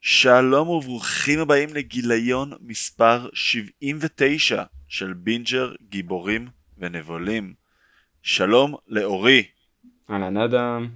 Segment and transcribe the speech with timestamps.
[0.00, 6.48] שלום וברוכים הבאים לגיליון מספר 79 של בינג'ר גיבורים
[6.78, 7.54] ונבולים.
[8.22, 9.42] שלום לאורי.
[10.10, 10.88] אהלן אדם,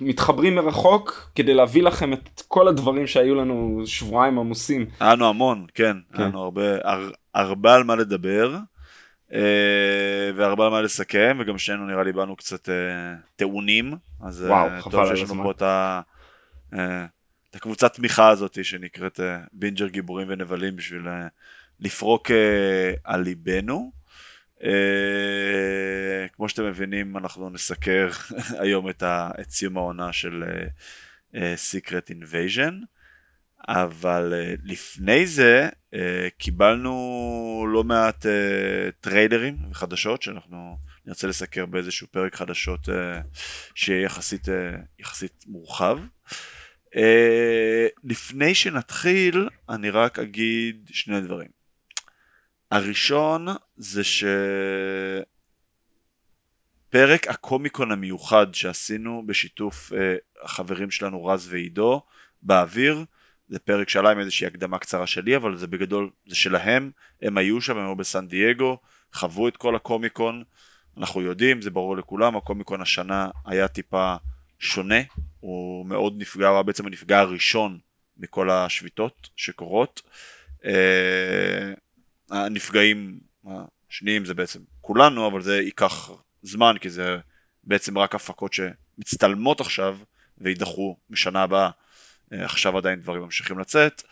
[0.00, 4.86] מתחברים מרחוק כדי להביא לכם את כל הדברים שהיו לנו שבועיים עמוסים.
[5.00, 6.18] היה לנו המון, כן, כן.
[6.18, 8.56] היה לנו הרבה, הר, הרבה על מה לדבר
[9.32, 12.74] אה, והרבה על מה לסכם וגם שנינו נראה לי באנו קצת אה,
[13.36, 16.00] טעונים, אז וואו, אה, טוב שיש לנו פה את ה...
[16.74, 17.06] אה,
[17.50, 21.10] את הקבוצת תמיכה הזאת שנקראת אה, בינג'ר גיבורים ונבלים בשביל אה,
[21.80, 22.34] לפרוק אה,
[23.04, 23.92] על ליבנו.
[24.60, 28.08] אה, כמו שאתם מבינים אנחנו נסקר
[28.62, 30.44] היום את, ה, את סיום העונה של
[31.34, 32.72] אה, Secret Invasion
[33.68, 35.98] אבל אה, לפני זה אה,
[36.38, 38.28] קיבלנו לא מעט אה,
[39.00, 42.92] טריילרים וחדשות שאנחנו נרצה לסקר באיזשהו פרק חדשות uh,
[43.74, 44.48] שיהיה יחסית,
[44.98, 45.98] יחסית מורחב.
[46.94, 46.98] Uh,
[48.04, 51.59] לפני שנתחיל, אני רק אגיד שני דברים.
[52.70, 54.02] הראשון זה
[56.84, 59.94] שפרק הקומיקון המיוחד שעשינו בשיתוף uh,
[60.44, 62.02] החברים שלנו רז ועידו
[62.42, 63.04] באוויר,
[63.48, 66.90] זה פרק שעלה עם איזושהי הקדמה קצרה שלי, אבל זה בגדול, זה שלהם,
[67.22, 68.78] הם היו שם, הם היו בסן דייגו,
[69.12, 70.44] חוו את כל הקומיקון,
[70.96, 74.14] אנחנו יודעים, זה ברור לכולם, הקומיקון השנה היה טיפה
[74.58, 75.00] שונה,
[75.40, 77.78] הוא מאוד נפגע, הוא היה בעצם הנפגע הראשון
[78.16, 80.02] מכל השביתות שקורות.
[80.64, 81.72] אה,
[82.30, 86.10] הנפגעים השניים זה בעצם כולנו, אבל זה ייקח
[86.42, 87.16] זמן, כי זה
[87.64, 89.98] בעצם רק הפקות שמצטלמות עכשיו
[90.38, 91.70] ויידחו משנה הבאה.
[92.32, 94.02] אה, עכשיו עדיין דברים ממשיכים לצאת.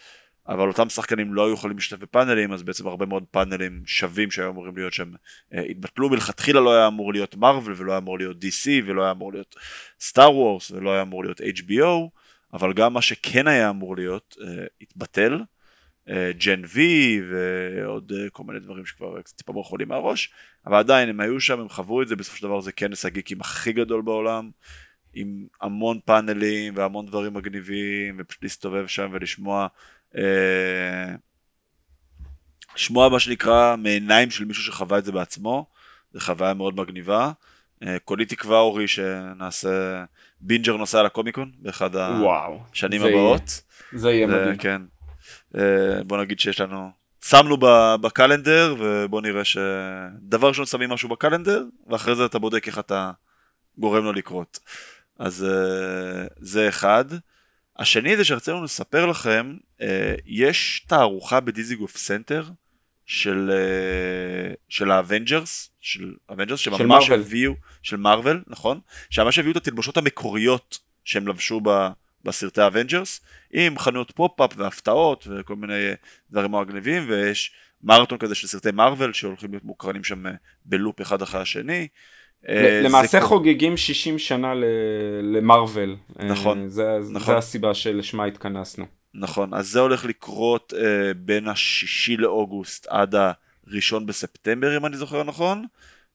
[0.48, 4.50] אבל אותם שחקנים לא היו יכולים להשתתף בפאנלים, אז בעצם הרבה מאוד פאנלים שווים שהיו
[4.50, 5.12] אמורים להיות שהם
[5.54, 9.10] אה, התבטלו מלכתחילה לא היה אמור להיות מרוויל ולא היה אמור להיות DC ולא היה
[9.10, 9.56] אמור להיות
[10.00, 12.10] סטאר וורס ולא היה אמור להיות HBO,
[12.52, 15.40] אבל גם מה שכן היה אמור להיות אה, התבטל,
[16.38, 20.32] ג'ן וי ועוד uh, כל מיני דברים שכבר קצת טיפה ברחו לי מהראש,
[20.66, 23.40] אבל עדיין הם היו שם, הם חוו את זה, בסופו של דבר זה כנס הגיקים
[23.40, 24.50] הכי גדול בעולם.
[25.14, 29.66] עם המון פאנלים והמון דברים מגניבים ופשוט להסתובב שם ולשמוע
[30.16, 31.14] אה,
[32.74, 35.66] לשמוע מה שנקרא מעיניים של מישהו שחווה את זה בעצמו,
[36.12, 37.32] זו חוויה מאוד מגניבה.
[37.82, 40.04] אה, כולי תקווה אורי שנעשה
[40.40, 43.62] בינג'ר נוסע לקומיקון באחד השנים הבאות.
[43.92, 44.56] זה יהיה מדהים.
[44.56, 44.82] כן.
[45.56, 46.90] אה, בוא נגיד שיש לנו,
[47.24, 47.56] שמנו
[48.00, 52.78] ב calendar ובוא נראה שדבר ראשון שמים משהו ב calendar ואחרי זה אתה בודק איך
[52.78, 53.10] אתה
[53.78, 54.58] גורם לו לקרות.
[55.18, 55.46] אז
[56.40, 57.04] זה אחד.
[57.78, 62.44] השני זה שרצינו לספר לכם, אה, יש תערוכה בדיזיגוף סנטר
[63.06, 68.80] של, אה, של ה Avengers, של ה Avengers שממש הביאו, של מארוול, נכון?
[69.10, 71.88] שממש הביאו את התלבושות המקוריות שהם לבשו ב,
[72.28, 73.20] בסרטי ה Avengers,
[73.52, 75.90] עם חנויות pop-up והפתעות וכל מיני
[76.30, 77.52] דברים מגניבים, ויש
[77.82, 80.32] מרתון כזה של סרטי מארוול שהולכים להיות מוקרנים שם אה,
[80.64, 81.88] בלופ אחד אחרי השני.
[82.48, 84.52] אה, למעשה חוגגים 60 שנה
[85.22, 85.96] למארוול.
[86.16, 86.62] נכון.
[86.62, 87.32] אה, זה, נכון.
[87.32, 88.84] זה הסיבה שלשמה התכנסנו.
[89.14, 90.80] נכון, אז זה הולך לקרות אה,
[91.16, 93.14] בין השישי לאוגוסט עד
[93.66, 95.64] הראשון בספטמבר אם אני זוכר נכון.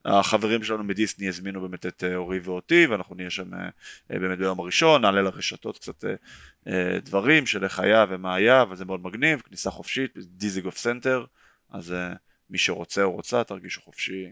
[0.05, 3.57] החברים שלנו מדיסני הזמינו באמת את אה, אורי ואותי ואנחנו נהיה שם אה,
[4.09, 6.69] באמת ביום הראשון, נעלה לרשתות קצת אה,
[7.03, 11.25] דברים של איך היה ומה היה וזה מאוד מגניב, כניסה חופשית, דיזיגוף סנטר,
[11.71, 11.95] אז
[12.49, 14.31] מי שרוצה או רוצה תרגישו חופשי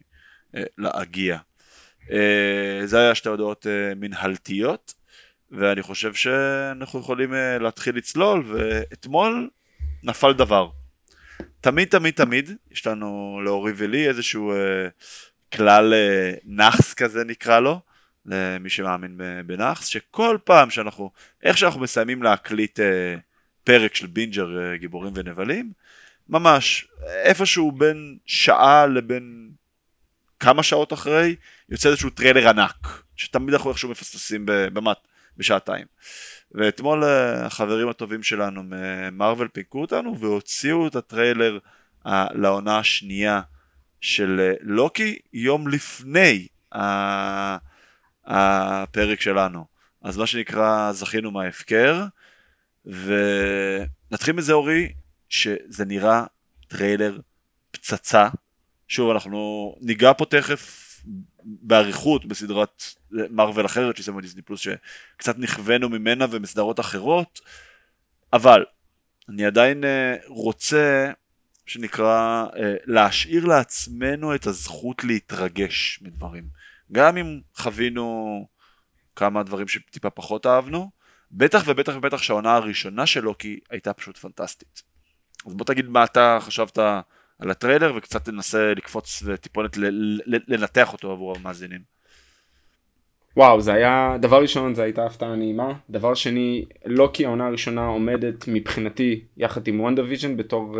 [0.77, 1.37] להגיע.
[2.11, 4.93] אה, זה היה שתי הודעות אה, מנהלתיות,
[5.51, 9.49] ואני חושב שאנחנו יכולים אה, להתחיל לצלול, ואתמול
[10.03, 10.69] נפל דבר.
[11.61, 14.87] תמיד תמיד תמיד יש לנו לאורי ולי איזשהו אה,
[15.53, 17.79] כלל אה, נאחס כזה נקרא לו,
[18.25, 21.11] למי שמאמין בנאחס, שכל פעם שאנחנו,
[21.43, 23.15] איך שאנחנו מסיימים להקליט אה,
[23.63, 25.71] פרק של בינג'ר אה, גיבורים ונבלים,
[26.29, 26.87] ממש
[27.23, 29.49] איפשהו בין שעה לבין
[30.39, 31.35] כמה שעות אחרי
[31.69, 34.97] יוצא איזשהו טריילר ענק, שתמיד אנחנו איכשהו מפספסים במט,
[35.37, 35.85] בשעתיים.
[36.51, 41.59] ואתמול החברים הטובים שלנו ממארוול פינקו אותנו והוציאו את הטריילר
[42.33, 43.41] לעונה השנייה
[44.01, 46.47] של אה, לוקי יום לפני
[48.25, 49.65] הפרק שלנו.
[50.01, 52.05] אז מה שנקרא זכינו מההפקר.
[52.85, 54.93] ונתחיל מזה אורי
[55.29, 56.23] שזה נראה
[56.67, 57.19] טריילר
[57.71, 58.29] פצצה.
[58.87, 60.87] שוב אנחנו ניגע פה תכף
[61.43, 67.41] באריכות בסדרת מרוויל אחרת שהיא שמה דיסני פלוס שקצת נכווינו ממנה ומסדרות אחרות.
[68.33, 68.65] אבל
[69.29, 71.11] אני עדיין אה, רוצה
[71.65, 76.43] שנקרא אה, להשאיר לעצמנו את הזכות להתרגש מדברים.
[76.91, 78.47] גם אם חווינו
[79.15, 80.91] כמה דברים שטיפה פחות אהבנו,
[81.31, 84.81] בטח ובטח ובטח שהעונה הראשונה של לוקי הייתה פשוט פנטסטית.
[85.45, 86.77] אז בוא תגיד מה אתה חשבת
[87.39, 89.77] על הטריילר וקצת תנסה לקפוץ וטיפונת
[90.47, 91.81] לנתח אותו עבור המאזינים.
[93.37, 98.45] וואו זה היה דבר ראשון זה הייתה הפתעה נעימה דבר שני לוקי העונה הראשונה עומדת
[98.47, 100.77] מבחינתי יחד עם וונדה ויז'ן בתור אה,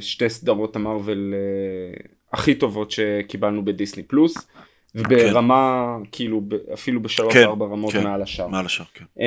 [0.00, 4.48] שתי סדרות המרוויל אה, הכי טובות שקיבלנו בדיסני פלוס
[4.94, 6.08] וברמה כן.
[6.12, 6.42] כאילו
[6.74, 8.48] אפילו בשלוש כן, ארבע רמות כן, מעל השאר.
[8.48, 9.04] מעל השאר כן.
[9.16, 9.20] uh,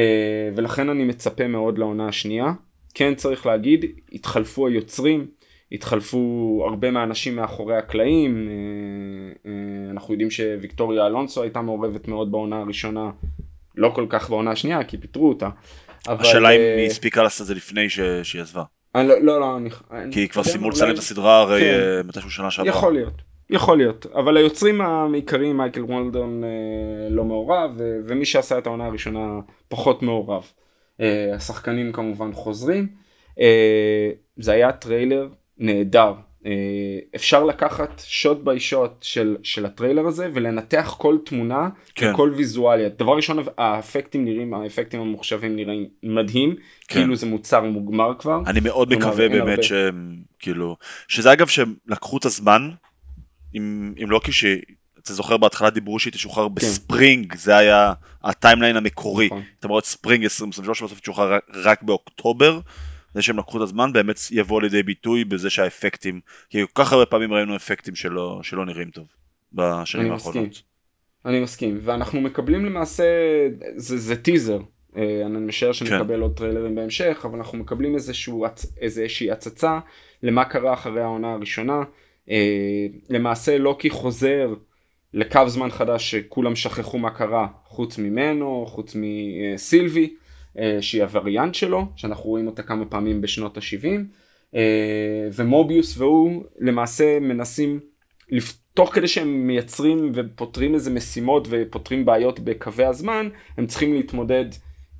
[0.55, 2.53] ולכן אני מצפה מאוד לעונה השנייה
[2.93, 5.27] כן צריך להגיד התחלפו היוצרים
[5.73, 12.59] התחלפו הרבה מהאנשים מאחורי הקלעים, אה, אה, אנחנו יודעים שוויקטוריה אלונסו הייתה מעורבת מאוד בעונה
[12.59, 13.11] הראשונה,
[13.75, 15.49] לא כל כך בעונה השנייה כי פיטרו אותה.
[16.07, 17.89] השאלה אם אה, היא הספיקה לעשות את זה לפני
[18.23, 18.63] שהיא עזבה.
[18.95, 19.69] לא, לא, לא, אני...
[20.11, 22.07] כי כבר סיימו לצלם את הסדרה הרי כן.
[22.07, 22.69] מתישהו שנה שעברה.
[22.69, 26.43] יכול להיות, יכול להיות, אבל היוצרים העיקריים מייקל וולדרון
[27.09, 30.43] לא מעורב, ומי שעשה את העונה הראשונה פחות מעורב.
[31.35, 32.87] השחקנים כמובן חוזרים.
[34.37, 36.13] זה היה טריילר נהדר.
[36.45, 36.51] אה,
[37.15, 42.13] אפשר לקחת shot by shot של, של הטריילר הזה ולנתח כל תמונה כן.
[42.15, 42.89] כל ויזואליה.
[42.89, 46.59] דבר ראשון האפקטים נראים האפקטים המוחשבים נראים מדהים כן.
[46.87, 48.41] כאילו זה מוצר מוגמר כבר.
[48.47, 49.63] אני מאוד מקווה באמת הרבה...
[49.63, 50.77] שהם כאילו
[51.07, 52.69] שזה אגב שהם לקחו את הזמן
[53.53, 56.55] עם, עם לוקי שאתה זוכר בהתחלה דיברו שהיא תשוחרר כן.
[56.55, 57.93] ב spring זה היה
[58.23, 59.25] ה timeline המקורי.
[59.25, 59.41] נכון.
[59.59, 62.59] אתה אומר spring 2023 בסוף תשוחרר רק באוקטובר.
[63.13, 66.19] זה שהם לקחו את הזמן באמת יבוא לידי ביטוי בזה שהאפקטים,
[66.49, 69.07] כי כל כך הרבה פעמים ראינו אפקטים שלא, שלא נראים טוב
[69.53, 70.49] בשנים האחרונות.
[70.49, 70.63] מסכים.
[71.25, 73.03] אני מסכים, ואנחנו מקבלים למעשה,
[73.75, 74.59] זה, זה טיזר,
[74.97, 76.21] אה, אני משער שנקבל כן.
[76.21, 78.45] עוד טריילרים בהמשך, אבל אנחנו מקבלים איזשהו,
[78.77, 79.79] איזושהי הצצה
[80.23, 81.81] למה קרה אחרי העונה הראשונה.
[82.29, 84.53] אה, למעשה לוקי חוזר
[85.13, 90.15] לקו זמן חדש שכולם שכחו מה קרה חוץ ממנו, חוץ מסילבי.
[90.59, 93.87] אה, שהיא הווריאנט שלו, שאנחנו רואים אותה כמה פעמים בשנות ה-70,
[94.55, 97.79] אה, ומוביוס והוא למעשה מנסים,
[98.73, 104.45] תוך כדי שהם מייצרים ופותרים איזה משימות ופותרים בעיות בקווי הזמן, הם צריכים להתמודד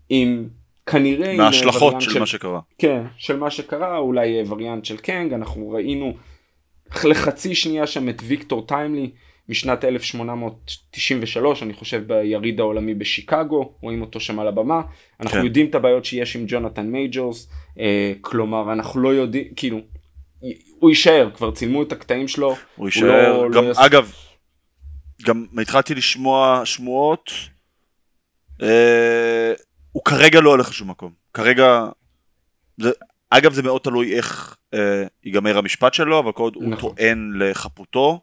[0.09, 0.47] עם
[0.85, 1.38] כנראה...
[1.38, 2.59] מההשלכות של, של מה שקרה.
[2.77, 6.13] כן, של מה שקרה, אולי וריאנט של קנג, אנחנו ראינו
[7.03, 9.09] לחצי שנייה שם את ויקטור טיימלי.
[9.53, 14.81] משנת 1893 אני חושב ביריד העולמי בשיקגו רואים אותו שם על הבמה
[15.19, 15.45] אנחנו כן.
[15.45, 19.79] יודעים את הבעיות שיש עם ג'ונתן מייג'ורס אה, כלומר אנחנו לא יודעים כאילו
[20.79, 23.77] הוא יישאר כבר צילמו את הקטעים שלו הוא יישאר לא, גם לא יס...
[23.79, 24.13] אגב
[25.25, 27.31] גם התחלתי לשמוע שמועות
[28.61, 29.53] אה,
[29.91, 31.85] הוא כרגע לא הולך לשום מקום כרגע
[32.77, 32.91] זה,
[33.29, 36.89] אגב זה מאוד תלוי איך אה, ייגמר המשפט שלו אבל כל עוד נכון.
[36.89, 38.21] הוא טוען לחפותו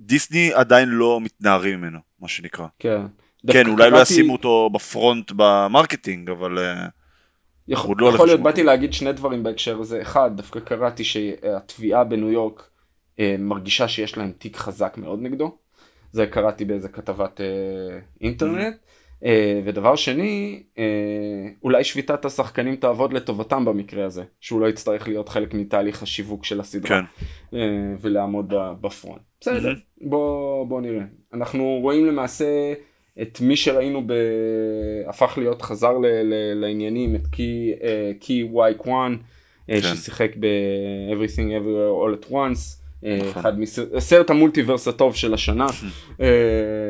[0.00, 2.66] דיסני עדיין לא מתנערים ממנו, מה שנקרא.
[2.78, 3.02] כן.
[3.50, 6.58] כן, אולי לא ישימו אותו ב front ב marketing, אבל...
[6.58, 6.86] אה,
[7.68, 10.02] יכול, לא יכול להיות, באתי להגיד שני דברים בהקשר הזה.
[10.02, 12.68] אחד, דווקא קראתי שהתביעה בניו יורק
[13.20, 15.56] אה, מרגישה שיש להם תיק חזק מאוד נגדו.
[16.12, 18.74] זה קראתי באיזה כתבת אה, אינטרנט.
[18.74, 18.93] Mm-hmm.
[19.24, 20.84] אה, ודבר שני, אה,
[21.62, 26.60] אולי שביתת השחקנים תעבוד לטובתם במקרה הזה, שהוא לא יצטרך להיות חלק מתהליך השיווק של
[26.60, 27.04] הסדרה כן.
[27.58, 29.20] אה, ולעמוד בפרונט.
[29.40, 29.74] בסדר.
[30.00, 31.04] בוא, בוא נראה.
[31.34, 32.72] אנחנו רואים למעשה
[33.22, 34.12] את מי שראינו ב...
[35.06, 36.06] הפך להיות, חזר ל...
[36.06, 36.60] ל...
[36.60, 37.72] לעניינים, את קי,
[38.20, 39.16] קי וואי קוואן,
[39.80, 42.84] ששיחק ב-Everything Everywhere All at Once.
[43.02, 43.40] נכון.
[43.40, 45.66] אחד מסרט ה multiverse הטוב של השנה,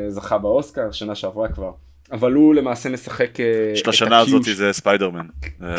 [0.07, 1.71] זכה באוסקר, שנה שעברה כבר.
[2.11, 5.25] אבל הוא למעשה משחק אה, את השנה הזאת זה ספיידרמן.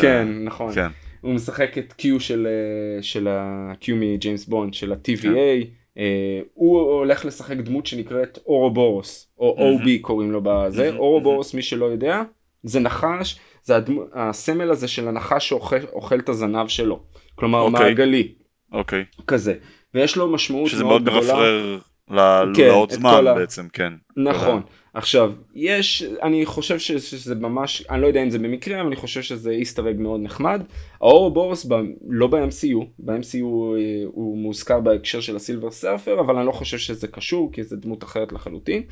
[0.01, 0.73] כן, נכון.
[0.73, 0.87] כן.
[1.21, 5.21] הוא משחק את Q של, אה, של ה-Q מג'יימס בונד, של ה-TVA.
[5.21, 5.69] כן.
[5.97, 10.95] אה, הוא הולך לשחק דמות שנקראת אורובורוס, או OB קוראים לו בזה.
[10.95, 12.21] אורובורוס, מי שלא יודע,
[12.63, 13.73] זה נחש, זה
[14.13, 17.03] הסמל הזה של הנחש שאוכל את הזנב שלו.
[17.35, 17.71] כלומר, okay.
[17.71, 17.85] אוקיי.
[17.85, 18.33] מעגלי.
[18.71, 19.05] אוקיי.
[19.19, 19.23] Okay.
[19.27, 19.53] כזה.
[19.93, 21.21] ויש לו משמעות מאוד גדולה.
[21.21, 23.93] שזה מאוד מרפרר לעוד כן, זמן בעצם, כן.
[24.17, 24.61] נכון.
[24.97, 29.21] עכשיו, יש, אני חושב שזה ממש, אני לא יודע אם זה במקרה, אבל אני חושב
[29.21, 30.61] שזה אג מאוד נחמד.
[31.01, 31.73] האורובורס ב,
[32.07, 37.07] לא ב-MCU, ב-MCU אה, הוא מוזכר בהקשר של הסילבר סרפר, אבל אני לא חושב שזה
[37.07, 38.83] קשור, כי זה דמות אחרת לחלוטין.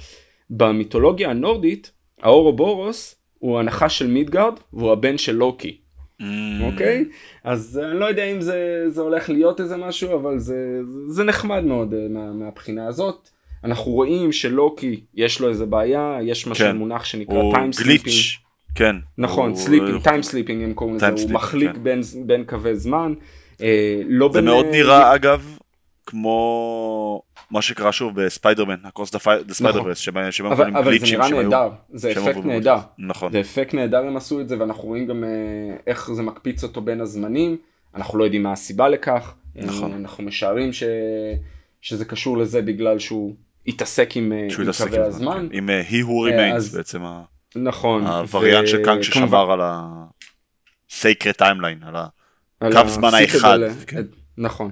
[0.50, 5.78] במיתולוגיה הנורדית, האורובורוס הוא הנחש של מידגרד, והוא הבן של לוקי.
[6.22, 6.24] ממ.
[6.64, 7.02] אוקיי?
[7.02, 7.08] ממ.
[7.08, 7.16] אוקיי?
[7.44, 11.64] אז אני לא יודע אם זה, זה הולך להיות איזה משהו, אבל זה, זה נחמד
[11.64, 13.35] מאוד אה, מה, מהבחינה הזאת.
[13.66, 16.72] אנחנו רואים שלוקי יש לו איזה בעיה, יש מה כן.
[16.72, 18.16] שמונח שנקרא time slipping.
[18.76, 18.96] כן.
[19.18, 21.84] נכון, slipping, time slipping הם קוראים לזה, הוא מחליק כן.
[21.84, 23.14] בין, בין קווי זמן.
[24.06, 25.58] לא זה מאוד נראה אגב
[26.06, 29.20] כמו מה שקרה שוב בספיידרמן, Across the
[29.54, 32.78] Spider-Verse, שבהם יכולים גליצ'ים אבל זה נראה נהדר, זה אפקט נהדר.
[32.98, 33.32] נכון.
[33.32, 35.24] זה אפקט נהדר הם עשו את זה ואנחנו רואים גם
[35.88, 37.58] איך זה מקפיץ אותו בין הזמנים,
[37.96, 39.94] אנחנו לא יודעים מה הסיבה לכך, נכון.
[39.94, 40.84] אנחנו משערים ש...
[41.82, 43.34] שזה קשור לזה בגלל שהוא
[43.68, 44.32] התעסק עם
[44.78, 45.48] קווי הזמן.
[45.52, 47.02] עם He Who Remains בעצם.
[47.56, 48.08] נכון.
[48.08, 51.96] הווריאנט של קאנג ששבר על ה-Sacred Timeline, על
[52.62, 53.60] הקו זמן האחד.
[53.88, 54.02] כן.
[54.38, 54.72] נכון.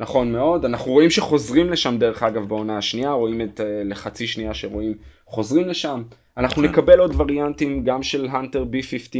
[0.00, 4.94] נכון מאוד, אנחנו רואים שחוזרים לשם דרך אגב בעונה השנייה, רואים את לחצי שנייה שרואים
[5.26, 6.02] חוזרים לשם,
[6.36, 6.68] אנחנו כן.
[6.68, 9.16] נקבל עוד וריאנטים גם של הנטר B15,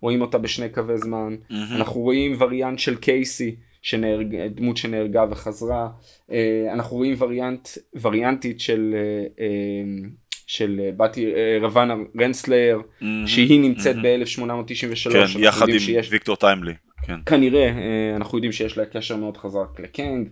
[0.00, 1.54] רואים אותה בשני קווי זמן, mm-hmm.
[1.76, 5.88] אנחנו רואים וריאנט של קייסי, שנהרג, דמות שנהרגה וחזרה,
[6.28, 6.32] uh,
[6.72, 7.68] אנחנו רואים וריאנט,
[8.00, 10.08] וריאנטית של, uh, uh,
[10.46, 13.04] של באתי, uh, רוונה רנסלר, mm-hmm.
[13.26, 14.02] שהיא נמצאת mm-hmm.
[14.02, 16.12] ב-1893, כן, יחד עם שיש...
[16.12, 16.72] ויקטור טיימלי.
[17.06, 17.18] כן.
[17.26, 20.28] כנראה, אה, אנחנו יודעים שיש לה קשר מאוד חזק לקנג.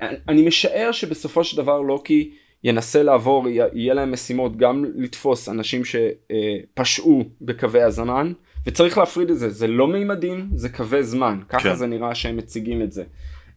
[0.00, 2.30] אני משער שבסופו של דבר לוקי
[2.64, 8.32] ינסה לעבור, יהיה להם משימות גם לתפוס אנשים שפשעו בקווי הזמן,
[8.70, 11.74] וצריך להפריד את זה, זה לא מימדים, זה קווי זמן, ככה כן.
[11.74, 13.04] זה נראה שהם מציגים את זה.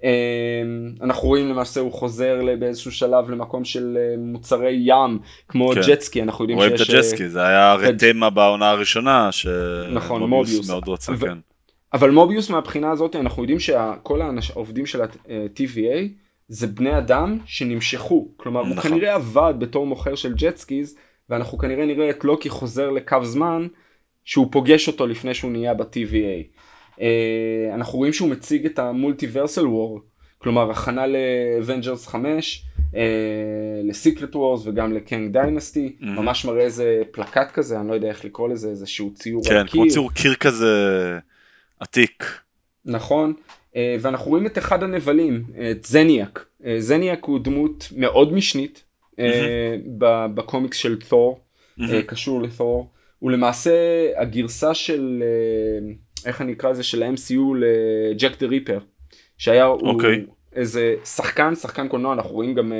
[0.04, 0.62] אה,
[1.02, 5.82] אנחנו רואים למעשה הוא חוזר באיזשהו שלב למקום של אה, מוצרי ים כמו כן.
[5.88, 6.90] ג'טסקי אנחנו יודעים רואים שיש...
[6.90, 11.18] רואים את הג'טסקי זה היה הרי תמה בעונה הראשונה שמוביוס נכון, מאוד רוצה ו...
[11.18, 11.38] כן.
[11.94, 16.08] אבל מוביוס מהבחינה הזאת אנחנו יודעים שכל העובדים של ה-TVA
[16.48, 18.74] זה בני אדם שנמשכו כלומר נכון.
[18.74, 20.96] הוא כנראה עבד בתור מוכר של jet skis
[21.30, 23.68] ואנחנו כנראה נראה את לוקי חוזר לקו זמן
[24.26, 26.58] שהוא פוגש אותו לפני שהוא נהיה ב-TVA.
[27.02, 30.00] אה, אנחנו רואים שהוא מציג את ה multiversal war
[30.38, 32.66] כלומר הכנה לאבנג'רס 5
[33.84, 36.06] ל Secret Wars וגם ל Kang Dynasty mm-hmm.
[36.06, 39.68] ממש מראה איזה פלקט כזה אני לא יודע איך לקרוא לזה איזה שהוא ציור כן,
[39.68, 40.74] כמו ציור קיר כזה
[41.80, 42.26] עתיק.
[42.86, 43.34] נכון,
[43.76, 46.46] אה, ואנחנו רואים את אחד הנבלים, את זניאק.
[46.66, 49.20] אה, זניאק הוא דמות מאוד משנית mm-hmm.
[50.36, 51.40] בקומיקס של תור,
[51.80, 51.84] mm-hmm.
[52.06, 52.93] קשור לתור.
[53.24, 53.72] הוא למעשה
[54.18, 55.24] הגרסה של,
[56.26, 58.80] איך אני אקרא לזה, של ה-MCU לג'ק דה ריפר.
[59.38, 59.68] שהיה okay.
[59.68, 60.26] הוא אוקיי.
[60.56, 62.74] איזה שחקן, שחקן קולנוע, אנחנו רואים גם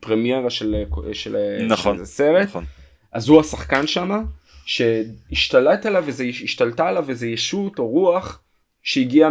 [0.00, 1.36] פרמיירה של, של,
[1.68, 2.48] נכון, של סרט.
[2.48, 2.64] נכון.
[3.12, 4.22] אז הוא השחקן שמה.
[4.66, 8.42] שהשתלט עליו איזה, השתלטה עליו איזה ישות או רוח
[8.82, 9.30] שהגיעה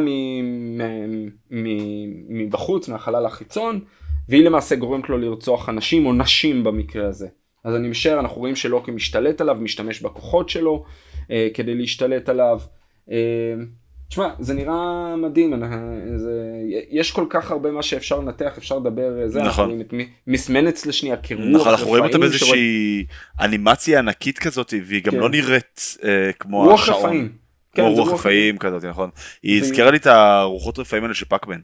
[2.30, 3.80] מבחוץ מהחלל החיצון
[4.30, 7.28] והיא למעשה גורמת לו לרצוח אנשים או נשים במקרה הזה.
[7.64, 10.86] אז אני משער אנחנו רואים שלוקי משתלט עליו משתמש בכוחות שלו
[11.32, 12.60] אה, כדי להשתלט עליו.
[13.12, 13.16] אה,
[14.10, 15.54] תשמע, זה נראה מדהים,
[16.16, 16.32] זה,
[16.90, 19.48] יש כל כך הרבה מה שאפשר לנתח, אפשר לדבר, זה, נכון.
[19.48, 19.94] אנחנו רואים את
[20.28, 23.46] מיס מנץ לשנייה כרוח נכון, אנחנו רואים אותה באיזושהי שרוא...
[23.46, 25.18] אנימציה ענקית כזאת, והיא גם כן.
[25.18, 27.06] לא נראית אה, כמו רוח השעון.
[27.06, 27.32] רפאים.
[27.76, 29.10] כמו כן, רוח רפאים כזאת, נכון.
[29.44, 31.60] היא הזכירה לי את הרוחות רפאים האלה של פאקמן.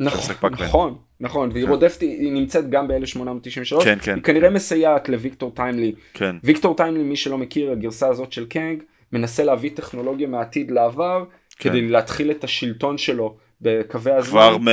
[0.00, 1.70] נכון, נכון, נכון, והיא כן.
[1.70, 4.14] רודפת, היא נמצאת גם ב-1893, כן, כן.
[4.14, 5.92] היא כנראה מסייעת לוויקטור טיימלי.
[6.14, 6.36] כן.
[6.44, 11.24] ויקטור טיימלי, מי שלא מכיר, הגרסה הזאת של קנג, מנסה להביא טכנולוגיה מהעתיד לעבר,
[11.58, 11.70] כן.
[11.70, 14.30] כדי להתחיל את השלטון שלו בקווי הזמן.
[14.30, 14.68] כבר מ...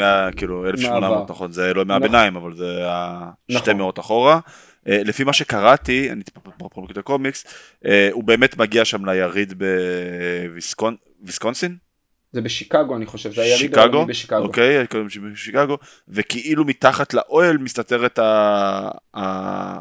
[0.00, 0.28] ב...
[0.36, 2.48] כאילו 1800 נכון זה לא מהביניים נכון.
[2.48, 2.82] אבל זה
[3.50, 3.76] שתי נכון.
[3.76, 4.40] מאות אחורה.
[4.88, 7.44] אה, לפי מה שקראתי, אני טיפה פרופורקט הקומיקס,
[7.86, 9.62] אה, הוא באמת מגיע שם ליריד
[10.48, 11.76] בוויסקונסין?
[12.32, 14.38] זה בשיקגו אני חושב, זה היריד העולמי בשיקגו.
[14.38, 14.84] אוקיי,
[15.32, 19.78] בשיקגו, וכאילו מתחת לאוהל מסתתרת ה...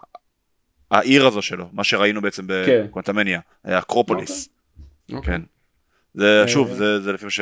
[0.92, 2.86] העיר הזו שלו, מה שראינו בעצם כן.
[2.86, 4.50] בקונטמניה, אקרופוליס.
[5.14, 5.34] אוקיי.
[5.34, 5.42] כן.
[6.14, 7.42] זה שוב זה זה לפי ש...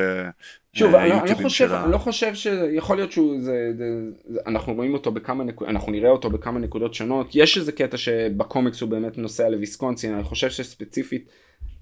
[0.74, 3.84] שוב אני לא חושב אני לא חושב שיכול להיות שהוא זה, זה,
[4.28, 7.98] זה אנחנו רואים אותו בכמה נקודות אנחנו נראה אותו בכמה נקודות שונות יש איזה קטע
[7.98, 11.30] שבקומיקס הוא באמת נוסע לוויסקונסין אני חושב שספציפית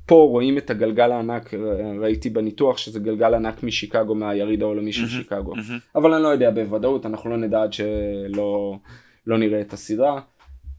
[0.06, 1.54] פה רואים את הגלגל הענק
[2.00, 5.54] ראיתי בניתוח שזה גלגל ענק משיקגו מהיריד העולמי של שיקגו
[5.96, 8.78] אבל אני לא יודע בוודאות אנחנו לא נדע עד שלא
[9.28, 10.22] לא נראה את הסדרה.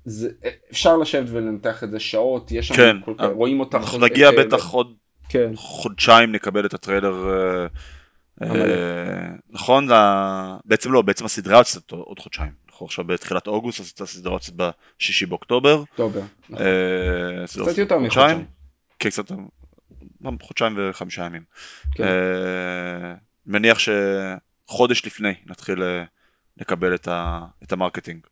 [0.04, 0.28] זה,
[0.70, 4.30] אפשר לשבת ולנתח את זה שעות יש שם כן, כל כך, רואים אותך אנחנו נגיע
[4.30, 4.94] בטח עוד
[5.28, 5.50] כן.
[5.54, 7.30] חודשיים נקבל את הטריילר.
[7.30, 7.66] אה,
[8.42, 9.88] אה, נכון?
[10.64, 12.52] בעצם לא, בעצם הסדרה יוצאת עוד חודשיים.
[12.68, 15.74] אנחנו עכשיו בתחילת אוגוסט, אז הסדרה יוצאת בשישי באוקטובר.
[15.74, 16.20] אוקטובר.
[16.50, 16.66] נכון.
[16.66, 18.44] אה, קצת יותר מחודשיים.
[18.98, 19.32] כן, קצת
[20.42, 21.42] חודשיים וחמישה ימים.
[21.94, 22.04] כן.
[23.46, 25.82] מניח שחודש לפני נתחיל
[26.56, 26.94] לקבל
[27.62, 28.26] את ה marketing.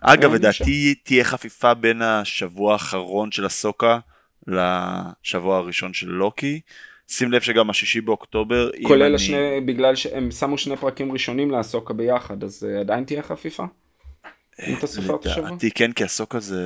[0.00, 3.98] אגב, לדעתי תהיה חפיפה בין השבוע האחרון של אסוקה
[4.46, 6.60] לשבוע הראשון של לוקי.
[7.08, 9.14] שים לב שגם השישי באוקטובר, כולל אני...
[9.14, 13.64] השני, בגלל שהם שמו שני פרקים ראשונים לאסוקה ביחד, אז אה, עדיין תהיה חפיפה?
[14.66, 15.48] אם אתה סופר את השבוע?
[15.48, 16.60] לדעתי כן, כי אסוקה זה...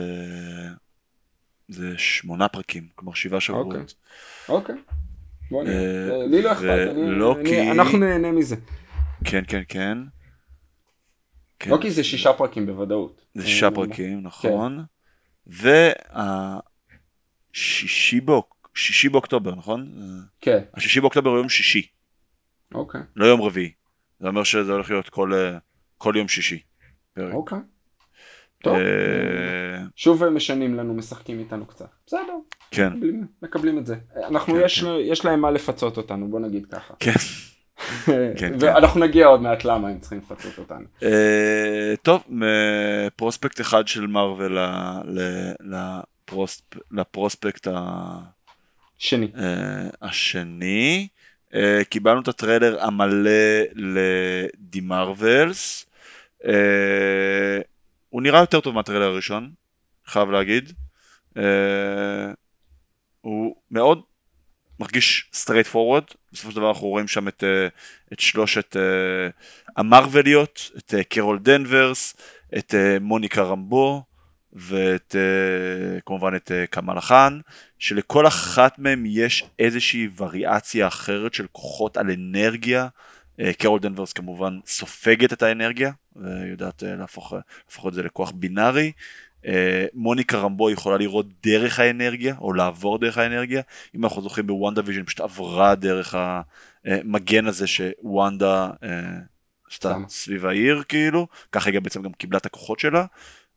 [1.69, 3.95] זה שמונה פרקים, כלומר שבעה שבועות.
[4.49, 4.75] אוקיי.
[5.51, 5.75] אוקיי.
[6.29, 6.89] לי לא אכפת,
[7.73, 8.57] אנחנו נהנה מזה.
[9.25, 9.99] כן כן כן.
[11.67, 13.27] לוקי זה שישה פרקים בוודאות.
[13.35, 14.85] זה שישה פרקים נכון.
[17.55, 18.21] והשישי
[19.11, 19.93] באוקטובר נכון?
[20.41, 20.63] כן.
[20.75, 21.87] השישי באוקטובר הוא יום שישי.
[22.75, 23.01] אוקיי.
[23.17, 23.73] לא יום רביעי.
[24.21, 25.09] זה אומר שזה הולך להיות
[25.99, 26.61] כל יום שישי.
[27.19, 27.59] אוקיי.
[28.63, 31.89] טוב, אה, שוב הם משנים לנו, משחקים איתנו קצת.
[32.07, 32.21] בסדר.
[32.71, 32.93] כן.
[33.43, 33.97] מקבלים, את זה.
[34.29, 34.87] אנחנו, כן, יש, כן.
[35.01, 36.95] יש להם מה לפצות אותנו, בוא נגיד ככה.
[37.05, 37.13] כן.
[38.37, 40.85] כן, ואנחנו נגיע עוד מעט למה הם צריכים לפצות אותנו.
[41.03, 42.25] אה, טוב,
[43.17, 44.59] פרוספקט אחד של מארוול
[46.91, 49.33] לפרוספקט השני.
[49.39, 51.09] אה, השני.
[51.89, 53.31] קיבלנו את הטריילר המלא
[53.75, 55.87] לדי מרוולס.
[58.09, 59.51] הוא נראה יותר טוב מהטריילר הראשון,
[60.07, 60.73] חייב להגיד.
[61.35, 61.41] Uh,
[63.21, 64.03] הוא מאוד
[64.81, 70.95] מרגיש straightforward, בסופו של דבר אנחנו רואים שם את, uh, את שלושת uh, המרווליות, את
[70.95, 72.17] uh, קרול דנברס,
[72.59, 74.05] את uh, מוניקה רמבו
[74.53, 77.41] ואת uh, כמובן את uh, קמאלה חאן,
[77.79, 82.89] שלכל אחת מהם יש איזושהי וריאציה אחרת של כוחות על אנרגיה.
[83.59, 87.33] קרול דנברס כמובן סופגת את האנרגיה ויודעת להפוך,
[87.67, 88.93] להפוך את זה לכוח בינארי.
[89.47, 93.63] אה, מוניקה רמבו יכולה לראות דרך האנרגיה או לעבור דרך האנרגיה.
[93.95, 96.15] אם אנחנו זוכרים בוונדה ויז'ן פשוט עברה דרך
[96.85, 98.71] המגן הזה שוונדה
[99.71, 101.27] עשתה אה, סביב העיר כאילו.
[101.53, 103.05] ככה היא גם בעצם גם קיבלה את הכוחות שלה.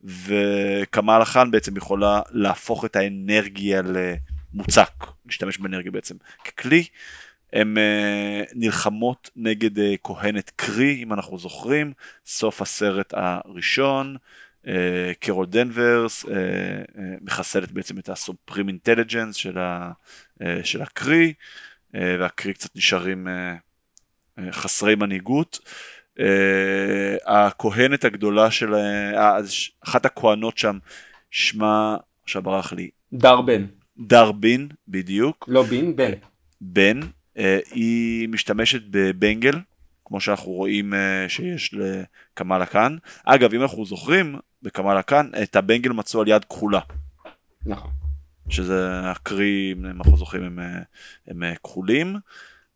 [0.03, 4.91] וקמאלה חאן בעצם יכולה להפוך את האנרגיה למוצק
[5.25, 6.83] להשתמש באנרגיה בעצם ככלי
[7.53, 11.93] הן uh, נלחמות נגד uh, כהנת קרי אם אנחנו זוכרים
[12.25, 14.15] סוף הסרט הראשון
[14.65, 14.67] uh,
[15.19, 16.25] קרול דנברס
[17.21, 21.33] מחסלת בעצם את הסופרים אינטליג'נס של, הקרי
[22.01, 23.27] והקרי קצת נשארים
[24.51, 25.59] חסרי מנהיגות.
[27.25, 28.73] הכהנת הגדולה של
[29.83, 30.77] אחת הכהנות שם
[31.31, 32.89] שמה עכשיו ברח לי.
[33.13, 33.65] דרבן.
[33.97, 35.45] דרבין בדיוק.
[35.47, 36.11] לא בין בן.
[36.61, 36.99] בן.
[37.01, 37.07] אה,
[37.71, 39.55] היא משתמשת בבנגל,
[40.05, 42.97] כמו שאנחנו רואים אה, שיש לקמאלה כאן.
[43.23, 46.79] אגב, אם אנחנו זוכרים, בקמאלה כאן, את הבנגל מצאו על יד כחולה.
[47.65, 47.91] נכון.
[48.49, 50.81] שזה הקרי, אם אנחנו זוכרים, הם, אה,
[51.27, 52.15] הם כחולים.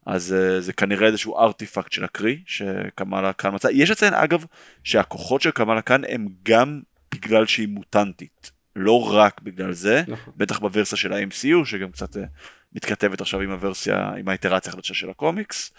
[0.06, 3.68] אז זה כנראה איזשהו ארטיפקט של הקרי שקמאלה כאן מצא.
[3.72, 4.46] יש לציין אגב
[4.84, 6.82] שהכוחות של קמאלה כאן הם גם
[7.16, 8.52] בגלל שהיא מוטנטית.
[8.76, 10.34] לא רק בגלל זה, נכון.
[10.38, 12.18] בטח בוורסיה של ה-MCU שגם קצת
[12.76, 15.72] מתכתבת עכשיו עם הוורסיה, עם האיטרציה החדשה של הקומיקס.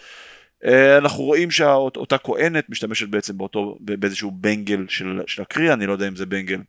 [0.65, 5.91] אה, אנחנו רואים שאותה כהנת משתמשת בעצם באותו, באיזשהו בנגל של, של הקריאה, אני לא
[5.91, 6.61] יודע אם זה בנגל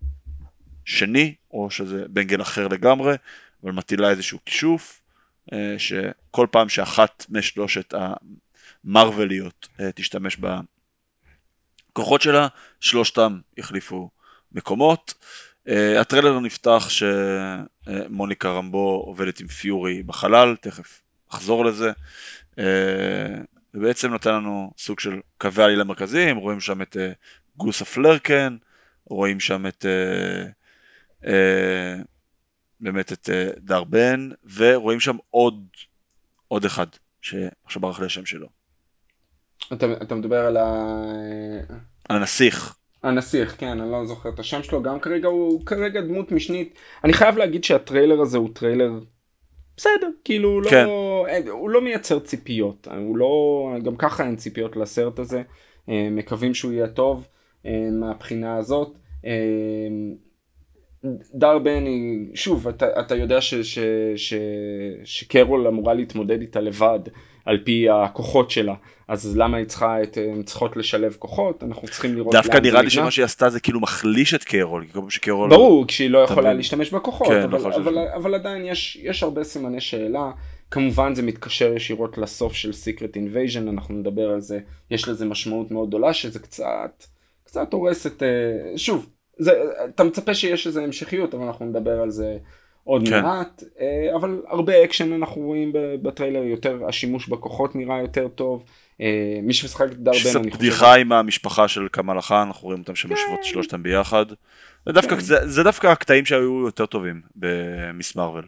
[0.85, 3.15] שני או שזה בנגל אחר לגמרי,
[3.62, 5.03] אבל מטילה איזשהו כישוף,
[5.53, 7.95] אה, שכל פעם שאחת משלושת
[8.85, 10.37] המרווליות אה, תשתמש
[11.93, 12.49] בכוחות שלה,
[12.81, 14.11] שלושתם יחליפו
[14.53, 15.15] מקומות.
[15.67, 21.93] Uh, הטריילר נפתח שמוניקה רמבו עובדת עם פיורי בחלל, תכף אחזור לזה.
[22.53, 22.59] Uh,
[23.75, 27.15] ובעצם נותן לנו סוג של קווי עלילה מרכזיים, רואים שם את uh,
[27.57, 28.57] גוסה פלרקן,
[29.05, 29.87] רואים שם את
[32.81, 35.67] באמת את דרבן, ורואים שם עוד,
[36.49, 36.87] עוד אחד,
[37.23, 38.49] שעכשיו ברח לי השם שלו.
[39.73, 40.67] אתה, אתה מדבר על ה...
[42.09, 42.77] הנסיך.
[43.07, 46.79] הנסיך, כן, אני לא זוכר את השם שלו, גם כרגע הוא כרגע דמות משנית.
[47.05, 48.90] אני חייב להגיד שהטריילר הזה הוא טריילר
[49.77, 50.85] בסדר, כאילו הוא, לא- כן.
[50.87, 55.42] לא, הוא לא מייצר ציפיות, הוא לא, גם ככה אין ציפיות לסרט הזה,
[55.88, 57.29] אה, מקווים שהוא יהיה טוב
[57.66, 58.97] אה, מהבחינה הזאת.
[61.35, 63.79] דרבן היא, שוב, אתה, אתה יודע ש, ש,
[64.16, 64.35] ש,
[65.05, 67.01] שקרול אמורה להתמודד איתה לבד
[67.47, 68.75] על פי הכוחות שלה,
[69.09, 72.91] אז למה היא צריכה את, הן צריכות לשלב כוחות, אנחנו צריכים לראות דווקא נראה לי
[72.91, 75.51] שמה שהיא עשתה זה כאילו מחליש את קרול, כי כל פעם שקרול...
[75.51, 79.45] ברור, כשהיא לא יכולה להשתמש בכוחות, כן, אבל, אבל, אבל, אבל עדיין יש, יש הרבה
[79.45, 80.31] סימני שאלה,
[80.71, 84.59] כמובן זה מתקשר ישירות לסוף של Secret Invasion, אנחנו נדבר על זה,
[84.91, 87.05] יש לזה משמעות מאוד גדולה שזה קצת,
[87.45, 89.07] קצת הורס את, אה, שוב,
[89.39, 89.53] זה,
[89.95, 92.37] אתה מצפה שיש איזה המשכיות, אבל אנחנו נדבר על זה
[92.87, 93.22] עוד כן.
[93.22, 95.72] מעט, אה, אבל הרבה אקשן אנחנו רואים
[96.03, 98.64] בטריילר, יותר השימוש בכוחות נראה יותר טוב.
[99.01, 100.57] אה, מי שמשחק את דרבן, אני חושב...
[100.57, 103.44] בדיחה עם המשפחה של קמאלה חאן, אנחנו רואים אותם שם יושבות כן.
[103.44, 104.27] שלושתם ביחד.
[104.87, 105.20] זה דווקא, כן.
[105.20, 108.44] זה, זה דווקא הקטעים שהיו יותר טובים במיס מרוויל.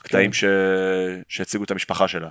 [0.00, 0.44] הקטעים ש...
[1.28, 2.28] שהציגו את המשפחה שלה.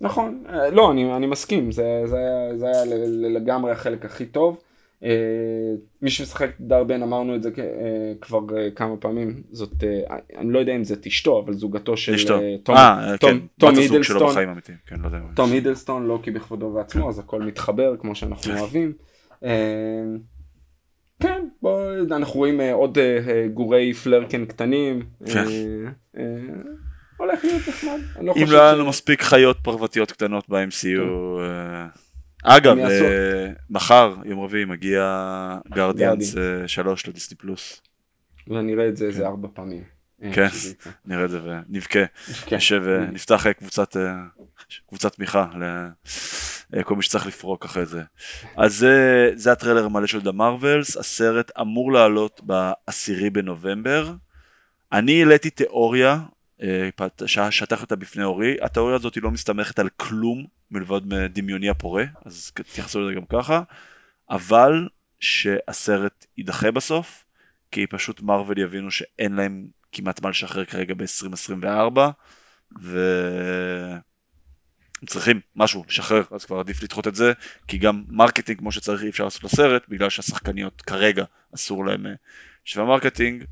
[0.00, 2.18] נכון, אה, לא, אני, אני מסכים, זה, זה,
[2.56, 4.60] זה היה לגמרי החלק הכי טוב.
[6.02, 7.50] מי שמשחק דרבן אמרנו את זה
[8.20, 8.40] כבר
[8.76, 9.84] כמה פעמים זאת
[10.36, 12.26] אני לא יודע אם זאת אשתו אבל זוגתו של
[12.62, 12.76] תום
[13.60, 14.34] כן, הידלסטון
[14.86, 18.92] כן, לא תום הידלסטון לא כי בכבודו ועצמו אז הכל מתחבר כמו שאנחנו אוהבים.
[21.22, 23.00] כן, בוא, אנחנו רואים uh, עוד uh,
[23.54, 25.02] גורי פלרקן קטנים.
[25.26, 25.44] כן.
[27.16, 27.98] הולך להיות נחמד.
[28.20, 28.88] לא אם לא היה לנו.
[28.88, 31.40] מספיק חיות פרוותיות קטנות ב-MCU.
[32.42, 32.76] אגב,
[33.70, 36.34] מחר, יום רביעי, מגיע גרדיאנס
[36.66, 37.82] 3 לדיסני פלוס.
[38.46, 39.26] ונראה את זה איזה כן.
[39.26, 39.82] ארבע פעמים.
[40.32, 40.46] כן,
[41.04, 42.00] נראה את זה ונבכה.
[42.52, 43.46] נשב ונפתח
[44.86, 45.46] קבוצת תמיכה
[46.76, 48.02] אה, כל מי שצריך לפרוק אחרי זה.
[48.56, 54.12] אז זה, זה הטריילר המלא של דה מרווילס, הסרט אמור לעלות בעשירי בנובמבר.
[54.92, 56.20] אני העליתי תיאוריה,
[56.62, 56.88] אה,
[57.50, 63.00] שטח אותה בפני אורי, התיאוריה הזאת לא מסתמכת על כלום מלבד דמיוני הפורה, אז תתייחסו
[63.00, 63.62] לזה גם ככה,
[64.30, 64.88] אבל
[65.20, 67.24] שהסרט יידחה בסוף,
[67.70, 71.98] כי פשוט מרוויל יבינו שאין להם כמעט מה לשחרר כרגע ב-2024,
[72.80, 72.98] ו...
[75.02, 77.32] הם צריכים משהו לשחרר אז כבר עדיף לדחות את זה
[77.68, 82.12] כי גם marketing כמו שצריך אי אפשר לעשות לסרט בגלל שהשחקניות כרגע אסור להם אה,
[82.64, 83.44] לעשות marketing.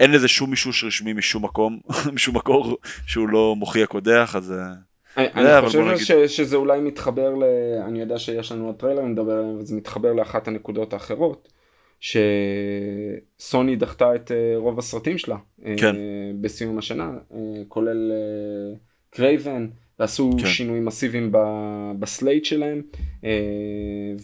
[0.00, 1.80] אין לזה שום אישוש רשמי משום מקום
[2.14, 4.74] משום מקור שהוא לא מוכיח קודח אז אה,
[5.16, 6.26] אני, אני חושב.
[6.26, 7.44] שזה אולי מתחבר ל...
[7.86, 11.48] אני יודע שיש לנו הטריילר נדבר עליהם וזה מתחבר לאחת הנקודות האחרות
[12.00, 15.36] שסוני דחתה את אה, רוב הסרטים שלה
[15.76, 15.96] כן.
[16.40, 17.10] בסיום השנה
[17.68, 18.12] כולל
[19.10, 19.68] קרייבן.
[19.98, 20.46] ועשו כן.
[20.46, 21.32] שינויים מסיביים
[21.98, 22.82] ב slate שלהם
[23.24, 23.30] אה,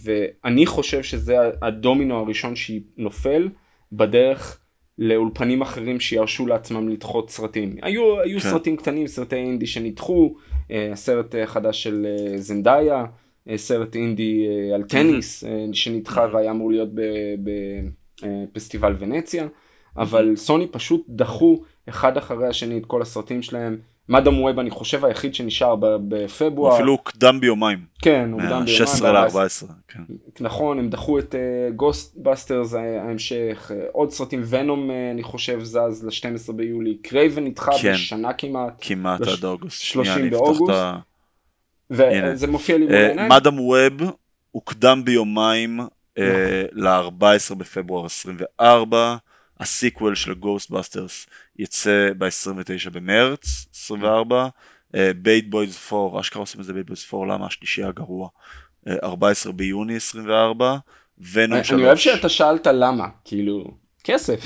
[0.04, 3.48] ואני חושב שזה הדומינו הראשון שנופל
[3.92, 4.60] בדרך
[4.98, 7.76] לאולפנים אחרים שירשו לעצמם לדחות סרטים.
[7.82, 8.50] היו, היו כן.
[8.50, 10.49] סרטים קטנים, סרטי אינדי שנדחו, אה,
[10.94, 13.04] סרט חדש של אה, זנדאיה,
[13.56, 16.88] סרט אינדי על טניס שנדחה והיה אמור להיות
[18.52, 19.46] בפסטיבל ונציה,
[19.96, 23.78] אבל סוני פשוט דחו אחד אחרי השני את כל הסרטים שלהם.
[24.10, 26.74] מאדם ווב אני חושב היחיד שנשאר בפברואר.
[26.74, 27.78] אפילו הוקדם ביומיים.
[28.02, 28.66] כן, הוקדם ביומיים.
[28.66, 29.72] 16 ל-14.
[29.88, 30.00] כן.
[30.40, 31.34] נכון, הם דחו את
[31.76, 37.72] גוסט uh, באסטרס ההמשך, uh, עוד סרטים, ונום אני חושב זז ל-12 ביולי, קרייבן נדחה
[37.82, 37.92] כן.
[37.92, 38.72] בשנה כמעט.
[38.80, 39.38] כמעט לש...
[39.38, 39.82] עד אוגוסט.
[39.82, 40.74] 30 באוגוסט.
[41.90, 43.28] וזה מופיע לי מול העיניים.
[43.28, 44.02] מאדם ווב
[44.50, 46.20] הוקדם ביומיים uh,
[46.72, 49.16] ל-14 בפברואר 24.
[49.60, 51.26] ה sequel של גוסטבאסטרס
[51.58, 54.48] יצא ב-29 במרץ 24,
[55.16, 58.28] בד בויז 4, אשכרה עושים את זה בד בויז 4, למה השלישי הגרוע,
[59.02, 60.76] 14 ביוני 24,
[61.32, 61.72] ונום 3.
[61.72, 64.40] אני אוהב שאתה שאלת למה, כאילו, כסף.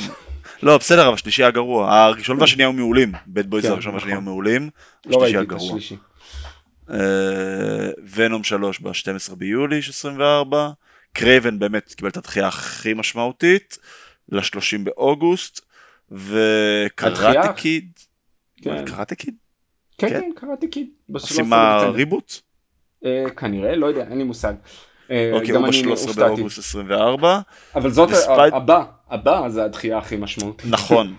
[0.62, 4.20] לא בסדר אבל השלישי הגרוע, הראשון והשני היו מעולים, בד בויז כן, הראשון והשני היו
[4.20, 4.24] נכון.
[4.24, 4.70] מעולים,
[5.07, 5.96] לא השלישי.
[8.14, 10.70] ונום 3 ב-12 ביולי 24,
[11.12, 13.79] קרייבן באמת קיבל את הדחייה הכי משמעותית.
[14.28, 15.60] ל-30 באוגוסט,
[16.10, 17.88] וקראטה קיד,
[18.62, 18.84] כן.
[18.84, 19.34] קראטה קיד?
[19.98, 20.88] כן, כן, קראטה קיד.
[21.12, 22.40] עושים מה reboot?
[23.04, 24.54] אה, כנראה, לא יודע, אין לי מושג.
[25.10, 27.40] אה, אוקיי, הוא ב-13 באוגוסט 24.
[27.74, 28.10] אבל זאת
[28.52, 30.70] הבא, הבא זה הדחייה הכי משמעותית.
[30.70, 31.16] נכון.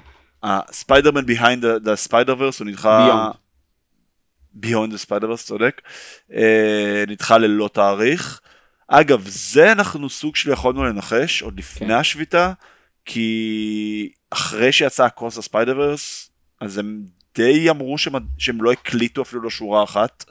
[0.72, 3.32] ספיידרמן Behind the Spider-Verse הוא נדחה...
[4.56, 5.82] Beyond the Spider-Verse, צודק.
[6.34, 8.42] אה, נדחה ללא תאריך.
[8.88, 11.94] אגב, זה אנחנו סוג של יכולנו לנחש עוד לפני כן.
[13.06, 16.30] כי אחרי שיצא הקרוס הספיידר ורס
[16.62, 20.26] אז הם די אמרו שהם, שהם לא הקליטו אפילו לא שורה אחת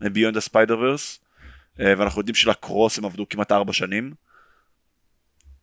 [0.00, 1.20] ביונד הספיידר ורס
[1.78, 4.14] ואנחנו יודעים שלקרוס הם עבדו כמעט ארבע שנים.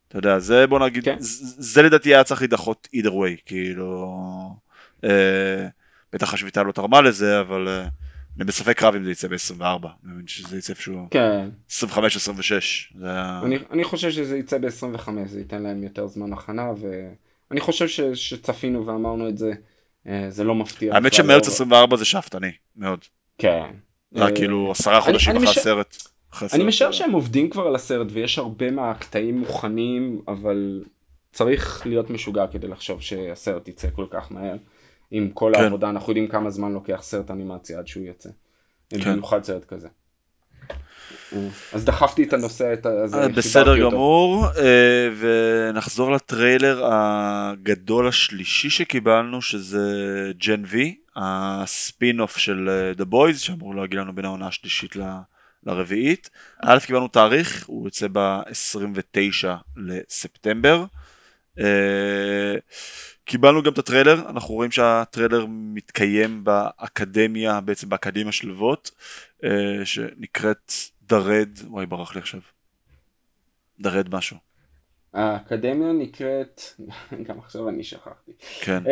[0.08, 1.15] אתה יודע זה בוא נגיד כן.
[1.19, 4.10] זה, זה לדעתי היה צריך להידחות either way כאילו
[5.04, 5.67] אה,
[6.13, 7.88] בטח השביתה לא תרמה לזה אבל אה,
[8.38, 9.63] אני בספק רב אם זה יצא ב-24,
[10.06, 11.50] אני מבין שזה יצא איפשהו כן.
[11.70, 11.80] 25-26.
[13.44, 18.02] אני, אני חושב שזה יצא ב-25, זה ייתן להם יותר זמן הכנה, ואני חושב ש,
[18.02, 19.52] שצפינו ואמרנו את זה,
[20.08, 20.96] אה, זה לא מפתיע.
[20.96, 23.00] האמת שמרץ 24 זה שאפתני, מאוד.
[23.38, 23.72] כן.
[24.15, 25.98] רק כאילו עשרה חודשים אחרי הסרט.
[26.54, 30.84] אני משער שהם עובדים כבר על הסרט ויש הרבה מהקטעים מוכנים, אבל
[31.32, 34.56] צריך להיות משוגע כדי לחשוב שהסרט יצא כל כך מהר.
[35.12, 35.63] עם כל כן.
[35.63, 38.30] העבודה, אנחנו יודעים כמה זמן לוקח סרט אנימציה עד שהוא יוצא.
[38.89, 39.12] כן.
[39.12, 39.88] במיוחד סרט כזה.
[41.74, 43.17] אז דחפתי את הנושא הזה.
[43.17, 49.82] אה, בסדר גמור, אה, ונחזור לטריילר הגדול השלישי שקיבלנו, שזה
[50.38, 54.95] ג'ן וי, הספין אוף של אה, The Boys, שאמור להגיד לנו בין העונה השלישית
[55.65, 56.30] לרביעית.
[56.65, 59.47] א', קיבלנו תאריך, הוא יוצא ב-29
[59.78, 60.86] לספטמבר.
[63.32, 68.89] קיבלנו גם את הטריילר, אנחנו רואים שהטריילר מתקיים באקדמיה, בעצם באקדמיה של ווט,
[69.44, 70.72] אה, שנקראת
[71.04, 72.39] דרד, וואי ברח לי עכשיו.
[73.80, 74.38] דרד משהו.
[75.13, 76.62] האקדמיה נקראת,
[77.28, 78.32] גם עכשיו אני שכחתי.
[78.62, 78.84] כן.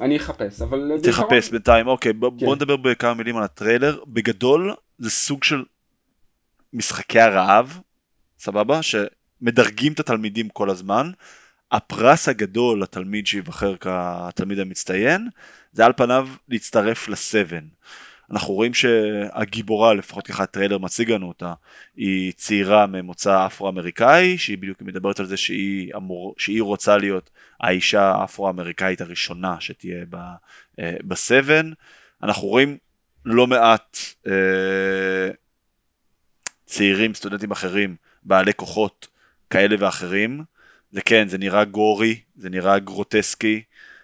[0.00, 0.92] אני אחפש, אבל...
[1.02, 2.18] תחפש בינתיים, אוקיי, כן.
[2.18, 4.04] בוא נדבר בכמה מילים על הטריילר.
[4.06, 5.64] בגדול, זה סוג של
[6.72, 7.80] משחקי הרעב,
[8.38, 8.80] סבבה?
[8.82, 11.10] שמדרגים את התלמידים כל הזמן.
[11.72, 15.28] הפרס הגדול לתלמיד שיבחר כתלמיד המצטיין,
[15.72, 17.64] זה על פניו להצטרף לסבן.
[18.30, 21.54] אנחנו רואים שהגיבורה, לפחות ככה הטריילר מציג לנו אותה,
[21.96, 28.12] היא צעירה ממוצא אפרו-אמריקאי, שהיא בדיוק מדברת על זה שהיא, אמור, שהיא רוצה להיות האישה
[28.12, 30.04] האפרו-אמריקאית הראשונה שתהיה
[30.78, 31.70] אה, בסבן.
[32.22, 32.78] אנחנו רואים
[33.24, 35.30] לא מעט אה,
[36.66, 39.08] צעירים, סטודנטים אחרים, בעלי כוחות
[39.50, 40.44] כאלה ואחרים.
[40.90, 43.62] זה כן, זה נראה gory, זה נראה גרוטסקי,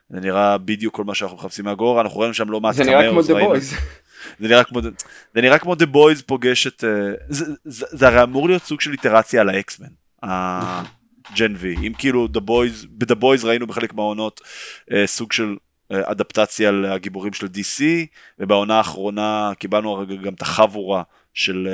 [0.08, 2.84] זה נראה בדיוק כל מה שאנחנו מחפשים מה gore, אנחנו רואים שם לא מעט זה
[2.84, 3.74] נראה כמו The Boys.
[4.40, 4.82] זה נראה כמו,
[5.34, 8.80] זה נראה כמו The Boys פוגש את, אה, זה, זה, זה הרי אמור להיות סוג
[8.80, 9.88] של איטרציה על האקס-מן,
[10.22, 14.40] ה Gen V, אם כאילו The Boys, ב-The Boys ראינו בחלק מהעונות
[14.92, 15.56] אה, סוג של
[15.92, 17.82] אה, אדפטציה לגיבורים של DC,
[18.38, 21.02] ובעונה האחרונה קיבלנו גם את החבורה
[21.34, 21.68] של,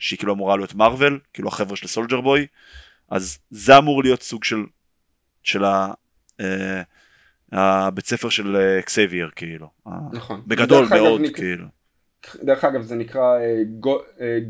[0.00, 2.46] שהיא כאילו אמורה להיות מרוויל, כאילו החבר'ה של סולג'ר בוי,
[3.10, 4.64] אז זה אמור להיות סוג של,
[5.42, 5.92] של ה...
[7.52, 9.70] הבית ספר של אקסבייר כאילו.
[10.12, 10.42] נכון.
[10.46, 11.36] בגדול מאוד נק...
[11.36, 11.66] כאילו.
[12.42, 13.38] דרך אגב זה נקרא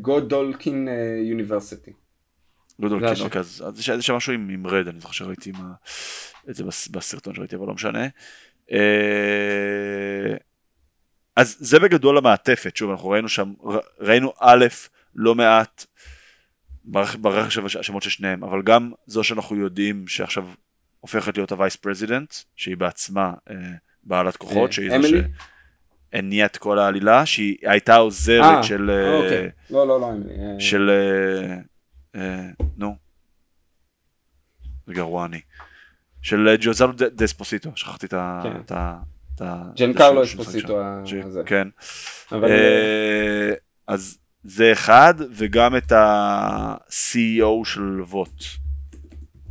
[0.00, 0.88] Godolkin
[1.24, 1.92] University.
[2.80, 5.52] Godolkin, אוקיי, אז יש שם משהו עם רד, אני זוכר שראיתי
[6.50, 8.06] את זה בסרטון שראיתי, אבל לא משנה.
[8.72, 10.36] אה,
[11.36, 13.52] אז זה בגדול המעטפת, שוב אנחנו ראינו שם,
[14.00, 14.66] ראינו א',
[15.14, 15.86] לא מעט
[16.86, 20.48] ברח לי השמות של שניהם, אבל גם זו שאנחנו יודעים שעכשיו
[21.00, 23.56] הופכת להיות ה vice president, שהיא בעצמה אה,
[24.04, 25.08] בעלת כוחות, שהיא זו
[26.12, 28.90] שהניעה את כל העלילה, שהיא הייתה עוזרת 아, של...
[28.90, 29.50] אה, אוקיי.
[29.70, 30.34] לא, לא, לא, אמילי.
[30.34, 30.90] אה, של...
[32.76, 32.96] נו.
[34.86, 35.40] זה גרוע אני.
[36.22, 38.42] של ג'וזלו דספוסיטו, שכחתי את ה...
[39.36, 39.44] כן.
[39.76, 40.80] ג'ן קרלו אספוסיטו
[41.24, 41.42] הזה.
[41.46, 41.68] כן.
[43.86, 48.42] אז זה אחד, וגם את ה-CEO של ווט.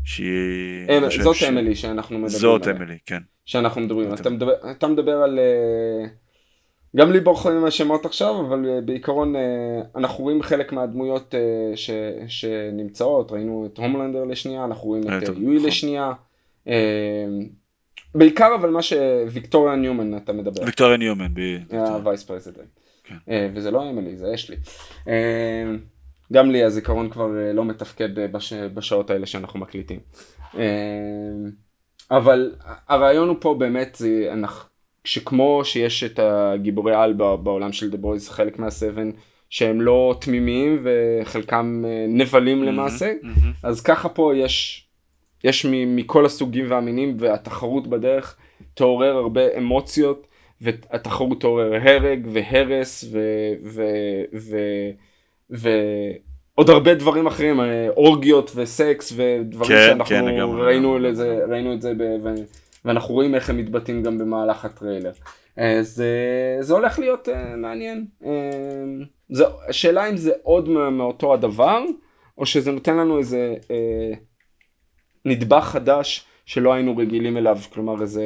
[0.05, 0.89] שהיא...
[0.89, 1.43] אמ, זאת ש...
[1.43, 2.77] אמילי שאנחנו מדברים זאת עליה.
[2.77, 3.21] אמילי, כן.
[3.45, 5.39] שאנחנו מדברים, אתה מדבר, אתה מדבר על...
[5.39, 6.07] אה,
[6.95, 9.41] גם לי בורחים עם השמות עכשיו, אבל אה, בעיקרון אה,
[9.95, 11.33] אנחנו רואים חלק מהדמויות
[11.75, 11.89] ש,
[12.27, 15.67] שנמצאות, ראינו את הומלנדר לשנייה, אנחנו רואים את היואי נכון.
[15.67, 16.11] לשנייה.
[18.15, 20.63] בעיקר אבל מה שוויקטוריה ניומן אתה מדבר.
[20.65, 21.33] ויקטוריה ניומן,
[21.71, 22.84] ה vice president.
[23.05, 23.15] כן.
[23.55, 24.55] וזה לא אמילי, זה אשלי.
[26.33, 28.53] גם לי הזיכרון כבר אה, לא מתפקד אה, בש...
[28.53, 29.99] בשעות האלה שאנחנו מקליטים.
[30.57, 30.63] אה,
[32.11, 32.55] אבל
[32.87, 34.69] הרעיון הוא פה באמת, זה, אנחנו,
[35.03, 39.11] שכמו שיש את הגיבורי על בעולם של דה בויז, חלק מהסבן,
[39.49, 43.47] שהם לא תמימים וחלקם נבלים mm-hmm, למעשה, mm-hmm.
[43.63, 44.87] אז ככה פה יש,
[45.43, 48.37] יש מכל הסוגים והמינים והתחרות בדרך
[48.73, 50.27] תעורר הרבה אמוציות
[50.61, 53.19] והתחרות תעורר הרג והרס ו...
[53.63, 53.81] ו,
[54.33, 54.57] ו
[55.49, 60.25] ועוד הרבה דברים אחרים, אה, אורגיות וסקס ודברים כן, שאנחנו כן,
[60.57, 62.33] ראינו, לזה, ראינו את זה ב, ו,
[62.85, 65.11] ואנחנו רואים איך הם מתבטאים גם במהלך הטריילר.
[65.57, 68.05] אז אה, זה הולך להיות uh, מעניין.
[68.21, 68.25] Uh,
[69.29, 71.83] זה, השאלה אם זה עוד מאותו הדבר,
[72.37, 74.17] או שזה נותן לנו איזה uh,
[75.25, 78.23] נדבך חדש שלא היינו רגילים אליו, כלומר איזה,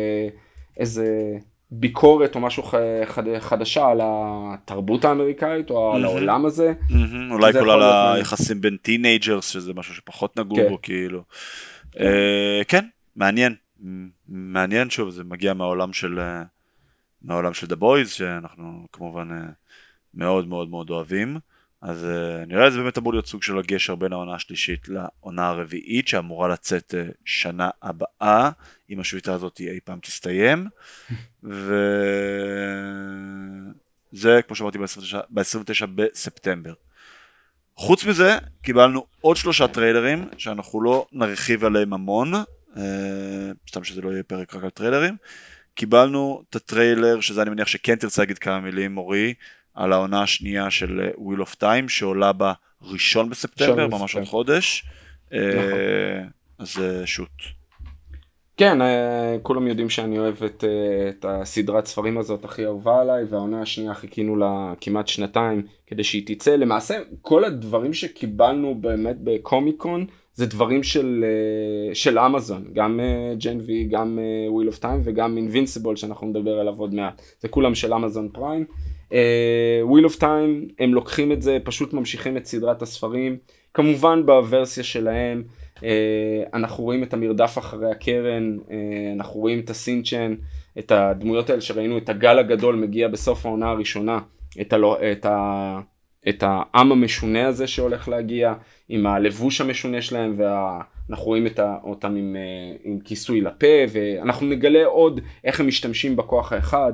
[0.78, 1.38] איזה
[1.72, 2.64] ביקורת או משהו
[3.06, 6.74] חד, חדשה על התרבות האמריקאית או על העולם הזה.
[7.32, 7.82] אולי כל על
[8.16, 10.70] היחסים בין teenagers שזה משהו שפחות נגעו כן.
[10.70, 11.24] בו כאילו.
[12.00, 13.56] אה, כן, מעניין.
[14.28, 16.44] מעניין שוב זה מגיע מהעולם של אה,
[17.22, 19.50] מהעולם של The Boys שאנחנו כמובן אה,
[20.14, 21.38] מאוד מאוד מאוד אוהבים.
[21.82, 22.08] אז
[22.48, 26.94] נראה זה באמת אמור להיות סוג של הגשר בין העונה השלישית לעונה הרביעית שאמורה לצאת
[26.94, 28.50] uh, שנה הבאה
[28.90, 30.68] אם השביתה הזאת אי פעם תסתיים
[31.44, 31.62] וזה
[34.48, 36.74] כמו שאמרתי ב-29 בספטמבר.
[37.76, 42.78] חוץ מזה קיבלנו עוד שלושה טריילרים שאנחנו לא נרחיב עליהם המון uh,
[43.70, 45.16] סתם שזה לא יהיה פרק רק על טריילרים
[45.76, 49.34] קיבלנו את הטריילר שזה אני מניח שכן תרצה להגיד כמה מילים אורי
[49.74, 52.32] על העונה השנייה של Wheel of Time שעולה
[52.82, 54.86] בראשון בספטמבר, ממש עוד חודש.
[55.32, 55.40] נכון.
[55.40, 56.22] אה,
[56.60, 57.30] אז אה, shoot.
[58.58, 60.64] כן, אה, כולם יודעים שאני אוהב את,
[61.10, 66.24] את הסדרת ספרים הזאת הכי אהובה עליי, והעונה השנייה חיכינו לה כמעט שנתיים כדי שהיא
[66.26, 66.56] תצא.
[66.56, 71.26] למעשה, כל הדברים שקיבלנו באמת בקומיקון זה דברים של,
[71.94, 73.00] של אמזון, גם
[73.38, 77.22] Gen V, גם Wheel of Time וגם Invincible שאנחנו נדבר עליו עוד מעט.
[77.40, 78.66] זה כולם של Amazon Prime.
[79.84, 83.38] Wheel of Time הם לוקחים את זה פשוט ממשיכים את סדרת הספרים
[83.74, 85.44] כמובן בוורסיה שלהם
[86.54, 88.58] אנחנו רואים את המרדף אחרי הקרן,
[89.16, 90.36] אנחנו רואים את הסינצ'ן,
[90.80, 94.20] את הדמויות האלה שראינו, את הגל הגדול מגיע בסוף העונה הראשונה,
[94.62, 95.80] את, הלא, את, ה,
[96.30, 98.54] את העם המשונה הזה שהולך להגיע,
[98.90, 102.36] עם הלבוש המשונה שלהם, ואנחנו רואים את ה, אותם עם,
[102.84, 106.94] עם כיסוי לפה, ואנחנו נגלה עוד איך הם משתמשים בכוח האחד.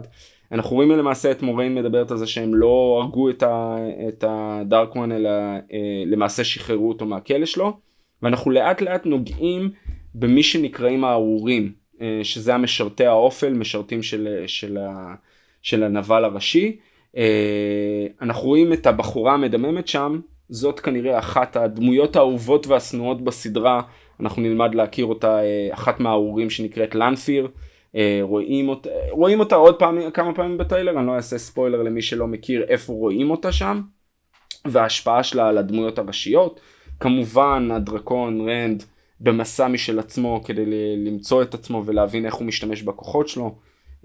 [0.52, 3.78] אנחנו רואים למעשה את מוריין מדברת על זה שהם לא הרגו את, ה,
[4.08, 5.30] את הדארקמן אלא
[5.74, 7.78] אה, למעשה שחררו אותו מהכלא שלו
[8.22, 9.70] ואנחנו לאט לאט נוגעים
[10.16, 15.16] במי שנקראים הארורים אה, שזה המשרתי האופל משרתים של, של, ה,
[15.62, 16.78] של הנבל הראשי.
[17.18, 23.82] אה, אנחנו רואים את הבחורה המדממת שם זאת כנראה אחת הדמויות האהובות והשנואות בסדרה.
[24.20, 25.40] אנחנו נלמד להכיר אותה
[25.72, 27.48] אחת מהארורים שנקראת לנפיר
[28.22, 32.28] רואים אותה, רואים אותה עוד פעם, כמה פעמים בטריילר, אני לא אעשה ספוילר למי שלא
[32.28, 33.82] מכיר איפה רואים אותה שם,
[34.66, 36.60] וההשפעה שלה על הדמויות הראשיות.
[37.00, 38.84] כמובן הדרקון רנד
[39.20, 40.66] במסע משל עצמו כדי
[41.06, 43.56] למצוא את עצמו ולהבין איך הוא משתמש בכוחות שלו.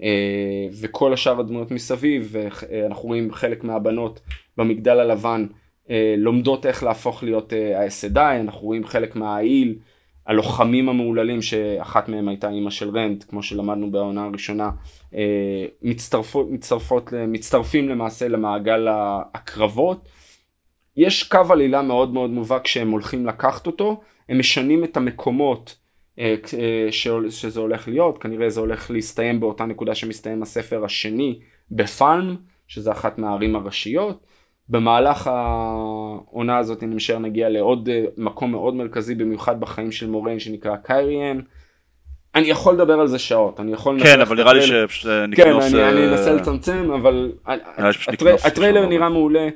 [0.03, 4.19] אה, וכל השאר הדמויות מסביב, ואנחנו רואים חלק מהבנות
[4.57, 5.47] במגדל הלבן
[5.89, 9.75] אה, לומדות איך להפוך להיות האסדאי, אנחנו רואים חלק מהעיל
[10.27, 14.69] הלוחמים המהוללים שאחת מהם הייתה אימא של רנד כמו שלמדנו בעונה הראשונה
[15.15, 18.87] אה, מצטרפות, מצטרפות, מצטרפים למעשה למעגל
[19.33, 20.09] הקרבות.
[20.97, 24.01] יש קו עלילה מאוד מאוד מובהק שהם הולכים לקחת אותו.
[24.29, 25.77] הם משנים את המקומות
[26.19, 26.91] אה, אה,
[27.29, 28.17] שזה הולך להיות.
[28.17, 31.39] כנראה זה הולך להסתיים באותה נקודה שמסתיים הספר השני
[31.71, 32.35] בפלם
[32.67, 34.25] שזה אחת מהערים הראשיות
[34.71, 40.39] במהלך העונה הזאת אני משער נגיע לעוד אה, מקום מאוד מרכזי במיוחד בחיים של מוריין
[40.39, 41.39] שנקרא קייריאן.
[42.35, 44.03] אני יכול לדבר על זה שעות, אני יכול...
[44.03, 45.71] כן, אבל נראה לי שנקנוס...
[45.71, 47.31] כן, אני, אני אנסה לצמצם, אבל
[48.45, 49.47] הטריילר נראה מעולה,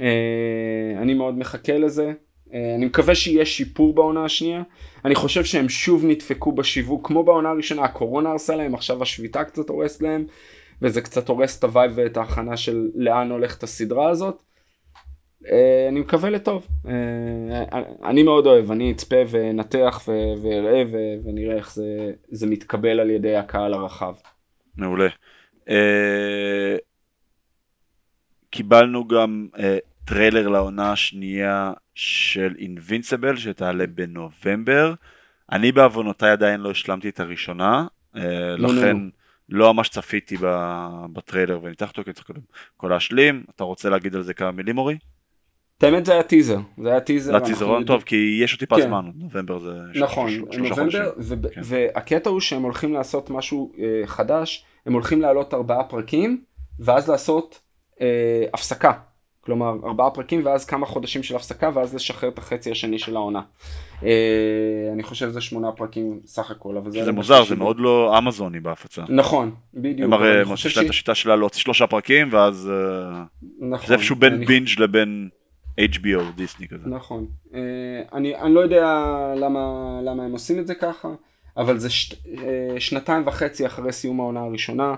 [0.00, 2.12] אה, אני מאוד מחכה לזה,
[2.54, 4.62] אה, אני מקווה שיהיה שיפור בעונה השנייה,
[5.04, 9.68] אני חושב שהם שוב נדפקו בשיווק כמו בעונה הראשונה, הקורונה הרסה להם, עכשיו השביתה קצת
[9.68, 10.24] הורסת להם,
[10.82, 14.42] וזה קצת הורס את ה vibe ואת ההכנה של לאן הולכת הסדרה הזאת.
[15.52, 16.66] אה, אני מקווה לטוב.
[16.88, 20.02] אה, אני מאוד אוהב, אני אצפה ואנתח
[20.42, 20.82] ואראה
[21.24, 24.14] ונראה איך זה, זה מתקבל על ידי הקהל הרחב.
[24.76, 25.08] מעולה.
[25.68, 26.76] אה,
[28.50, 29.48] קיבלנו גם
[30.04, 34.94] טריילר לעונה השנייה של אינבינסיבל שתעלה בנובמבר.
[35.52, 37.86] אני בעוונותיי עדיין לא השלמתי את הראשונה,
[38.58, 38.96] לכן
[39.48, 40.36] לא, ממש צפיתי
[41.12, 42.30] בטריילר וניתחתי אותו כי צריך
[42.76, 43.44] קודם להשלים.
[43.54, 44.98] אתה רוצה להגיד על זה כמה מילים אורי?
[45.82, 47.38] האמת זה היה טיזר, זה היה טיזר.
[47.38, 48.82] זה טיזרון טוב כי יש עוד טיפה כן.
[48.82, 51.60] זמן, נובמבר זה נכון, נובמבר, כן.
[51.64, 56.40] והקטע הוא שהם הולכים לעשות משהו אה, חדש, הם הולכים לעלות ארבעה פרקים
[56.78, 57.60] ואז לעשות
[58.00, 58.92] אה, הפסקה.
[59.40, 63.40] כלומר ארבעה פרקים ואז כמה חודשים של הפסקה ואז לשחרר את החצי השני של העונה.
[64.04, 66.76] אה, אני חושב שזה שמונה פרקים סך הכל.
[66.76, 69.02] אבל זה, זה מוזר, זה מאוד לא אמזוני בהפצה.
[69.08, 70.06] נכון, בדיוק.
[70.06, 73.22] הם הרי יש להם את השיטה שלה להוציא שלושה פרקים ואז אה,
[73.60, 74.44] נכון, זה איפשהו בין.
[74.44, 75.28] בינג' לבין
[75.80, 76.88] HBO, דיסני כזה.
[76.88, 77.26] נכון.
[77.50, 77.54] Uh,
[78.12, 78.84] אני, אני לא יודע
[79.36, 81.08] למה, למה הם עושים את זה ככה,
[81.56, 82.36] אבל זה ש, uh,
[82.78, 84.94] שנתיים וחצי אחרי סיום העונה הראשונה,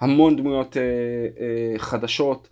[0.00, 2.48] המון דמויות uh, חדשות,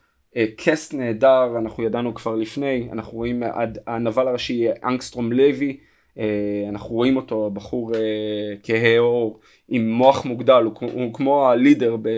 [0.57, 3.43] קסט נהדר, אנחנו ידענו כבר לפני, אנחנו רואים
[3.87, 5.81] הנבל הראשי אנגסטרום לוי,
[6.69, 7.97] אנחנו רואים אותו, הבחור uh,
[8.63, 12.09] כהה עור עם מוח מוגדל, הוא, הוא כמו הלידר ב,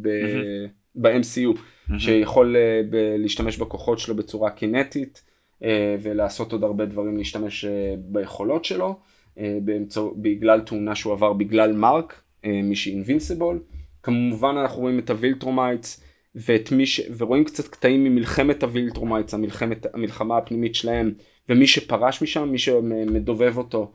[0.00, 0.70] ב, mm-hmm.
[0.94, 1.58] ב-MCU.
[1.88, 1.98] Mm-hmm.
[1.98, 5.22] שיכול uh, ב- להשתמש בכוחות שלו בצורה קינטית
[5.60, 5.64] uh,
[6.02, 7.68] ולעשות עוד הרבה דברים להשתמש uh,
[7.98, 8.96] ביכולות שלו
[9.34, 13.62] uh, באמצע, בגלל תאונה שהוא עבר בגלל מרק, uh, מי ש Invincible.
[14.02, 16.02] כמובן אנחנו רואים את ה Viltrumites
[16.34, 17.00] ואת מי ש...
[17.18, 21.12] ורואים קצת קטעים ממלחמת ה Viltrumites, המלחמת, המלחמה הפנימית שלהם
[21.48, 23.90] ומי שפרש משם, מי שמדובב אותו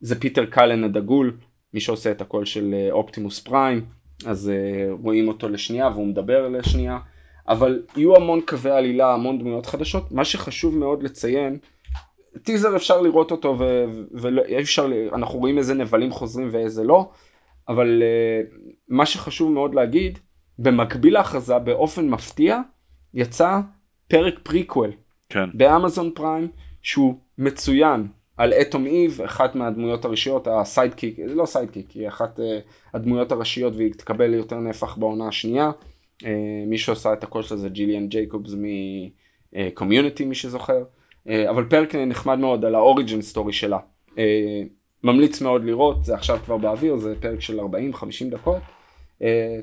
[0.00, 1.36] זה פיטר קלן הדגול,
[1.74, 3.84] מי שעושה את הקול של Optimus Prime,
[4.26, 4.52] אז
[5.02, 6.98] רואים אותו לשנייה והוא מדבר לשנייה.
[7.48, 10.12] אבל יהיו המון קווי עלילה, המון דמויות חדשות.
[10.12, 11.58] מה שחשוב מאוד לציין,
[12.42, 13.58] טיזר אפשר לראות אותו
[14.12, 17.10] ואי אפשר, אנחנו רואים איזה נבלים חוזרים ואיזה לא,
[17.68, 18.54] אבל uh,
[18.88, 20.18] מה שחשוב מאוד להגיד,
[20.58, 22.60] במקביל להכרזה באופן מפתיע,
[23.14, 23.60] יצא
[24.08, 24.92] פרק פריקוול
[25.28, 25.48] כן.
[25.54, 26.48] ב Amazon Prime
[26.82, 28.06] שהוא מצוין
[28.36, 32.42] על Atom Eve, אחת מהדמויות הראשיות, ה sidekick, לא sidekick, היא אחת uh,
[32.94, 35.70] הדמויות הראשיות והיא תקבל יותר נפח בעונה השנייה.
[36.24, 38.54] אה, מי שעושה את הקול שלה זה ג'יליאן ג'ייקובס
[39.52, 40.82] מ Community מי שזוכר
[41.28, 43.78] אה, אבל פרק נחמד מאוד על ה origin story שלה
[44.18, 44.62] אה,
[45.02, 47.64] ממליץ מאוד לראות זה עכשיו כבר באוויר זה פרק של 40-50
[48.30, 48.62] דקות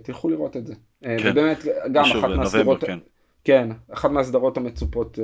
[0.04, 1.18] תלכו לראות את זה כן.
[1.24, 1.58] ובאמת
[1.92, 3.00] גם אחת מהסדרות כן.
[3.44, 5.20] כן אחת מהסדרות המצופות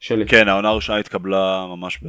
[0.00, 0.26] שלי.
[0.26, 2.00] כן, העונה הראשונה התקבלה ממש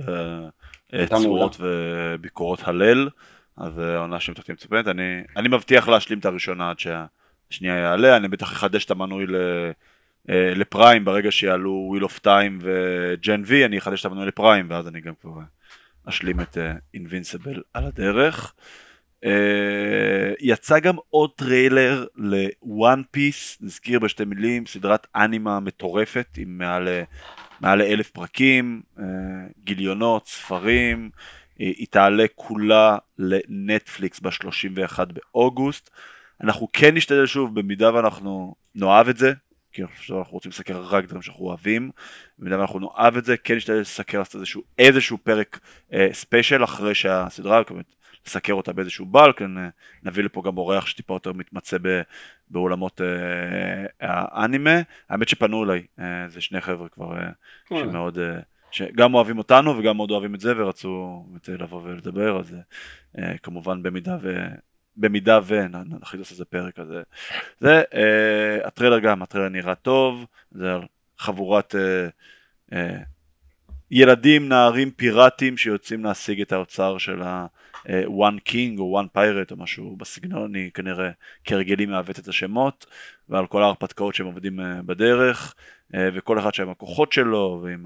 [0.93, 3.09] בצורות וביקורות הלל,
[3.57, 6.79] אז העונה השנייה מצופה, אני, אני מבטיח להשלים את הראשונה עד
[7.53, 9.35] שהשנייה יעלה, אני בטח אחדש את המנוי ל...
[10.29, 14.25] אה, ל Prime ברגע שיעלו Wheel of Time ו Gen V אני אחדש את המנוי
[14.25, 15.31] ל Prime ואז אני גם כבר
[16.05, 16.57] אשלים את
[16.93, 18.53] Invincible uh, על הדרך.
[19.25, 19.27] Uh,
[20.39, 26.87] יצא גם עוד טריילר ל One Piece נזכיר בשתי מילים סדרת אנימה מטורפת עם מעל,
[27.61, 29.01] מעל לאלף פרקים uh,
[29.63, 31.09] גיליונות ספרים
[31.57, 35.89] היא תעלה כולה לנטפליקס ב-31 באוגוסט.
[36.43, 39.33] אנחנו כן נשתדל שוב במידה ואנחנו נאהב את זה
[39.73, 41.91] כי אנחנו רוצים לסקר רק דברים שאנחנו אוהבים,
[42.39, 45.59] במידה ואנחנו נאהב את זה, כן נשתדל לסקר לעשות איזשהו, איזשהו פרק
[45.93, 47.81] אה, special אחרי שהסדרה, כלומר,
[48.25, 49.41] לסקר אותה באיזשהו bulk,
[50.03, 52.01] נביא לפה גם אורח שטיפה יותר מתמצא ב,
[52.49, 57.29] בעולמות אה, האנימה, האמת שפנו אליי, אה, זה שני חבר'ה כבר אה,
[57.69, 58.39] שמאוד, אה,
[58.71, 62.55] שגם אוהבים אותנו וגם מאוד אוהבים את זה ורצו לבוא ולדבר, אז
[63.17, 64.45] אה, כמובן במידה ו...
[64.97, 67.01] במידה ונכניס איזה פרק כזה.
[67.59, 70.71] זה, אה, הטריילר גם, הטריילר נראה טוב, זה
[71.17, 72.07] חבורת אה,
[72.73, 72.97] אה,
[73.91, 79.95] ילדים, נערים פיראטים שיוצאים להשיג את האוצר של ה-one king או one pirate או משהו
[79.95, 81.09] בסגנון, אני כנראה
[81.43, 82.85] כהרגלי מעוות את השמות,
[83.29, 85.55] ועל כל ההרפתקאות שהם עובדים בדרך,
[85.93, 87.85] וכל אחד שם הכוחות שלו, ועם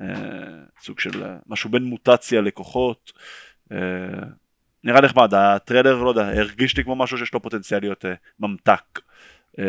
[0.00, 3.12] הסוג של משהו בין מוטציה לכוחות.
[4.84, 8.08] נראה נחמד, הטריילר, לא יודע, הרגיש לי כמו משהו שיש לו פוטנציאל להיות uh,
[8.40, 9.00] ממתק
[9.56, 9.60] uh,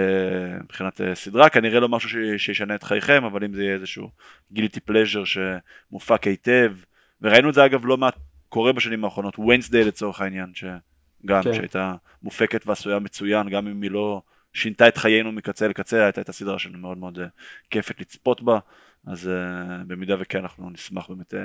[0.63, 4.09] מבחינת uh, סדרה, כנראה לא משהו ש- שישנה את חייכם, אבל אם זה יהיה איזשהו
[4.51, 6.73] גילטי פלז'ר שמופק היטב,
[7.21, 8.15] וראינו את זה אגב לא מעט
[8.49, 11.53] קורה בשנים האחרונות, ווינסדיי לצורך העניין, שגם כן.
[11.53, 14.21] שהייתה מופקת ועשויה מצוין, גם אם היא לא
[14.53, 17.21] שינתה את חיינו מקצה לקצה, הייתה את הסדרה שלנו מאוד מאוד uh,
[17.69, 18.59] כיפת לצפות בה,
[19.07, 21.37] אז uh, במידה וכן אנחנו נשמח באמת uh,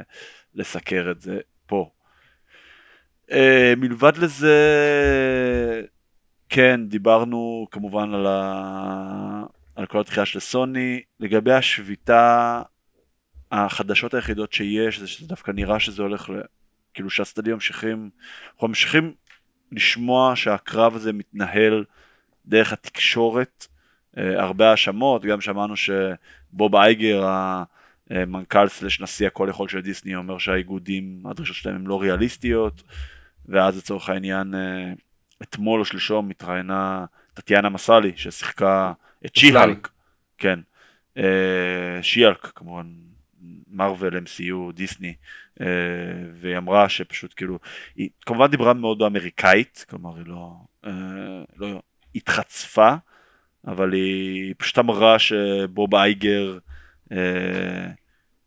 [0.55, 1.91] לסקר את זה פה.
[3.31, 3.35] Uh,
[3.77, 4.57] מלבד לזה,
[6.49, 9.43] כן, דיברנו כמובן על, ה...
[9.77, 11.03] על כל התחייה של סוני.
[11.21, 12.63] לגבי השביתה,
[13.53, 16.33] החדשות היחידות שיש זה שזה דווקא נראה שזה הולך, ל...
[16.95, 18.11] כאילו שהצדדים ממשיכים,
[18.55, 19.15] אנחנו ממשיכים
[19.73, 21.85] לשמוע שהקרב הזה מתנהל
[22.47, 23.67] דרך התקשורת,
[24.17, 27.25] uh, הרבה האשמות, גם שמענו שבוב אייגר,
[28.11, 32.83] המנכ"ל סלש נשיא הכל יכול של דיסני אומר שהאיגודים, הדרישות שלהם הן לא ריאליסטיות,
[33.47, 34.93] ואז לצורך העניין אה,
[35.43, 38.93] אתמול או שלשום התראיינה טטיאנה מסאלי ששיחקה
[39.27, 39.89] את שיהלק,
[40.39, 40.61] כן,
[41.17, 42.87] אה, שיהלק כמובן,
[43.69, 45.15] מרוויל, MCU, דיסני,
[45.61, 45.67] אה,
[46.33, 47.59] והיא אמרה שפשוט כאילו,
[47.97, 50.53] היא כמובן דיברה מאוד באמריקאית, כלומר היא לא,
[51.57, 51.83] לא
[52.15, 52.95] התחצפה,
[53.67, 56.59] אבל היא פשוט אמרה שבוב אייגר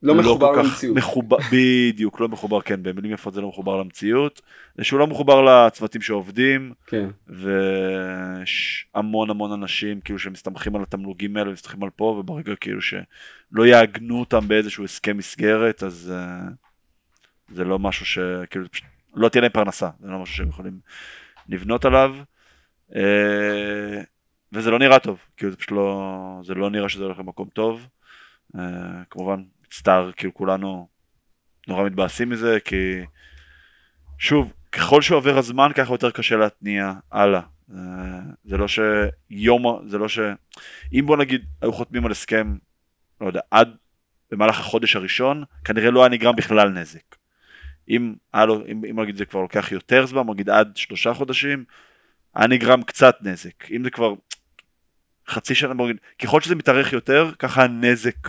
[0.03, 0.97] לא, לא מחובר למציאות.
[0.97, 4.41] מחובר, בדיוק, לא מחובר, כן, במילים יפות זה לא מחובר למציאות.
[4.77, 6.73] זה שהוא לא מחובר לצוותים שעובדים.
[6.87, 7.09] כן.
[7.27, 13.65] ויש המון המון אנשים כאילו שמסתמכים על התמלוגים האלה ומסתמכים על פה, וברגע כאילו שלא
[13.65, 18.19] יעגנו אותם באיזשהו הסכם מסגרת, אז uh, זה לא משהו ש...
[18.49, 20.79] כאילו, פשוט לא תהיה להם פרנסה, זה לא משהו שהם יכולים
[21.49, 22.15] לבנות עליו.
[22.91, 22.95] Uh,
[24.53, 27.87] וזה לא נראה טוב, כאילו זה פשוט לא, זה לא נראה שזה הולך למקום טוב.
[28.55, 28.59] Uh,
[29.09, 30.87] כמובן סטאר, כאילו כולנו
[31.67, 32.99] נורא מתבאסים מזה, כי
[34.17, 37.41] שוב, ככל שעובר הזמן ככה יותר קשה להתניע הלאה.
[38.45, 40.19] זה לא שיום, זה לא ש...
[40.93, 42.57] אם בוא נגיד היו חותמים על הסכם,
[43.21, 43.75] לא יודע, עד
[44.31, 47.15] במהלך החודש הראשון, כנראה לא היה נגרם בכלל נזק.
[47.89, 51.65] אם לו, אם, אם נגיד זה כבר לוקח יותר זמן, נגיד עד שלושה חודשים,
[52.35, 53.71] היה נגרם קצת נזק.
[53.71, 54.13] אם זה כבר
[55.27, 58.27] חצי שנה, נגיד, ככל שזה מתארך יותר, ככה הנזק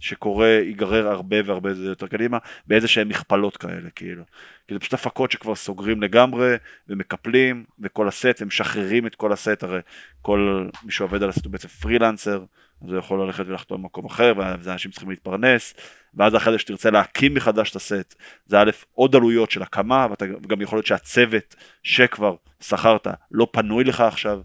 [0.00, 4.24] שקורה, ייגרר הרבה והרבה יותר קדימה, באיזה שהם מכפלות כאלה, כאילו.
[4.68, 6.54] כי זה פשוט הפקות שכבר סוגרים לגמרי,
[6.88, 9.80] ומקפלים, וכל הסט, ומשחררים את כל הסט, הרי
[10.22, 12.44] כל מי שעובד על הסט הוא בעצם פרילנסר,
[12.82, 15.74] אז הוא יכול ללכת ולחתום במקום אחר, וזה אנשים צריכים להתפרנס,
[16.14, 18.14] ואז אחרי זה שתרצה להקים מחדש את הסט,
[18.46, 20.06] זה א', עוד עלויות של הקמה,
[20.42, 24.40] וגם יכול להיות שהצוות שכבר שכרת לא פנוי לך עכשיו,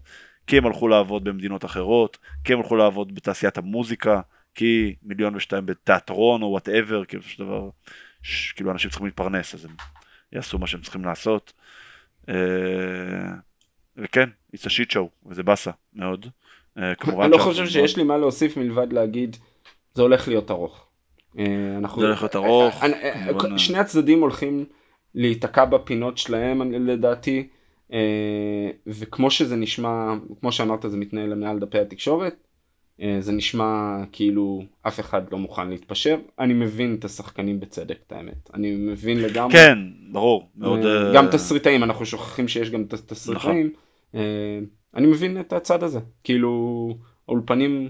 [0.46, 4.20] כי הם הלכו לעבוד במדינות אחרות, כי הם הלכו לעבוד בתעשיית המוזיקה,
[4.56, 7.68] כי מיליון ושתיים בתיאטרון או וואטאבר, כאילו של דבר,
[8.22, 9.70] ש, כאילו אנשים צריכים להתפרנס, אז הם
[10.32, 11.52] יעשו מה שהם צריכים לעשות.
[12.28, 12.34] אה,
[13.96, 16.26] וכן, it's a shit show, וזה באסה מאוד.
[16.78, 19.36] אה, אני לא חושב שיש לי מה להוסיף מלבד להגיד,
[19.94, 20.86] זה הולך להיות ארוך.
[21.38, 21.44] אה,
[21.78, 22.00] אנחנו...
[22.00, 22.84] זה הולך להיות ארוך.
[23.56, 24.64] שני הצדדים הולכים
[25.14, 27.48] להיתקע בפינות שלהם לדעתי,
[28.86, 32.45] וכמו שזה נשמע, כמו שאמרת זה מתנהל מעל דפי התקשורת,
[33.20, 36.18] זה נשמע כאילו אף אחד לא מוכן להתפשר.
[36.38, 38.50] אני מבין את השחקנים בצדק, את האמת.
[38.54, 39.52] אני מבין לגמרי.
[39.52, 39.78] כן,
[40.12, 40.50] ברור.
[40.56, 40.80] מאוד...
[41.14, 43.72] גם תסריטאים, אנחנו שוכחים שיש גם תסריטאים.
[44.12, 44.24] נכון.
[44.94, 46.00] אני מבין את הצד הזה.
[46.24, 46.88] כאילו,
[47.28, 47.88] האולפנים,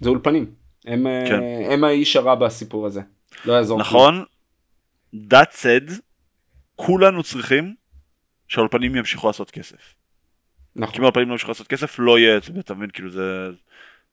[0.00, 0.54] זה אולפנים.
[0.84, 1.40] הם, כן.
[1.70, 3.00] הם האיש הרע בסיפור הזה.
[3.44, 3.80] לא יעזור.
[3.80, 4.24] נכון.
[5.14, 5.92] That said,
[6.76, 7.74] כולנו צריכים
[8.48, 9.94] שהאולפנים ימשיכו לעשות כסף.
[10.76, 10.94] נכון.
[10.94, 13.50] כי אם האולפנים לא ימשיכו לעשות כסף לא יהיה, אתה מבין, כאילו זה...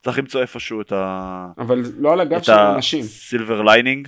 [0.05, 1.51] צריך למצוא איפשהו את ה...
[1.57, 2.99] אבל לא על הגב של האנשים.
[2.99, 4.07] את ה silver lining.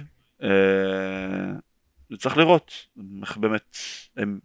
[2.17, 2.71] צריך לראות
[3.21, 3.77] איך באמת
[4.17, 4.39] הם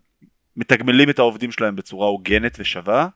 [0.56, 3.08] מתגמלים את העובדים שלהם בצורה הוגנת ושווה,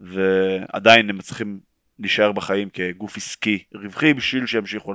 [0.00, 1.60] ועדיין הם צריכים
[1.98, 4.94] להישאר בחיים כגוף עסקי רווחי בשביל שימשיכו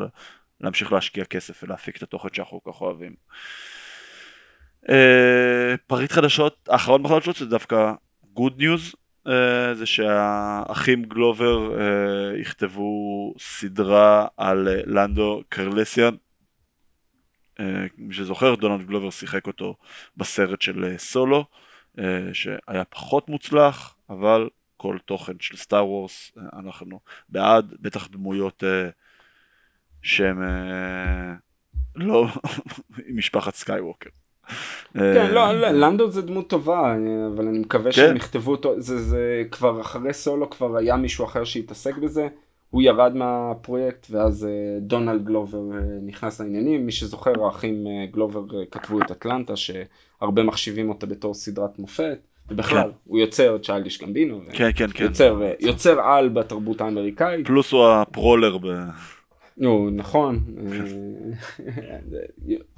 [0.61, 3.15] להמשיך להשקיע כסף ולהפיק את התוכן שאנחנו כל כך אוהבים.
[4.89, 7.91] אה, פריט חדשות, האחרון בחדשות זה דווקא
[8.33, 8.95] good news,
[9.73, 16.15] זה שהאחים גלובר אה, יכתבו סדרה על לנדו קלריסיאן.
[17.97, 19.75] מי שזוכר, דונלד גלובר שיחק אותו
[20.17, 21.45] בסרט של סולו,
[22.33, 26.99] שהיה פחות מוצלח, אבל כל תוכן של סטאר וורס אנחנו
[27.29, 28.63] בעד, בטח דמויות
[30.01, 30.41] שהם
[31.95, 32.27] לא
[33.17, 34.09] משפחת סקייווקר.
[34.93, 36.95] כן, לא, לא, לנדו זה דמות טובה,
[37.35, 38.15] אבל אני מקווה שהם כן.
[38.15, 42.27] יכתבו אותו, זה, כבר אחרי סולו כבר היה מישהו אחר שהתעסק בזה,
[42.69, 48.41] הוא ירד מהפרויקט ואז אה, דונלד גלובר אה, נכנס לעניינים, מי שזוכר האחים אה, גלובר
[48.71, 52.17] כתבו את אטלנטה שהרבה מחשיבים אותה בתור סדרת מופת,
[52.49, 52.89] ובכלל כן.
[53.05, 55.03] הוא יוצר צ'יילדיש גמבינו, כן, כן, כן.
[55.03, 57.47] יוצר, יוצר על בתרבות האמריקאית.
[57.47, 58.67] פלוס הוא הפרולר ב...
[59.57, 60.45] נו, נכון,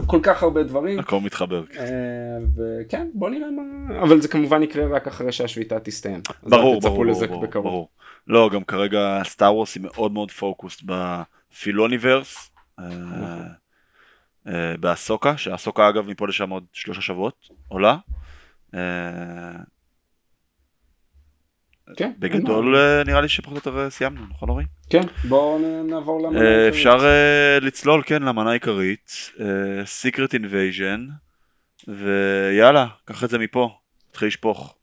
[0.06, 1.00] כל כך הרבה דברים.
[1.00, 1.64] הכל מתחבר.
[1.78, 1.86] אה,
[2.56, 3.62] וכן, בוא נראה מה...
[4.02, 6.22] אבל זה כמובן יקרה רק אחרי שהשביתה תסתיים.
[6.44, 7.90] ברור, ברור, ברור, ברור.
[8.28, 12.86] לא, גם כרגע סטאר וורס היא מאוד מאוד פוקוסט בפילוניברס, אה,
[14.48, 17.98] אה, באסוקה, שהאסוקה אגב מפה לשם עוד שלושה שבועות עולה.
[21.96, 22.12] כן.
[22.20, 24.64] בגדול אה, נראה לי שפחות או יותר סיימנו, נכון אורי?
[24.90, 26.74] כן, בואו נעבור למנה אה, העיקרית.
[26.74, 29.32] אפשר אה, לצלול, כן, למנה העיקרית,
[30.02, 31.00] Secret Invasion,
[31.88, 33.70] ויאללה, קח את זה מפה,
[34.12, 34.76] תתחיל לשפוך.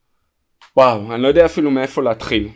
[0.76, 2.48] וואו, אני לא יודע אפילו מאיפה להתחיל.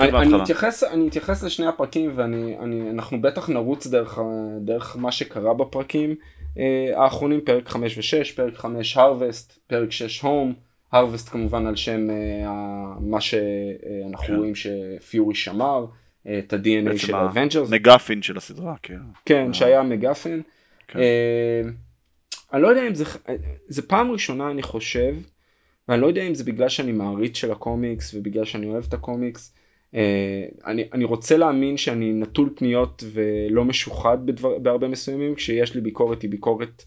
[0.00, 4.18] אני, אני, אתייחס, אני אתייחס לשני הפרקים ואנחנו בטח נרוץ דרך,
[4.60, 6.14] דרך מה שקרה בפרקים
[6.96, 10.73] האחרונים, פרק 5 ו-6, פרק 5 Harvest, פרק 6 Home.
[10.94, 12.44] Harvest כמובן על שם uh,
[13.00, 14.36] מה שאנחנו כן.
[14.36, 17.70] רואים שפיורי שמר, uh, את ה-DNA של האבנג'רס.
[17.70, 18.98] MacGuffin של הסדרה, כן.
[19.26, 20.42] כן, uh, שהיה MacGuffin.
[20.88, 20.98] כן.
[20.98, 21.02] Uh,
[22.52, 23.04] אני לא יודע אם זה,
[23.68, 25.16] זה פעם ראשונה אני חושב,
[25.88, 29.54] ואני לא יודע אם זה בגלל שאני מעריץ של הקומיקס ובגלל שאני אוהב את הקומיקס.
[29.92, 29.96] Uh,
[30.66, 36.22] אני, אני רוצה להאמין שאני נטול פניות ולא משוחד בדבר, בהרבה מסוימים, כשיש לי ביקורת
[36.22, 36.84] היא ביקורת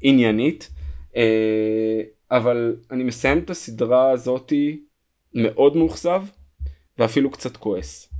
[0.00, 0.70] עניינית.
[1.12, 1.16] Uh,
[2.30, 4.80] אבל אני מסיים את הסדרה הזאתי
[5.34, 6.22] מאוד מאוכזב
[6.98, 8.12] ואפילו קצת כועס.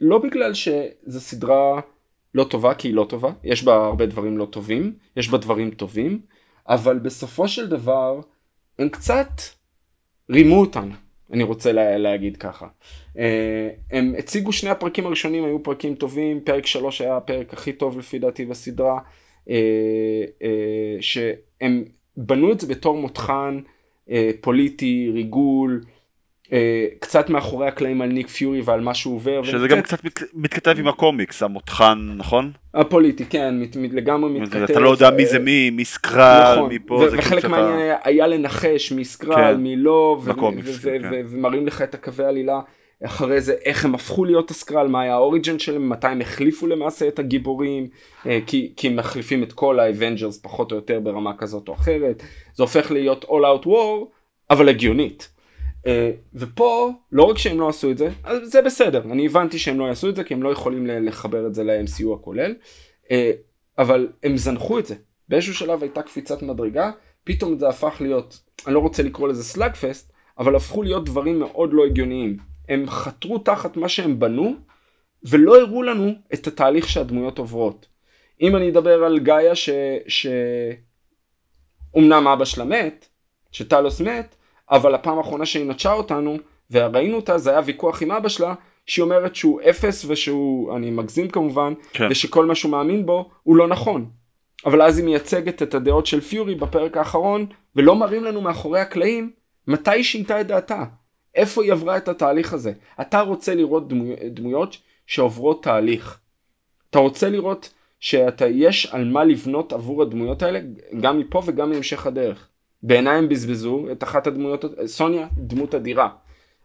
[0.00, 1.80] לא בגלל שזו סדרה
[2.34, 5.70] לא טובה כי היא לא טובה, יש בה הרבה דברים לא טובים, יש בה דברים
[5.70, 6.20] טובים,
[6.68, 8.20] אבל בסופו של דבר
[8.78, 9.30] הם קצת
[10.30, 10.92] רימו אותנו,
[11.32, 12.66] אני רוצה לה, להגיד ככה.
[13.18, 17.98] אה, הם הציגו שני הפרקים הראשונים היו פרקים טובים, פרק 3 היה הפרק הכי טוב
[17.98, 18.98] לפי דעתי בסדרה,
[19.50, 21.84] אה, אה, שהם
[22.18, 23.60] בנו את זה בתור מותחן
[24.10, 25.80] אה, פוליטי, ריגול,
[26.52, 29.42] אה, קצת מאחורי הקלעים על ניק פיורי ועל מה שהוא עובר.
[29.42, 29.76] שזה וקצת...
[29.76, 32.52] גם קצת מת, מתכתב עם הקומיקס, המותחן, נכון?
[32.74, 34.62] הפוליטי, כן, מת, מת, לגמרי מתכתב.
[34.62, 37.04] אתה לא יודע מי זה מי, מי סקרל, נכון, מי פה.
[37.10, 37.96] זה וחלק מהעניין ה...
[38.04, 41.10] היה לנחש מי סקרל, כן, מי לא, בקומיקס, ו- כן.
[41.28, 42.60] ומראים לך את הקווי עלילה.
[43.04, 46.66] אחרי זה איך הם הפכו להיות הסקרל, מה היה ה origin שלהם, מתי הם החליפו
[46.66, 47.88] למעשה את הגיבורים,
[48.26, 52.22] אה, כי, כי הם מחליפים את כל האבנג'רס פחות או יותר ברמה כזאת או אחרת,
[52.54, 54.06] זה הופך להיות all out war,
[54.50, 55.28] אבל הגיונית.
[55.86, 59.78] אה, ופה, לא רק שהם לא עשו את זה, אז זה בסדר, אני הבנתי שהם
[59.78, 62.54] לא יעשו את זה כי הם לא יכולים לחבר את זה ל-MCU הכולל,
[63.10, 63.32] אה,
[63.78, 64.94] אבל הם זנחו את זה.
[65.28, 66.90] באיזשהו שלב הייתה קפיצת מדרגה,
[67.24, 71.70] פתאום זה הפך להיות, אני לא רוצה לקרוא לזה סלאגפסט, אבל הפכו להיות דברים מאוד
[71.72, 72.36] לא הגיוניים.
[72.68, 74.54] הם חתרו תחת מה שהם בנו
[75.24, 77.86] ולא הראו לנו את התהליך שהדמויות עוברות.
[78.42, 79.70] אם אני אדבר על גאיה ש...
[80.08, 80.26] ש...
[81.98, 83.08] אמנם אבא שלה מת,
[83.52, 84.34] שטלוס מת,
[84.70, 86.36] אבל הפעם האחרונה שהיא נטשה אותנו
[86.70, 88.54] וראינו אותה זה היה ויכוח עם אבא שלה
[88.86, 92.08] שהיא אומרת שהוא אפס ושהוא, אני מגזים כמובן, כן.
[92.10, 94.10] ושכל מה שהוא מאמין בו הוא לא נכון.
[94.66, 97.46] אבל אז היא מייצגת את הדעות של פיורי בפרק האחרון
[97.76, 99.30] ולא מראים לנו מאחורי הקלעים
[99.66, 100.84] מתי היא שינתה את דעתה.
[101.38, 102.72] איפה היא עברה את התהליך הזה?
[103.00, 104.76] אתה רוצה לראות דמו, דמויות
[105.06, 106.18] שעוברות תהליך.
[106.90, 110.60] אתה רוצה לראות שיש על מה לבנות עבור הדמויות האלה,
[111.00, 112.48] גם מפה וגם מהמשך הדרך.
[112.82, 116.08] בעיניי הם בזבזו את אחת הדמויות, סוניה, דמות אדירה.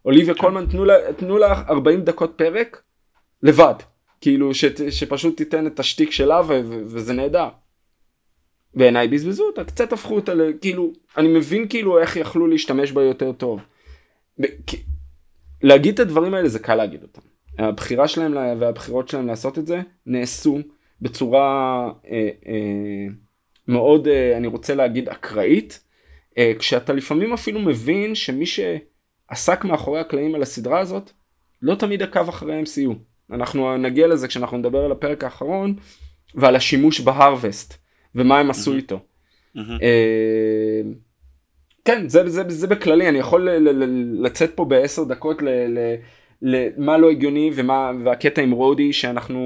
[0.06, 2.82] אוליביה קולמן, תנו לה, תנו לה 40 דקות פרק
[3.44, 3.76] לבד.
[4.22, 7.50] כאילו ש, שפשוט תיתן את השטיק שלה ו, ו, וזה נהדר.
[8.76, 13.32] בעיניי בזבזו אותה, קצת הפכו אותה, כאילו, אני מבין כאילו איך יכלו להשתמש בה יותר
[13.32, 13.60] טוב.
[15.62, 17.22] להגיד את הדברים האלה זה קל להגיד אותם.
[17.60, 20.60] הבחירה שלהם והבחירות שלהם לעשות את זה נעשו
[21.02, 23.08] בצורה אה, אה,
[23.68, 25.84] מאוד, אה, אני רוצה להגיד, אקראית,
[26.38, 31.12] אה, כשאתה לפעמים אפילו מבין שמי שעסק מאחורי הקלעים על הסדרה הזאת,
[31.62, 32.94] לא תמיד עקב אחרי MCU.
[33.32, 35.76] אנחנו נגיע לזה כשאנחנו נדבר על הפרק האחרון
[36.36, 37.74] ועל השימוש בהרווסט
[38.16, 39.00] ומה הם עשו איתו.
[39.58, 40.82] אה,
[41.86, 43.50] כן, זה, זה, זה בכללי, אני יכול
[44.24, 45.96] לצאת פה בעשר דקות ל, ל,
[46.42, 49.40] למה לא הגיוני ומה, והקטע עם רודי שאנחנו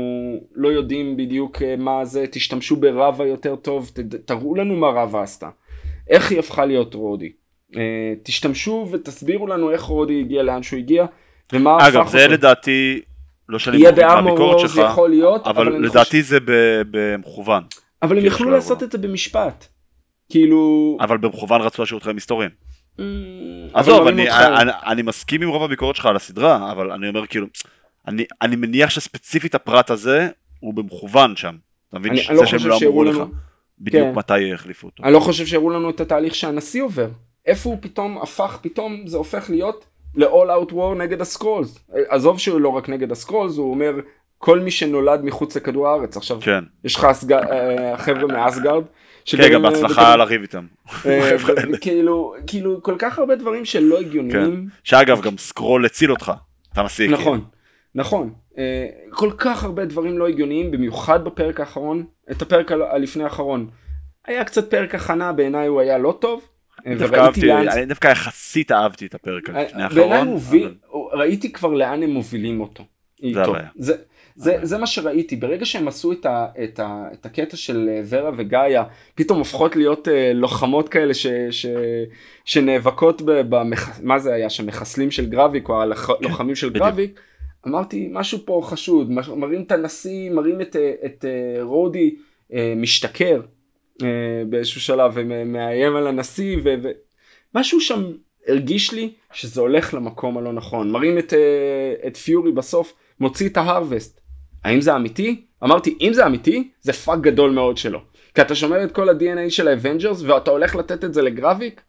[0.56, 5.22] לא יודעים בדיוק אה, מה זה, תשתמשו ברבה יותר טוב, ת, תראו לנו מה רבה
[5.24, 5.50] עשתה,
[6.10, 7.32] איך היא הפכה להיות רודי.
[7.76, 11.06] אה, תשתמשו ותסבירו לנו איך רודי הגיע לאן שהוא הגיע
[11.54, 12.00] ומה הפך אותו.
[12.00, 13.02] אגב, זה לדעתי,
[13.50, 16.22] לא שאני מבין מהביקורת שלך, יכול להיות, אבל, אבל לדעתי חושב...
[16.22, 16.38] זה
[16.92, 17.64] במכוון.
[18.02, 19.68] אבל הם יכלו לעשות את זה במשפט.
[20.30, 20.98] כאילו...
[21.02, 22.50] אבל במכוון רצו להשאיר אותך עם היסטוריה.
[22.98, 23.02] Mm,
[23.74, 27.48] עזוב, אני, אני, אני מסכים עם רוב הביקורת שלך על הסדרה, אבל אני אומר כאילו,
[28.08, 31.56] אני, אני מניח שספציפית הפרט הזה הוא במכוון שם.
[31.90, 32.16] אתה מבין?
[32.16, 33.18] זה לא שהם לא אמרו לך
[33.80, 34.14] בדיוק כן.
[34.16, 35.04] מתי החליפו אותו.
[35.04, 37.08] אני לא חושב שהראו לנו את התהליך שהנשיא עובר.
[37.46, 41.80] איפה הוא פתאום הפך, פתאום זה הופך להיות ל-all out war נגד הסקרולס.
[42.10, 43.94] עזוב שהוא לא רק נגד הסקרולס, הוא אומר
[44.38, 46.18] כל מי שנולד מחוץ לכדור הארץ.
[46.18, 46.64] עכשיו, כן.
[46.84, 48.84] יש לך אה, חבר'ה מאסגרד.
[49.28, 50.66] כן, גם בהצלחה לריב איתם.
[51.06, 51.38] אה,
[51.82, 54.68] כאילו, כאילו, כל כך הרבה דברים שלא הגיוניים.
[54.68, 54.76] כן.
[54.84, 56.32] שאגב, גם סקרול הציל אותך,
[56.74, 57.12] אתה מסיק.
[57.12, 57.42] נכון,
[57.96, 58.34] נכון.
[58.58, 63.70] אה, כל כך הרבה דברים לא הגיוניים, במיוחד בפרק האחרון, את הפרק הלפני האחרון.
[64.26, 66.48] היה קצת פרק הכנה, בעיניי הוא היה לא טוב.
[66.86, 70.38] אני דווקא יחסית אהבתי את הפרק הלפני האחרון.
[71.14, 72.84] ראיתי כבר לאן הם מובילים אותו.
[73.34, 73.68] זה הבעיה.
[74.38, 78.02] זה, זה מה שראיתי, ברגע שהם עשו את, ה, את, ה, את הקטע של אה,
[78.10, 78.84] ורה וגאיה,
[79.16, 81.66] פתאום הופכות להיות uh, לוחמות כאלה ש, ש,
[82.46, 84.00] שנאבקות במח...
[84.04, 84.50] מה זה היה?
[84.50, 87.20] שם, מחסלים של גרביק או הלוחמים כן, של גרביק,
[87.68, 91.26] אמרתי משהו פה חשוד, מראים את הנשיא, מראים את, אה, את, את
[91.62, 92.16] רודי
[92.76, 93.42] משתכר
[94.50, 96.58] באיזשהו שלב ומאיים על הנשיא
[97.54, 98.04] ומשהו שם
[98.48, 101.34] הרגיש לי שזה הולך למקום הלא נכון, מראים את,
[102.08, 104.27] את פיורי בסוף מוציא את ה Harvest.
[104.64, 105.46] האם זה אמיתי?
[105.64, 108.00] אמרתי, אם זה אמיתי, זה fuck גדול מאוד שלו.
[108.36, 111.82] כי אתה שומר את כל ה-DNA של האבנג'רס ואתה הולך לתת את זה לגרביק?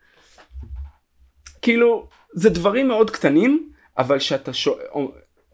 [1.63, 4.69] כאילו, זה דברים מאוד קטנים, אבל שאתה, ש...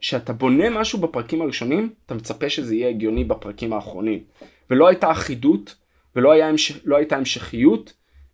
[0.01, 4.25] שאתה בונה משהו בפרקים הראשונים, אתה מצפה שזה יהיה הגיוני בפרקים האחרונים.
[4.71, 5.75] ולא הייתה אחידות,
[6.17, 6.73] ולא היה המש...
[6.85, 7.93] לא הייתה המשכיות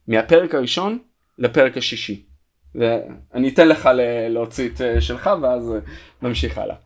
[0.09, 0.99] מהפרק הראשון
[1.39, 2.23] לפרק השישי.
[2.75, 3.89] ואני אתן לך
[4.29, 5.79] להוציא את אה, שלך ואז אה,
[6.23, 6.77] נמשיך הלאה.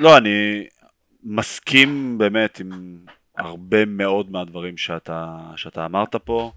[0.00, 0.66] אה, לא, אני
[1.22, 2.98] מסכים באמת עם
[3.38, 6.52] הרבה מאוד מהדברים שאתה, שאתה אמרת פה.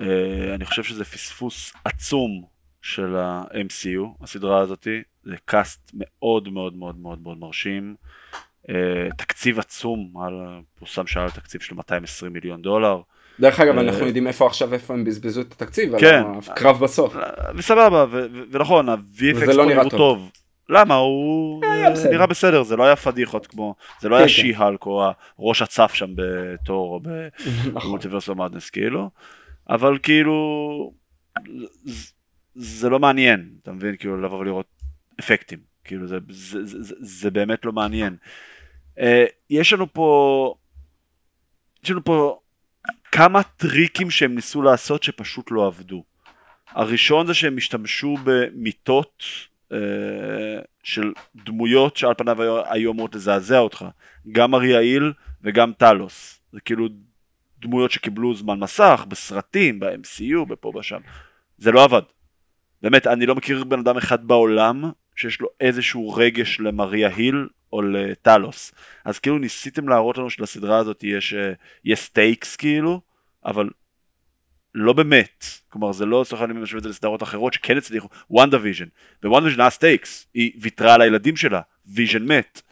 [0.00, 2.44] אה, אני חושב שזה פספוס עצום
[2.82, 5.02] של ה-MCU, הסדרה הזאתי.
[5.24, 7.94] זה קאסט מאוד מאוד מאוד מאוד מאוד מרשים.
[8.70, 10.12] אה, תקציב עצום,
[10.78, 13.00] פורסם שהיה תקציב של 220 מיליון דולר.
[13.40, 16.22] דרך אגב, אנחנו יודעים איפה עכשיו, איפה הם בזבזו את התקציב, כן.
[16.48, 17.16] הקרב בסוף.
[17.56, 18.06] וסבבה,
[18.50, 20.30] ונכון, ה-VFX פה לא נראו טוב.
[20.68, 20.94] למה?
[20.94, 24.40] הוא אה, נראה בסדר זה לא היה פדיחות כמו זה לא היה כן, כן.
[24.40, 27.00] שי-הלק או הראש הצף שם בתור או
[27.72, 29.10] במולטיברס מדנס כאילו.
[29.68, 30.92] אבל כאילו
[32.54, 33.96] זה לא מעניין אתה מבין?
[33.96, 34.66] כאילו לבוא ולראות
[35.20, 35.58] אפקטים.
[35.84, 36.06] כאילו
[37.00, 38.16] זה, באמת לא מעניין.
[38.98, 40.54] אה, יש לנו פה
[41.84, 42.40] יש לנו פה
[43.12, 46.04] כמה טריקים שהם ניסו לעשות שפשוט לא עבדו.
[46.68, 49.22] הראשון זה שהם השתמשו במיטות
[50.82, 53.84] של דמויות שעל פניו היו אמורות לזעזע אותך,
[54.32, 55.12] גם אריאיל
[55.42, 56.88] וגם טלוס, זה כאילו
[57.60, 61.00] דמויות שקיבלו זמן מסך בסרטים, ב-MCU, בפה בשם,
[61.58, 62.02] זה לא עבד.
[62.82, 67.82] באמת, אני לא מכיר בן אדם אחד בעולם שיש לו איזשהו רגש למריה היל או
[67.82, 68.72] לטלוס.
[69.04, 71.52] אז כאילו ניסיתם להראות לנו שלסדרה הזאת יש, אה,
[71.84, 73.00] יש stakes כאילו,
[73.44, 73.68] אבל
[74.74, 78.50] לא באמת, כלומר זה לא, לצורך העניין משווה את זה לסדרות אחרות שכן הצליחו, וואנדה
[78.50, 78.84] ויז'ן,
[79.24, 82.62] ווואנדה ויז'ן היה stakes, היא ויתרה על הילדים שלה, ויז'ן מת,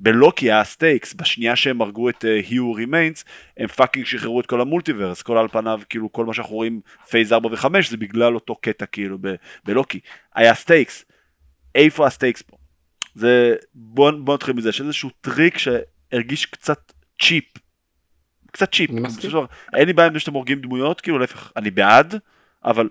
[0.00, 3.24] בלוקי היה stakes, בשנייה שהם הרגו את He Who uh, Remains,
[3.56, 6.80] הם fucking שחררו את כל ה multiverse, כל על פניו, כאילו כל מה שאנחנו רואים
[7.08, 9.34] phase 4 ו-5 זה בגלל אותו קטע כאילו ב-
[9.64, 10.00] בלוקי.
[10.34, 11.04] היה stakes,
[11.74, 12.56] איפה ה stakes פה?
[13.14, 17.44] זה, בוא, בוא נתחיל מזה, יש איזשהו טריק שהרגיש קצת cheap.
[18.52, 18.90] קצת cheap.
[19.74, 22.14] אין לי בעיה עם זה שאתם הורגים דמויות, כאילו להפך, אני בעד,
[22.64, 22.88] אבל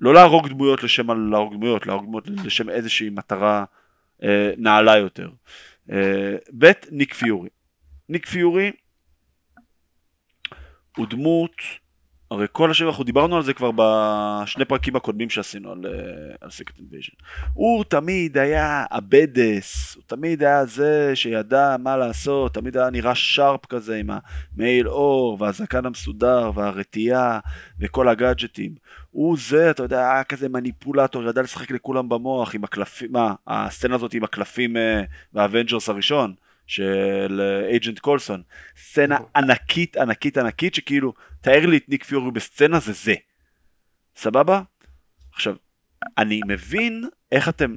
[0.00, 3.64] לא להרוג דמויות לשם להרוג דמויות, להרוג דמויות לשם איזושהי מטרה
[4.22, 5.30] אה, נעלה יותר.
[5.92, 7.48] אה, ב' ניק פיורי.
[8.08, 8.72] ניק פיורי
[10.96, 11.54] הוא דמות,
[12.30, 16.50] הרי כל השם אנחנו דיברנו על זה כבר בשני פרקים הקודמים שעשינו על, אה, על
[16.50, 17.12] סיקרט אינבייז'ן.
[17.54, 23.14] הוא תמיד היה ה badass, הוא תמיד היה זה שידע מה לעשות, תמיד היה נראה
[23.14, 27.38] sharp כזה עם המעיל עור והזקן המסודר והרתיעה
[27.80, 28.74] וכל הגאדג'טים.
[29.10, 33.94] הוא זה, אתה יודע, היה כזה מניפולטור, ידע לשחק לכולם במוח עם הקלפים, מה, הסצנה
[33.94, 34.76] הזאת עם הקלפים
[35.32, 36.34] באבנג'רס אה, הראשון.
[36.66, 37.40] של
[37.70, 38.42] Agent קולסון,
[38.76, 43.14] סצנה ענקית ענקית ענקית שכאילו, תאר לי את ניק פיורי בסצנה זה זה,
[44.16, 44.62] סבבה?
[45.32, 45.56] עכשיו,
[46.18, 47.76] אני מבין איך אתם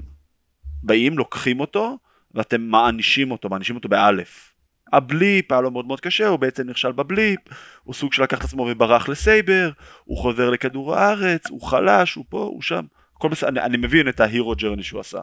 [0.84, 1.98] באים, לוקחים אותו,
[2.32, 4.54] ואתם מענישים אותו, מענישים אותו באלף.
[4.94, 7.40] ה blip היה לו מאוד מאוד קשה, הוא בעצם נכשל ב blip,
[7.84, 9.72] הוא סוג של לקח את עצמו וברח לסייבר,
[10.04, 12.86] הוא חוזר לכדור הארץ, הוא חלש, הוא פה, הוא שם,
[13.16, 15.20] הכל בסדר, אני, אני מבין את ה hero journey שהוא עשה,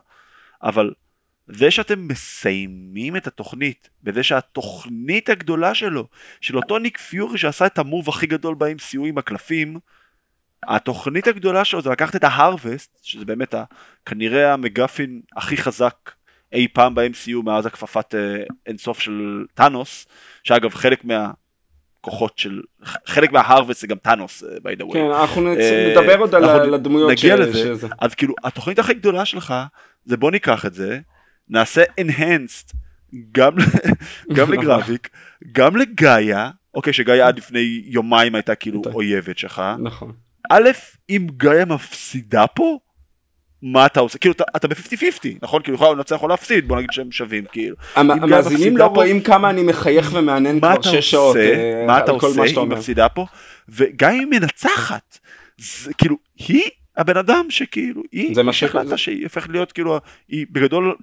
[0.63, 0.93] אבל
[1.47, 6.09] זה שאתם מסיימים את התוכנית בזה שהתוכנית הגדולה שלו,
[6.41, 9.79] של אותו ניק פיורי שעשה את ה move הכי גדול ב-MCU עם הקלפים,
[10.69, 13.65] התוכנית הגדולה שלו זה לקחת את ה Harvest, שזה באמת ה,
[14.07, 16.11] כנראה ה MacGuffin הכי חזק
[16.53, 20.07] אי פעם ב-MCU מאז הכפפת אה, אינסוף של טאנוס,
[20.45, 21.31] שאגב חלק מה...
[22.05, 22.63] כוחות של
[23.07, 24.93] חלק מההרווסט זה גם טאנוס by the way.
[24.93, 29.55] כן אנחנו אה, נדבר עוד על הדמויות נגיע לזה אז כאילו התוכנית הכי גדולה שלך
[30.05, 31.01] זה בוא ניקח את זה
[31.49, 32.75] נעשה enhanced
[33.33, 33.53] גם,
[34.37, 34.65] גם נכון.
[34.65, 35.09] לגרפיק,
[35.53, 39.63] גם לגאיה, אוקיי שגאיה עד לפני יומיים הייתה כאילו אויבת שלך.
[39.79, 40.13] נכון.
[40.51, 40.71] א',
[41.11, 42.79] אם גאיה מפסידה פה,
[43.63, 44.19] מה אתה עושה?
[44.19, 45.63] כאילו אתה, אתה ב-50-50, נכון?
[45.63, 47.77] כאילו יכולה לנצח או להפסיד, בוא נגיד שהם שווים כאילו.
[47.97, 51.37] המאזינים לא רואים כמה אני מחייך ומעניין כבר שש שעות.
[51.37, 53.27] אה, מה אתה עושה אם היא מפסידה פה?
[53.69, 55.19] וגם אם היא מנצחת,
[55.59, 56.63] זה כאילו, היא
[56.97, 60.97] הבן אדם שכאילו, היא החלטה שהיא הופכת להיות כאילו, היא בגדול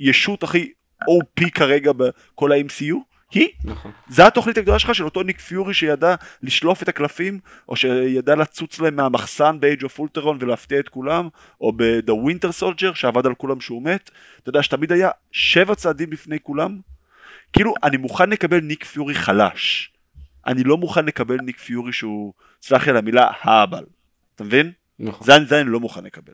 [0.00, 0.72] הישות הכי
[1.02, 2.96] OP כרגע בכל ה-MCU
[3.32, 3.92] היא, נכון.
[4.08, 7.38] זה התוכנית הגדולה שלך של אותו ניק פיורי שידע לשלוף את הקלפים
[7.68, 11.28] או שידע לצוץ להם מהמחסן ב-Age of Ultron ולהפתיע את כולם
[11.60, 14.10] או ב-The Winter Soldier שעבד על כולם שהוא מת?
[14.42, 16.80] אתה יודע שתמיד היה שבע צעדים לפני כולם?
[17.52, 19.92] כאילו אני מוכן לקבל ניק פיורי חלש.
[20.46, 22.32] אני לא מוכן לקבל ניק פיורי שהוא
[22.62, 23.84] סלח לי על המילה האבל.
[24.34, 24.72] אתה מבין?
[24.98, 25.26] נכון.
[25.26, 26.32] זה, זה אני לא מוכן לקבל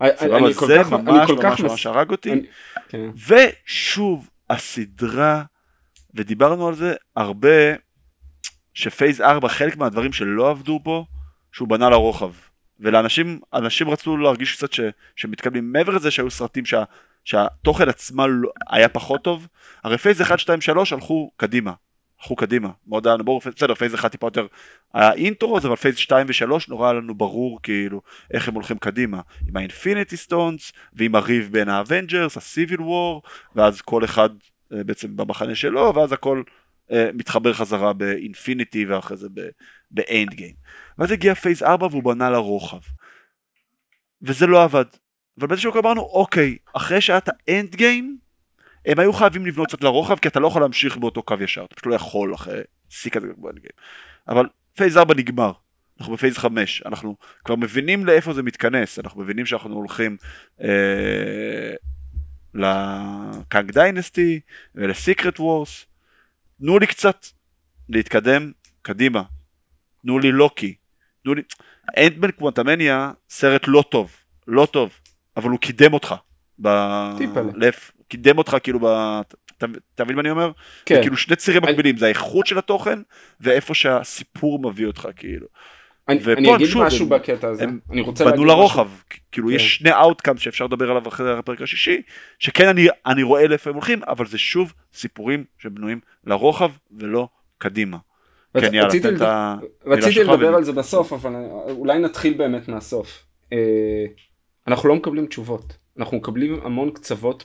[0.00, 2.32] אני כל זה כך, ממש אני כל ממש כך ממש הרג אותי.
[2.32, 2.42] אני,
[2.88, 3.10] כן.
[3.28, 5.42] ושוב, הסדרה,
[6.14, 7.74] ודיברנו על זה הרבה,
[8.74, 11.06] שפייס 4, חלק מהדברים שלא עבדו בו,
[11.52, 12.32] שהוא בנה לרוחב.
[12.80, 14.80] ולאנשים, אנשים רצו להרגיש קצת ש,
[15.16, 16.84] שמתקבלים מעבר לזה שהיו סרטים שה,
[17.24, 19.46] שהתוכן עצמה לא, היה פחות טוב,
[19.84, 21.72] הרי phase 1, 2, 3 הלכו קדימה.
[22.20, 24.46] הלכו קדימה, מאוד היה לנו ברור, בסדר phase 1 טיפה יותר
[24.94, 29.20] היה intro, אבל phase 2 ו-3 נורא היה לנו ברור כאילו איך הם הולכים קדימה,
[29.48, 33.22] עם ה infinity stones ועם הריב בין ה Avengers, ה Civil War,
[33.54, 34.30] ואז כל אחד
[34.72, 36.42] אה, בעצם במחנה שלו, ואז הכל
[36.90, 39.28] uh, מתחבר חזרה ב Infinity ואחרי זה
[39.90, 40.54] ב Endgame.
[40.98, 42.80] ואז הגיע phase 4 והוא בנה לרוחב.
[44.22, 44.84] וזה לא עבד.
[45.38, 48.18] אבל באיזשהו מקום אמרנו אוקיי, אחרי שהיה את ה Endgame,
[48.86, 51.74] הם היו חייבים לבנות קצת לרוחב כי אתה לא יכול להמשיך באותו קו ישר, אתה
[51.74, 53.26] פשוט לא יכול אחרי שיא כזה.
[54.28, 55.52] אבל phase 4 נגמר,
[56.00, 60.16] אנחנו ב phase 5, אנחנו כבר מבינים לאיפה זה מתכנס, אנחנו מבינים שאנחנו הולכים
[60.62, 61.74] אה,
[62.54, 64.40] ל Kang Dynasty
[64.74, 65.86] ול Secret Wars,
[66.58, 67.26] תנו לי קצת
[67.88, 68.52] להתקדם
[68.82, 69.22] קדימה,
[70.02, 70.74] תנו לי לוקי,
[71.24, 71.42] תנו לי...
[71.98, 74.16] אנטמן קוונטמניה סרט לא טוב,
[74.46, 74.92] לא טוב,
[75.36, 76.14] אבל הוא קידם אותך.
[76.58, 77.74] בלב,
[78.10, 78.86] קידם אותך כאילו ב...
[79.94, 80.50] אתה מבין מה אני אומר?
[80.86, 80.94] כן.
[80.94, 82.98] זה כאילו שני צירים מקבילים, זה האיכות של התוכן
[83.40, 85.46] ואיפה שהסיפור מביא אותך כאילו.
[86.08, 88.46] אני, אני אגיד שוב, משהו הם, בקטע הזה, הם אני רוצה להגיד משהו.
[88.46, 88.88] בנו לרוחב,
[89.32, 89.54] כאילו כן.
[89.54, 92.02] יש שני אאוטקאם שאפשר לדבר עליו אחרי הפרק השישי,
[92.38, 97.96] שכן אני, אני רואה לאיפה הם הולכים, אבל זה שוב סיפורים שבנויים לרוחב ולא קדימה.
[98.54, 99.22] רצ, כן, יאללה, רציתי, לד...
[99.86, 101.32] רציתי לדבר על זה בסוף, אבל
[101.70, 103.24] אולי נתחיל באמת מהסוף.
[103.52, 103.58] אה,
[104.66, 107.44] אנחנו לא מקבלים תשובות, אנחנו מקבלים המון קצוות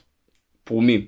[0.66, 1.08] פרומים.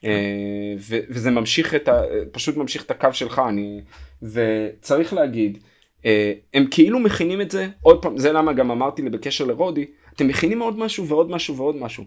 [0.00, 0.08] כן.
[0.08, 0.74] אה,
[1.10, 2.02] וזה ממשיך את ה...
[2.32, 3.80] פשוט ממשיך את הקו שלך, אני...
[4.22, 5.58] וצריך להגיד,
[6.06, 9.84] אה, הם כאילו מכינים את זה, עוד פעם, זה למה גם אמרתי לי בקשר לרודי,
[10.14, 12.04] אתם מכינים עוד משהו ועוד משהו ועוד משהו.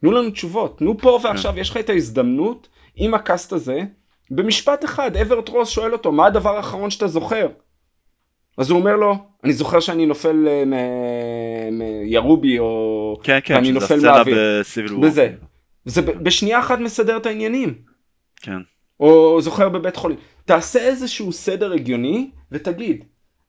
[0.00, 1.58] תנו לנו תשובות, תנו פה ועכשיו, כן.
[1.58, 3.80] יש לך את ההזדמנות עם הקאסט הזה,
[4.30, 7.48] במשפט אחד, אברט רוס שואל אותו, מה הדבר האחרון שאתה זוכר?
[8.58, 13.16] אז הוא אומר לו, אני זוכר שאני נופל אה, מירובי או...
[13.22, 14.60] כן, כן, אני נופל מהאוויר.
[15.02, 15.32] בזה.
[15.84, 17.74] זה בשנייה אחת מסדר את העניינים.
[18.36, 18.58] כן.
[19.00, 20.18] או זוכר בבית חולים.
[20.44, 23.04] תעשה איזשהו סדר הגיוני ותגיד,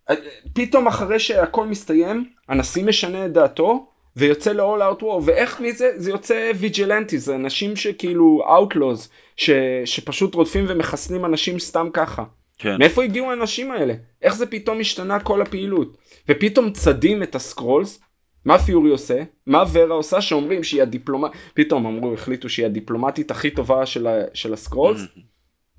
[0.10, 0.16] אה,
[0.54, 5.92] פתאום אחרי שהכל מסתיים, הנשיא משנה את דעתו ויוצא ל-all out war, ואיך מזה?
[5.96, 9.50] זה יוצא ויג'לנטי, זה אנשים שכאילו outlaws, ש,
[9.86, 12.24] שפשוט רודפים ומחסנים אנשים סתם ככה.
[12.58, 12.76] כן.
[12.80, 13.94] מאיפה הגיעו האנשים האלה?
[14.22, 15.98] איך זה פתאום השתנה כל הפעילות?
[16.30, 18.00] ופתאום צדים את הסקרולס,
[18.46, 19.24] מה פיורי עושה?
[19.48, 21.32] מה ורה עושה שאומרים שהיא הדיפלומט...
[21.54, 24.12] פתאום אמרו, החליטו שהיא הדיפלומטית הכי טובה של, ה...
[24.34, 25.02] של הסקרולס?
[25.02, 25.20] Mm-hmm.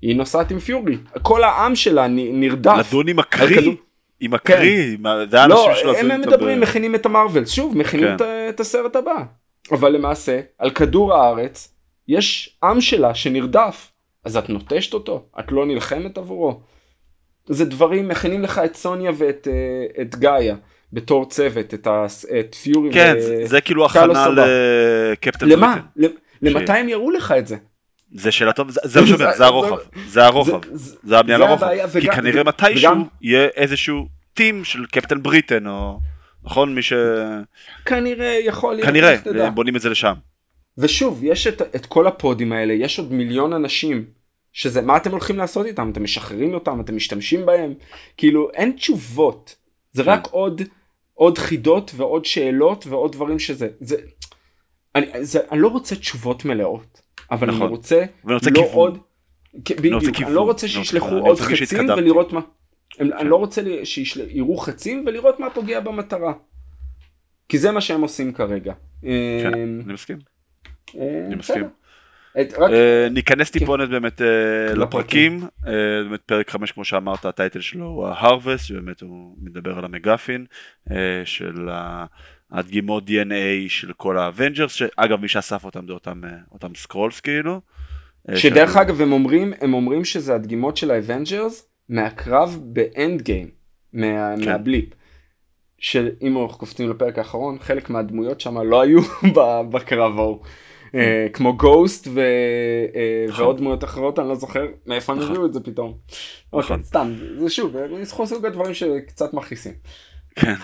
[0.01, 0.97] היא נוסעת עם פיורי.
[1.21, 2.75] כל העם שלה נרדף.
[2.89, 3.75] לדון עם הקרי?
[4.19, 4.97] עם הקרי?
[5.03, 5.29] כן.
[5.29, 5.95] זה האנשים לא, שלו.
[5.95, 6.59] הם מדברים.
[6.61, 7.45] מכינים את המרוויל.
[7.45, 8.15] שוב, מכינים כן.
[8.15, 9.23] את, את הסרט הבא.
[9.71, 11.75] אבל למעשה, על כדור הארץ,
[12.07, 13.91] יש עם שלה שנרדף.
[14.23, 15.25] אז את נוטשת אותו?
[15.39, 16.59] את לא נלחמת עבורו?
[17.45, 20.55] זה דברים, מכינים לך את סוניה ואת אה, את גאיה
[20.93, 22.05] בתור צוות, את, ה,
[22.39, 22.93] את פיורי.
[22.93, 23.47] כן, ו...
[23.47, 25.79] זה כאילו הכנה לקפטן למה?
[26.41, 27.55] למתי הם יראו לך את זה?
[28.15, 29.75] זה שאלה טוב, זה מה שאומר, זה הרוחב,
[30.07, 30.59] זה הרוחב,
[31.03, 31.67] זה הבנייה לרוחב,
[32.01, 35.99] כי כנראה מתישהו יהיה איזשהו team של Captain Britain, או
[36.43, 36.93] נכון, מי ש...
[37.85, 40.13] כנראה יכול להיות, כנראה, בונים את זה לשם.
[40.77, 44.05] ושוב, יש את כל ה pod ים האלה, יש עוד מיליון אנשים
[44.53, 45.89] שזה מה אתם הולכים לעשות איתם?
[45.91, 46.81] אתם משחררים אותם?
[46.81, 47.73] אתם משתמשים בהם?
[48.17, 49.55] כאילו אין תשובות
[49.95, 50.09] זה כן.
[50.09, 50.61] רק עוד
[51.13, 53.95] עוד חידות ועוד שאלות ועוד דברים שזה זה
[54.95, 57.61] אני, זה, אני לא רוצה תשובות מלאות אבל נכון.
[57.61, 58.69] אני רוצה, רוצה לא כיוון.
[58.73, 58.99] עוד
[59.53, 62.41] בדיוק, אני לא רוצה שישלחו עוד חצים ולראות מה
[62.99, 63.27] אני כן.
[63.27, 66.33] לא רוצה שיראו חצים ולראות מה פוגע במטרה.
[67.49, 68.73] כי זה מה שהם עושים כרגע.
[69.01, 70.17] כן, אמ, אני מסכים.
[70.97, 71.63] אה, אני מסכים.
[72.37, 73.59] אה, ניכנס כן.
[73.59, 75.71] טיפונת באמת אה, לפרקים, אה,
[76.09, 80.45] באמת פרק 5 כמו שאמרת הטייטל שלו הוא ההרווסט, שבאמת הוא מדבר על המגפין
[81.25, 81.69] של
[82.51, 85.93] הדגימות DNA של כל ה Avengers, שאגב מי שאסף אותם זה
[86.51, 87.61] אותם, Skrulls כאילו.
[88.35, 88.77] שדרך.
[88.77, 93.49] אגב הם אומרים, הם אומרים שזה הדגימות של ה Avengers מהקרב ב Endgame,
[93.91, 94.45] כן.
[94.45, 94.85] מה blip.
[95.77, 98.99] שאם אנחנו קופצים לפרק האחרון חלק מהדמויות שם לא היו
[99.71, 100.39] בקרב ההוא.
[100.95, 102.13] אה, כמו Ghost אה.
[103.37, 105.31] ועוד דמויות אחרות אני לא זוכר מאיפה הם נכון.
[105.31, 105.97] הביאו את זה פתאום.
[106.53, 106.83] אוקיי, נכון.
[106.83, 109.73] סתם זה שוב ניסחו סוג הדברים שקצת מכעיסים.
[110.35, 110.55] כן.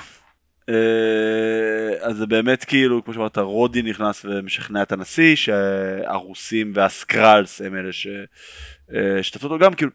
[0.70, 7.76] אה, אז זה באמת כאילו כמו שאמרת רודי נכנס ומשכנע את הנשיא שהרוסים והסקרלס הם
[7.76, 9.92] אלה שהשתתפו אותו גם כאילו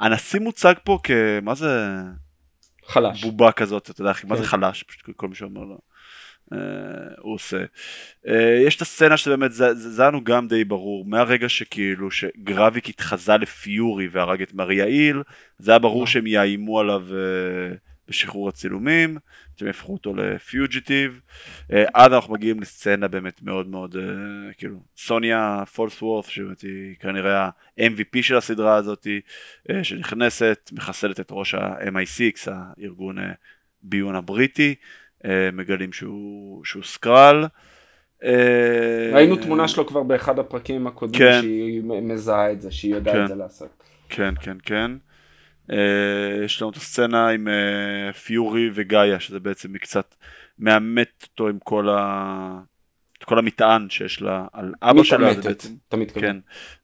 [0.00, 1.86] הנשיא מוצג פה כמה זה
[2.86, 4.48] חלש בובה כזאת אתה יודע מה זה כן.
[4.48, 5.78] חלש פשוט כל מי שאומר לו.
[6.52, 6.58] אה,
[7.18, 7.64] הוא עושה.
[8.28, 12.88] אה, יש את הסצנה שזה באמת, זה, זה לנו גם די ברור, מהרגע שכאילו שגרביק
[12.88, 15.22] התחזה לפיורי והרג את מריה איל,
[15.58, 17.74] זה היה ברור שהם יאיימו עליו אה,
[18.08, 19.18] בשחרור הצילומים,
[19.56, 21.20] שהם יהפכו אותו לפיוג'יטיב,
[21.68, 23.96] עד אנחנו מגיעים לסצנה באמת מאוד מאוד,
[24.58, 29.06] כאילו, סוניה פולסוורף, שבאמת היא כנראה ה-MVP של הסדרה הזאת,
[29.82, 33.18] שנכנסת, מחסלת את ראש ה-MI6, הארגון
[33.82, 34.74] ביון הבריטי, אה,
[35.52, 37.44] מגלים שהוא, שהוא סקרל.
[38.24, 41.40] אה, ראינו תמונה שלו כבר באחד הפרקים הקודמים כן.
[41.40, 43.22] שהיא מזהה את זה, שהיא יודעת כן.
[43.22, 43.82] את זה לעשות.
[44.08, 44.90] כן, כן, כן.
[45.70, 45.74] Uh,
[46.44, 47.48] יש לנו את הסצנה עם
[48.24, 50.14] פיורי וגאיה, שזה בעצם קצת
[50.58, 52.60] מאמת אותו עם כל, ה...
[53.24, 55.34] כל המטען שיש לה על אבא שלה.
[55.34, 56.22] זה בעצם, מתכוון.
[56.22, 56.36] כן,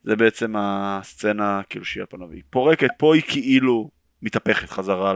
[0.02, 3.90] זה בעצם הסצנה כאילו שהיא על פניו, היא פורקת, פה היא כאילו
[4.22, 5.12] מתהפכת חזרה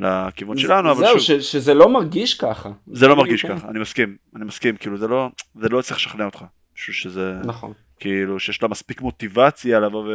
[0.00, 1.40] לכיוון שלנו, אבל זהו, שוב...
[1.40, 2.70] שזה לא מרגיש ככה.
[2.92, 6.24] זה לא מרגיש ככה, אני מסכים, אני מסכים, כאילו זה לא, זה לא צריך לשכנע
[6.24, 6.44] אותך.
[6.74, 7.72] שזה, נכון.
[8.00, 10.08] כאילו שיש לה מספיק מוטיבציה לבוא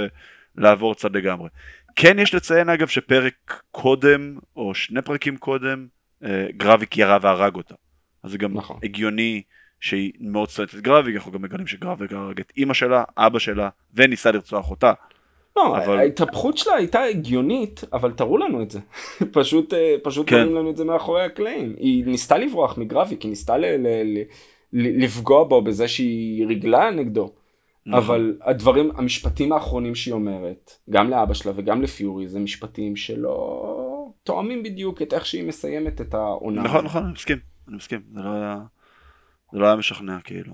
[0.58, 1.50] ולעבור צד לגמרי.
[1.96, 5.88] כן יש לציין אגב שפרק קודם, או שני פרקים קודם,
[6.24, 7.76] אה, גרביק ירה והרג אותה.
[8.24, 8.80] אז זה גם נכון.
[8.84, 9.42] הגיוני
[9.80, 13.70] שהיא מאוד שונאת את גרביק, אנחנו גם מגלים שגרביק הרג את אימא שלה, אבא שלה,
[13.94, 14.94] וניסה לרצוח אותה.
[15.56, 15.98] לא, אבל...
[15.98, 18.80] ההתהפכות שלה הייתה הגיונית, אבל תראו לנו את זה.
[19.34, 20.48] פשוט, אה, פשוט כן.
[20.48, 21.76] לנו את זה מאחורי הקלעים.
[21.78, 24.22] היא ניסתה לברוח מגרפיק, היא ניסתה ל- ל-
[24.74, 27.32] ל- לפגוע בו בזה שהיא ריגלה נגדו.
[27.86, 28.04] נכון.
[28.04, 34.64] אבל הדברים, המשפטים האחרונים שהיא אומרת, גם לאבא שלה וגם לפיורי, זה משפטים שלא תואמים
[34.64, 36.64] בדיוק את איך שהיא מסיימת את העונה.
[36.64, 37.38] נכון, נכון, אני מסכים,
[37.68, 38.02] אני מסכים.
[38.14, 38.60] זה לא היה,
[39.54, 40.54] זה לא היה משכנע כאילו.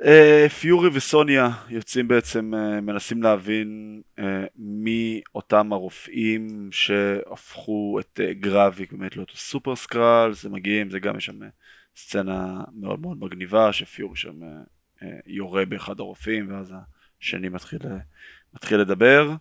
[0.00, 4.22] Uh, פיורי וסוניה יוצאים בעצם, uh, מנסים להבין uh,
[4.56, 11.24] מי אותם הרופאים שהפכו את גרביק באמת לאותו סופר סקרל, זה מגיעים, זה גם יש
[11.24, 11.38] שם
[11.96, 14.40] סצנה מאוד מאוד מגניבה שפיורי שם
[15.26, 16.74] יורה באחד הרופאים ואז
[17.20, 17.80] השני מתחיל,
[18.54, 19.34] מתחיל לדבר.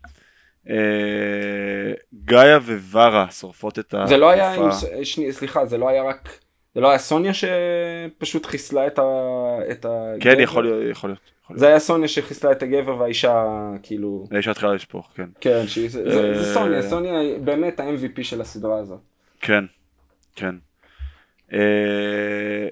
[2.26, 4.06] גאיה וורה שורפות את ה...
[4.08, 4.70] זה לא היה, עם,
[5.04, 6.40] שני, סליחה, זה לא היה רק,
[6.76, 9.04] זה לא היה סוניה שפשוט חיסלה את ה...
[9.72, 10.14] את ה...
[10.20, 11.60] כן, יכול להיות, יכול להיות.
[11.60, 13.46] זה היה סוניה שחיסלה את הגבר והאישה
[13.84, 14.28] כאילו...
[14.32, 15.30] האישה התחילה לשפוך, כן.
[15.42, 19.00] כן, שהיא, זה, זה, זה סוניה, סוניה היא באמת ה-MVP של הסדרה הזאת.
[19.42, 19.66] כן,
[20.36, 20.56] כן.
[21.54, 22.68] אה,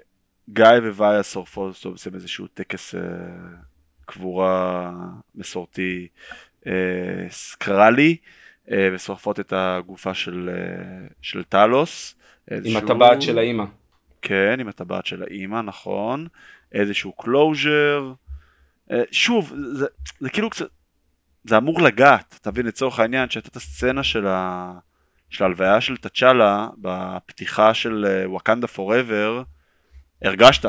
[0.50, 3.02] גאיה שורפת, עושים איזשהו טקס אה,
[4.06, 4.92] קבורה
[5.36, 6.08] מסורתי
[6.68, 6.72] אה,
[7.30, 8.18] סקרלי,
[8.94, 10.50] ושורפות את הגופה של,
[11.22, 12.16] של טלוס.
[12.64, 13.64] עם הטבעת של האימא.
[14.24, 16.28] כן, עם הטבעת של האימא, נכון.
[16.72, 18.14] איזשהו closure.
[19.12, 19.86] שוב, זה,
[20.20, 20.66] זה כאילו קצת,
[21.44, 24.72] זה אמור לגעת, אתה מבין, לצורך העניין, שהייתה את הסצנה של ה...
[25.30, 29.44] של ההלוויה של תצ'אלה בפתיחה של וואקנדה פוראבר,
[30.22, 30.66] הרגשת,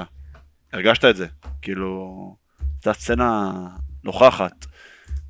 [0.73, 1.27] הרגשת את זה,
[1.63, 2.37] כאילו,
[2.85, 3.53] זו סצנה
[4.05, 4.67] נוכחת,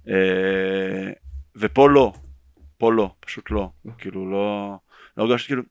[0.09, 1.13] אה,
[1.57, 2.13] ופה לא,
[2.79, 4.77] פה לא, פשוט לא, כאילו לא,
[5.17, 5.63] לא הרגשתי, כאילו,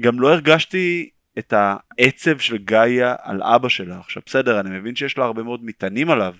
[0.00, 5.18] גם לא הרגשתי את העצב של גאיה על אבא שלה, עכשיו בסדר, אני מבין שיש
[5.18, 6.34] לה הרבה מאוד מטענים עליו,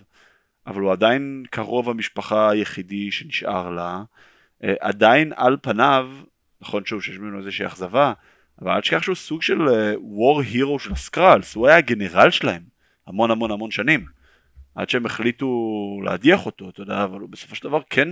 [0.66, 4.03] אבל הוא עדיין קרוב המשפחה היחידי שנשאר לה,
[4.64, 6.11] אה, עדיין על פניו
[6.61, 8.12] נכון שוב שיש ממנו איזושהי אכזבה,
[8.62, 9.59] אבל אל תשכח שהוא סוג של
[10.01, 12.62] וור uh, הירו של הסקראלס, הוא היה הגנרל שלהם
[13.07, 14.07] המון המון המון שנים,
[14.74, 18.09] עד שהם החליטו להדיח אותו, אתה יודע, אבל הוא בסופו של דבר כן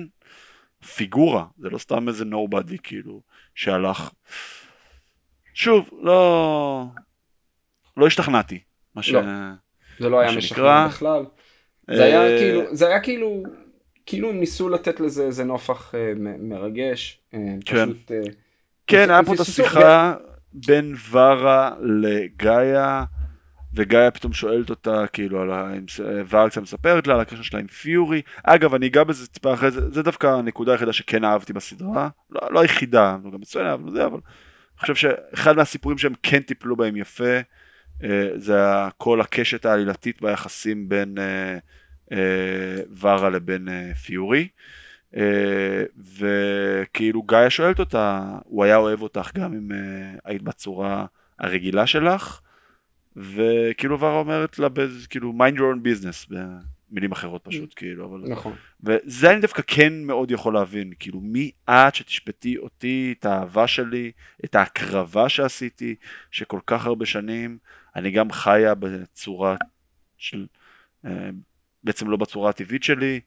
[0.95, 3.23] פיגורה, זה לא סתם איזה נורבדי כאילו,
[3.55, 4.11] שהלך.
[5.59, 6.85] שוב, לא...
[7.97, 8.59] לא השתכנעתי.
[8.95, 9.11] מה ש...
[9.11, 9.21] לא,
[9.99, 11.25] זה לא היה משכנע בכלל.
[11.91, 13.43] זה היה אה, כאילו, זה היה כאילו
[14.07, 17.21] כאילו הם ניסו לתת לזה איזה נופח אה, מרגש.
[17.35, 18.21] אה, כן, פשוט, אה,
[18.87, 20.15] כן היה פה את השיחה
[20.53, 23.05] בין ורה לגאיה,
[23.75, 25.73] וגאיה פתאום שואלת אותה כאילו על ה...
[26.29, 28.23] ורה קצת מספרת לה על הקשר שלה עם פיורי.
[28.43, 32.41] אגב אני אגע בזה טיפה אחרי זה, זה דווקא הנקודה היחידה שכן אהבתי בסדרה, לא,
[32.51, 34.19] לא היחידה, זה גם מצוין, אבל זה, אבל
[34.79, 37.41] אני חושב שאחד מהסיפורים שהם כן טיפלו בהם יפה,
[38.05, 38.59] אה, זה
[38.97, 41.59] כל הקשת העלילתית ביחסים בין אה,
[42.13, 44.49] אה, ורה לבין פיורי.
[46.19, 49.69] וכאילו גאיה שואלת אותה, הוא היה אוהב אותך גם אם
[50.25, 51.07] היית בצורה
[51.39, 52.41] הרגילה שלך,
[53.17, 54.69] וכאילו ורה אומרת לה
[55.09, 56.35] כאילו mind your own business
[56.91, 61.51] במילים אחרות פשוט כאילו אבל נכון וזה אני דווקא כן מאוד יכול להבין כאילו מי
[61.71, 64.13] את שתשפטי אותי את האהבה שלי
[64.45, 65.95] את ההקרבה שעשיתי
[66.31, 67.59] שכל כך הרבה שנים
[67.97, 69.57] אני גם חיה בצורה
[70.19, 70.47] של
[71.85, 73.21] בעצם לא בצורה הטבעית שלי,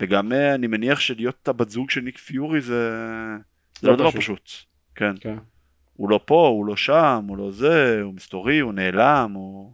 [0.00, 2.90] וגם אה, אני מניח שלהיות הבת זוג של ניק פיורי זה,
[3.80, 4.50] זה לא, לא דבר פשוט.
[4.94, 5.14] כן.
[5.20, 5.36] כן.
[5.94, 9.72] הוא לא פה, הוא לא שם, הוא לא זה, הוא מסתורי, הוא נעלם, הוא...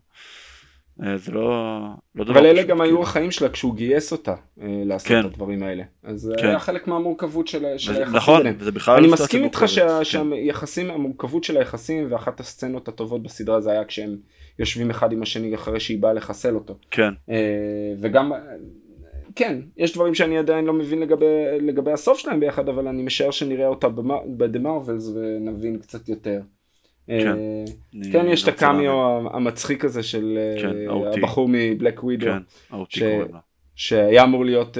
[1.03, 1.79] אה, זה לא,
[2.15, 3.03] לא דבר אבל אלה גם היו כאילו.
[3.03, 5.21] החיים שלה כשהוא גייס אותה אה, לעשות כן.
[5.21, 5.83] את הדברים האלה.
[6.03, 6.47] אז זה כן.
[6.47, 11.45] היה חלק מהמורכבות של, של היחסים נכון, וזה בכלל אני מסכים איתך שה, שהיחסים, המורכבות
[11.45, 14.17] של היחסים ואחת הסצנות הטובות בסדרה זה היה כשהם
[14.59, 16.79] יושבים אחד עם השני אחרי שהיא באה לחסל אותו.
[16.91, 17.11] כן.
[17.31, 18.33] אה, וגם,
[19.37, 21.27] כן, יש דברים שאני עדיין לא מבין לגבי,
[21.61, 23.89] לגבי הסוף שלהם ביחד, אבל אני משער שנראה אותה
[24.37, 26.41] ב"The Marvels" ונבין קצת יותר.
[27.23, 28.93] כן, אה, כן יש את הקאמיו
[29.33, 32.27] המצחיק הזה של כן, אה, הבחור מ Black Widow.
[32.91, 33.23] כן,
[33.75, 34.79] שהיה אמור להיות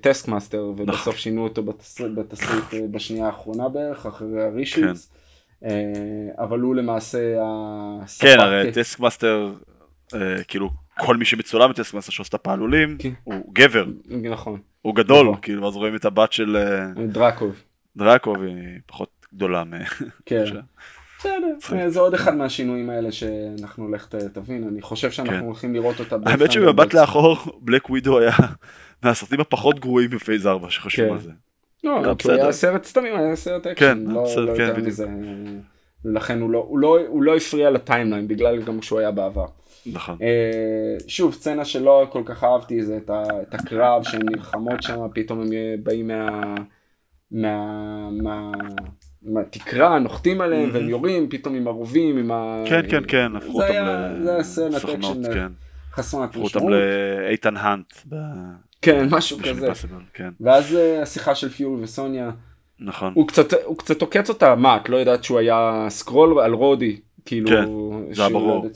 [0.00, 1.62] Taskmaster ובסוף שינו אותו
[2.14, 5.10] בתסריט בשנייה האחרונה בערך אחרי ה reshoots.
[5.64, 8.26] אה, אבל הוא למעשה ה spec.
[8.26, 9.52] כן, הרי Taskmaster,
[10.14, 12.98] אה, כאילו כל מי שמצולם ב Taskmaster שעושה את הפעלולים.
[13.24, 13.86] הוא גבר.
[14.06, 14.60] נכון.
[14.82, 15.40] הוא גדול, נכון.
[15.42, 16.56] כאילו, אז רואים את הבת של...
[16.56, 17.62] אה, דרקוב.
[17.96, 19.62] דרקוב היא פחות גדולה.
[20.26, 20.44] כן.
[21.18, 25.44] בסדר, זה עוד אחד מהשינויים האלה שאנחנו לך תבין, אני חושב שאנחנו כן.
[25.44, 26.16] הולכים לראות אותה.
[26.26, 28.32] האמת שבמבט לאחור, Black Widow היה
[29.02, 31.30] מהסרטים הפחות גרועים ב phase 4 שחושבים על זה.
[31.84, 35.06] לא, כי היה סרט סתמי, היה סרט אקשן, כן, לא, לא כן, יותר מזה.
[36.04, 39.46] ולכן הוא לא, לא, הוא לא הפריע ל timeline בגלל גם שהוא היה בעבר.
[39.86, 40.16] נכון.
[40.16, 45.48] Uh, שוב סצנה שלא כל כך אהבתי זה את, הקרב שהן נלחמות שם פתאום הם
[45.82, 46.10] באים
[47.30, 48.10] מה...
[48.10, 48.52] מה...
[49.22, 49.40] מה...
[49.40, 52.62] מהתקרה נוחתים עליהם והם יורים פתאום עם הרובים עם ה...
[52.66, 53.84] כן כן כן הפכו אותם
[54.70, 55.48] לסוכנות כן.
[55.92, 56.56] חסרת משמעות.
[56.56, 57.92] הפכו אותם לאיתן האנט.
[58.82, 59.68] כן, משהו כזה.
[60.14, 60.28] כן.
[60.40, 62.30] ואז uh, השיחה של פיורי וסוניה.
[62.80, 63.12] נכון.
[63.16, 67.00] הוא קצת, הוא קצת עוקץ אותה, מה, את לא יודעת שהוא היה סקרול על רודי,
[67.24, 67.48] כאילו...
[67.48, 67.64] כן,
[68.14, 68.66] זה היה ברור.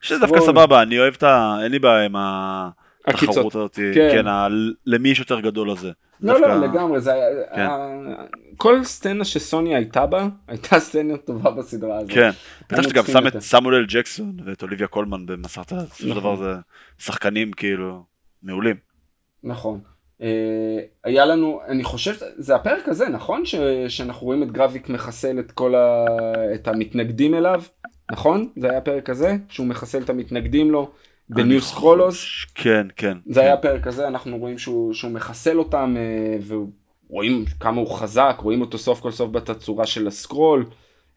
[0.00, 1.56] שזה דווקא סבבה, אני אוהב את ה...
[1.62, 2.68] אין לי בעיה עם ה...
[3.06, 4.48] התחרות הזאת, כן, כן ה...
[4.86, 5.90] למי יש יותר גדול לזה.
[6.20, 6.48] לא, דווקא...
[6.48, 7.12] לא, לגמרי, זה
[7.54, 7.60] כן.
[7.60, 8.24] ה...
[8.56, 12.10] כל סצנה שסוני הייתה בה, הייתה סצנה טובה בסדרה הזאת.
[12.10, 12.30] כן,
[12.70, 16.54] בטח שאתה גם שם את סמואל ג'קסון ואת אוליביה קולמן במסרת, בסופו של דבר זה
[16.98, 18.04] שחקנים כאילו
[18.42, 18.76] מעולים.
[19.44, 19.80] נכון.
[20.22, 23.44] אה, היה לנו, אני חושב, זה הפרק הזה, נכון?
[23.44, 23.54] ש,
[23.88, 26.04] שאנחנו רואים את גרביק מחסל את כל ה...
[26.54, 27.62] את המתנגדים אליו,
[28.12, 28.48] נכון?
[28.56, 29.36] זה היה הפרק הזה?
[29.48, 30.90] שהוא מחסל את המתנגדים לו
[31.34, 32.24] בניו סקרולוס?
[32.54, 33.18] כן, כן.
[33.26, 33.40] זה כן.
[33.40, 36.58] היה הפרק הזה, אנחנו רואים שהוא, שהוא מחסל אותם, אה,
[37.08, 40.66] ורואים כמה הוא חזק, רואים אותו סוף כל סוף בתצורה של הסקרול.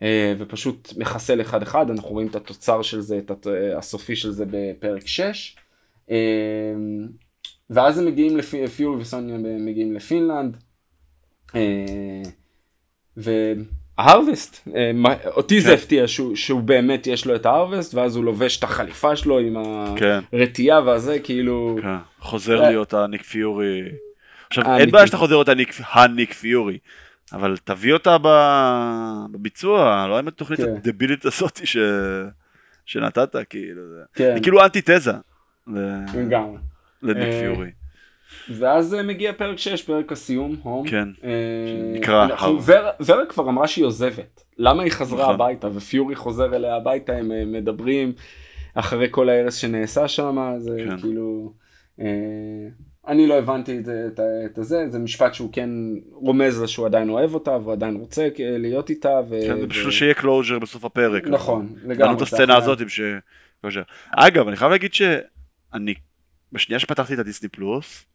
[0.02, 3.48] אה, ופשוט מחסל אחד אחד, אנחנו רואים את התוצר של זה, את
[3.78, 5.56] הסופי של זה בפרק 6.
[7.70, 10.58] ואז הם מגיעים, לפי, פיורי וסוניה מגיעים לפינלנד.
[11.56, 12.22] אה,
[13.98, 14.92] וההרווסט, אה,
[15.26, 15.74] אותי זה כן.
[15.74, 19.56] הפתיע שהוא, שהוא באמת יש לו את ההרווסט, ואז הוא לובש את החליפה שלו עם
[19.96, 20.20] כן.
[20.34, 21.78] הרתיעה והזה, כאילו...
[21.82, 21.96] כן.
[22.20, 23.82] חוזר להיות הניק פיורי.
[24.50, 25.50] עכשיו, אין בעיה שאתה חוזר להיות
[25.94, 26.78] הניק פיורי.
[27.34, 28.18] אבל תביא אותה
[29.32, 31.78] בביצוע, לא עם התוכנית הדבילית הזאת ש...
[32.86, 33.82] שנתת, כאילו,
[34.16, 35.12] זה כאילו אנטי תזה.
[36.16, 36.58] לגמרי.
[37.02, 37.72] לניק אה, פיורי.
[38.50, 40.88] ואז אה, מגיע פרק 6, פרק הסיום, הום.
[40.88, 41.30] כן, אה,
[41.94, 42.28] נקרא
[43.06, 44.44] ורה כבר אמרה שהיא עוזבת.
[44.58, 45.36] למה היא חזרה נכון.
[45.36, 48.14] הביתה ופיורי חוזר אליה הביתה, הם מדברים
[48.74, 50.98] אחרי כל ההרס שנעשה שם, זה כן.
[50.98, 51.54] כאילו...
[53.08, 55.70] אני לא הבנתי את, את, את זה, זה משפט שהוא כן
[56.12, 59.22] רומז לה שהוא עדיין אוהב אותה והוא עדיין רוצה להיות איתה.
[59.30, 59.40] ו...
[59.48, 61.28] כן, זה בשביל שיהיה closure בסוף הפרק.
[61.28, 62.16] נכון, לגמרי.
[62.16, 63.02] את הסצנה הזאת עם ש...
[64.12, 65.94] אגב, אני חייב להגיד שאני
[66.52, 68.06] בשנייה שפתחתי את ה Disney Plus,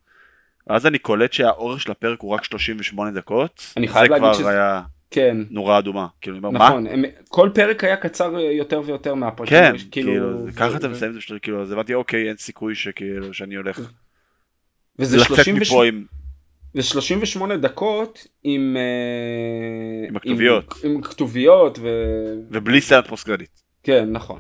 [0.69, 3.73] אז אני קולט שהאורך של הפרק הוא רק 38 דקות.
[3.77, 4.49] אני חייב להגיד שזה...
[4.49, 5.37] היה כן.
[5.51, 6.07] נורה אדומה.
[6.21, 6.91] כאילו, נכון, מה?
[6.91, 9.59] הם, כל פרק היה קצר יותר ויותר מהפרקים.
[9.59, 12.75] כן, כאילו, כאילו זה, ככה אתה מסיים את זה, כאילו, אז הבנתי, אוקיי, אין סיכוי
[12.75, 13.81] שכאילו, שאני הולך
[14.99, 16.05] וזה 38 עם...
[16.75, 18.77] ו-38 דקות עם...
[18.77, 20.75] אה, עם הכתוביות.
[20.85, 21.89] עם, עם כתוביות ו...
[22.51, 23.51] ובלי סרט פוסט קרדיט.
[23.83, 24.39] כן, נכון.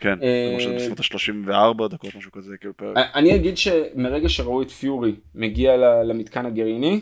[0.00, 0.18] כן,
[0.50, 2.96] כמו שזה בסביבות ה-34 דקות, משהו כזה, כאילו פרק.
[3.14, 7.00] אני אגיד שמרגע שראו את פיורי מגיע למתקן הגרעיני,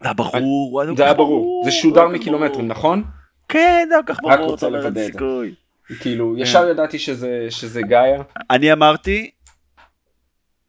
[0.00, 3.04] זה היה ברור, זה היה ברור, זה שודר מקילומטרים, נכון?
[3.48, 5.18] כן, זה היה כל כך ברור, רק רוצה לוודא את זה.
[6.00, 6.42] כאילו, כן.
[6.42, 6.98] ישר ידעתי
[7.50, 8.22] שזה גאיה.
[8.50, 9.30] אני אמרתי,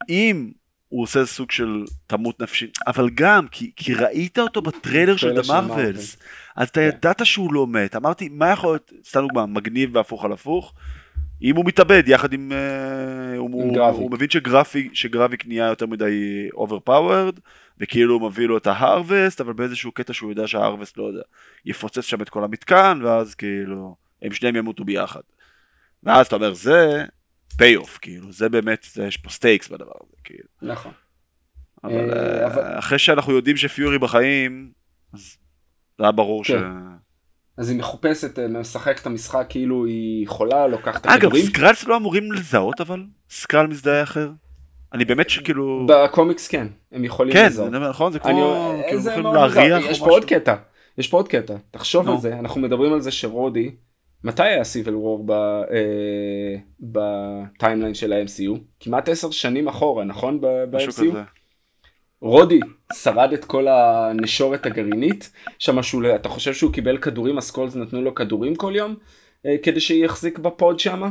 [0.09, 0.51] אם
[0.89, 5.61] הוא עושה סוג של תמות נפשית, אבל גם, כי, כי ראית אותו בטריילר של דה
[5.61, 6.17] מרווילס,
[6.55, 6.87] אז אתה כן.
[6.87, 10.73] ידעת שהוא לא מת, אמרתי, מה יכול להיות, סתם דוגמה, מגניב והפוך על הפוך,
[11.41, 16.47] אם הוא מתאבד יחד עם, uh, הוא, הוא, הוא מבין שגרפי, שגרפיק נהיה יותר מדי
[16.55, 17.39] overpowered
[17.77, 21.21] וכאילו הוא מביא לו את ההרווסט אבל באיזשהו קטע שהוא יודע שההרווסט לא יודע
[21.65, 25.21] יפוצץ שם את כל המתקן ואז כאילו הם שניהם ימותו ביחד.
[26.03, 27.05] ואז אתה אומר זה
[27.57, 30.49] pay off כאילו זה באמת יש פה stakes בדבר הזה כאילו.
[30.61, 30.91] נכון.
[31.83, 34.71] אבל, uh, אבל אחרי שאנחנו יודעים שפיורי בחיים
[35.13, 35.37] אז
[35.97, 36.53] זה היה ברור כן.
[36.53, 36.61] ש...
[37.57, 41.43] אז היא מחופשת, אה, משחקת את המשחק כאילו היא חולה, לוקחת את הכדורים.
[41.43, 43.03] אגב, Skrulls לא אמורים לזהות אבל?
[43.29, 44.29] Skrull מזהה אחר?
[44.93, 45.87] אני באמת שכאילו...
[45.87, 47.71] בקומיקס כן, הם יכולים כן, לזהות.
[47.71, 48.29] כן, נכון, זה כמו...
[48.73, 48.83] אני...
[48.87, 50.55] כאילו, יכולים להריח יש פה עוד קטע,
[50.97, 52.11] יש פה עוד קטע, תחשוב no.
[52.11, 53.71] על זה, אנחנו מדברים על זה שרודי,
[54.23, 55.25] מתי היה סיבל וור
[56.79, 58.59] בטיימליין של ה-MCU?
[58.79, 60.41] כמעט עשר שנים אחורה, נכון?
[60.41, 61.17] ב-MCU?
[62.21, 62.59] רודי
[62.93, 68.15] שרד את כל הנשורת הגרעינית, שם שהוא, אתה חושב שהוא קיבל כדורים, הסקולס נתנו לו
[68.15, 68.95] כדורים כל יום,
[69.45, 71.03] אה, כדי שיחזיק בפוד שם,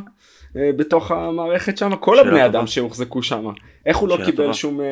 [0.57, 2.47] אה, בתוך המערכת שם, כל הבני טובה.
[2.47, 3.47] אדם שהוחזקו שם,
[3.87, 4.55] איך הוא לא קיבל טובה.
[4.55, 4.87] שום אה,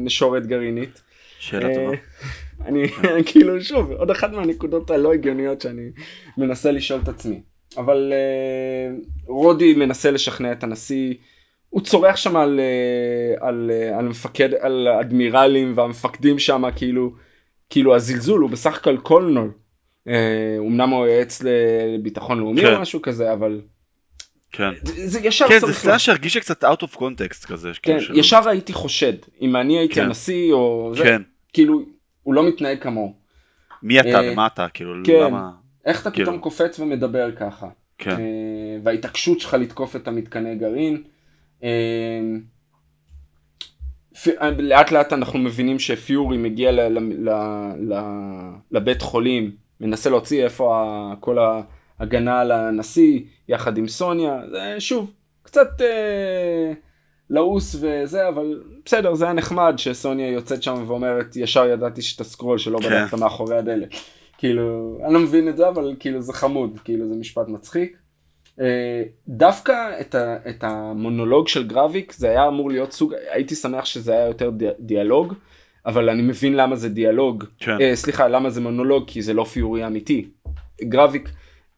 [0.00, 1.02] נשורת גרעינית?
[1.38, 1.96] שאלה טובה.
[2.66, 2.88] אני
[3.26, 5.90] כאילו שוב, עוד אחת מהנקודות הלא הגיוניות שאני
[6.38, 7.40] מנסה לשאול את עצמי.
[7.76, 8.12] אבל
[9.26, 11.14] רודי מנסה לשכנע את הנשיא.
[11.70, 17.12] הוא צורח שם על, אה, על, אה, על מפקד, על אדמירלים והמפקדים שם, כאילו,
[17.70, 19.50] כאילו הזלזול הוא בסך הכל קולנול.
[20.08, 22.74] אה, אמנם הוא יועץ לביטחון לאומי כן.
[22.74, 23.60] או משהו כזה, אבל...
[24.52, 24.70] כן.
[24.84, 27.70] זה, ישר כן, זה סצנה שהרגישה קצת out of context כזה.
[27.82, 28.48] כן, כאילו ישר של...
[28.48, 30.04] הייתי חושד, אם אני הייתי כן.
[30.04, 31.22] הנשיא או זה, כן.
[31.52, 31.82] כאילו,
[32.22, 33.14] הוא לא מתנהג כמוהו.
[33.82, 35.20] מי אתה ומה אתה, כאילו, כן.
[35.20, 35.50] למה...
[35.86, 36.26] איך אתה כאילו...
[36.26, 37.68] פתאום קופץ ומדבר ככה?
[37.98, 38.16] כן.
[38.82, 41.02] וההתעקשות שלך לתקוף את המתקני גרעין.
[41.62, 42.40] אמ,
[44.58, 47.30] לאט לאט אנחנו מבינים שפיורי מגיע ל, ל, ל,
[47.92, 48.00] ל,
[48.70, 49.50] לבית חולים,
[49.80, 50.84] מנסה להוציא איפה
[51.20, 55.10] כל ההגנה על הנשיא יחד עם סוניה, זה שוב
[55.42, 56.72] קצת אה,
[57.30, 62.58] לעוס וזה, אבל בסדר, זה היה נחמד שסוניה יוצאת שם ואומרת ישר ידעתי שאתה סקרול
[62.58, 62.88] שלא כן.
[62.88, 63.88] בדקת מאחורי הדלת.
[64.38, 67.96] כאילו, אני לא מבין את זה, אבל כאילו זה חמוד, כאילו זה משפט מצחיק.
[69.28, 74.12] דווקא את, ה, את המונולוג של גרביק זה היה אמור להיות סוג, הייתי שמח שזה
[74.12, 74.50] היה יותר
[74.80, 75.34] דיאלוג,
[75.86, 77.76] אבל אני מבין למה זה דיאלוג, כן.
[77.76, 80.28] uh, סליחה, למה זה מונולוג, כי זה לא פיורי אמיתי.
[80.82, 81.28] גרביק,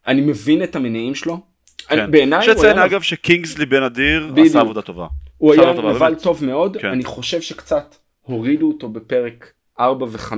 [0.06, 1.40] אני מבין את המניעים שלו.
[1.88, 2.10] כן.
[2.10, 2.58] בעיניי הוא היה...
[2.58, 5.06] שציין אגב שקינגסלי בן אדיר עשה עבודה טובה.
[5.38, 6.88] הוא היה נבל טוב מאוד, כן.
[6.88, 10.32] אני חושב שקצת הורידו אותו בפרק 4 ו-5,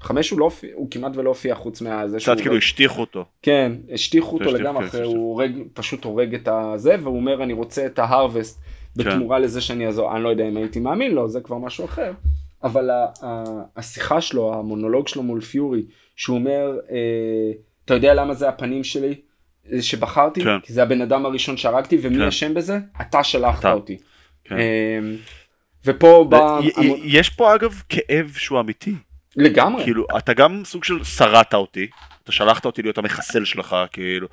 [0.00, 3.24] 5 הוא לא הופיע, הוא כמעט ולא הופיע חוץ מהזה קצת כאילו השטיחו אותו.
[3.42, 7.86] כן, השטיחו אותו לגמרי, אחרי הוא הורג, פשוט הורג את הזה, והוא אומר אני רוצה
[7.86, 8.60] את ההרווסט
[8.96, 12.12] בתמורה לזה שאני אעזור, אני לא יודע אם הייתי מאמין לו, זה כבר משהו אחר.
[12.64, 12.90] אבל
[13.76, 15.82] השיחה שלו, המונולוג שלו מול פיורי,
[16.16, 17.52] שהוא אומר, אה,
[17.84, 19.14] אתה יודע למה זה הפנים שלי
[19.80, 20.44] שבחרתי?
[20.44, 20.60] כן.
[20.62, 22.22] כי זה הבן אדם הראשון שהרגתי, ומי כן.
[22.22, 22.54] אשם כן.
[22.54, 22.78] בזה?
[23.00, 23.64] אתה שלחת.
[23.64, 23.96] אותי.
[24.44, 24.56] כן.
[25.84, 26.58] ופה בא...
[27.02, 28.94] יש פה אגב כאב שהוא אמיתי.
[29.36, 29.84] לגמרי.
[29.84, 31.86] כאילו, אתה גם סוג של שרדת אותי,
[32.22, 34.28] אתה שלחת אותי להיות המחסל שלך, כאילו,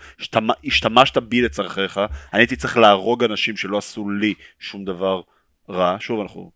[0.66, 1.98] השתמשת בי לצרכיך,
[2.34, 5.22] אני הייתי צריך להרוג אנשים שלא עשו לי שום דבר
[5.70, 6.52] רע, שוב אנחנו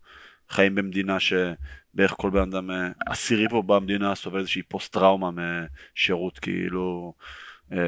[0.48, 5.30] חיים במדינה שבערך כל בן אדם אה, עשירי פה במדינה סובל איזושהי פוסט טראומה
[5.94, 7.14] משירות כאילו
[7.72, 7.78] אה,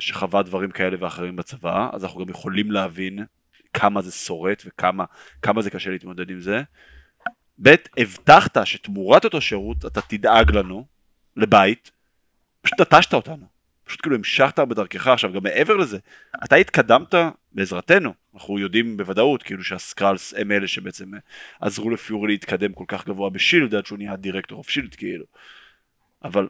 [0.00, 3.18] שחווה דברים כאלה ואחרים בצבא אז אנחנו גם יכולים להבין
[3.74, 6.62] כמה זה שורט וכמה זה קשה להתמודד עם זה.
[7.62, 10.86] ב' הבטחת שתמורת אותו שירות אתה תדאג לנו
[11.36, 11.90] לבית
[12.62, 13.46] פשוט נטשת אותנו.
[13.84, 15.06] פשוט כאילו המשכת בדרכך.
[15.06, 15.98] עכשיו גם מעבר לזה
[16.44, 17.14] אתה התקדמת
[17.52, 18.14] בעזרתנו.
[18.34, 21.10] אנחנו יודעים בוודאות כאילו שהסקרלס הם אלה שבעצם
[21.60, 25.24] עזרו לפיורי להתקדם כל כך גבוה בשילד עד שהוא נהיה דירקטור אוף שילד כאילו.
[26.24, 26.48] אבל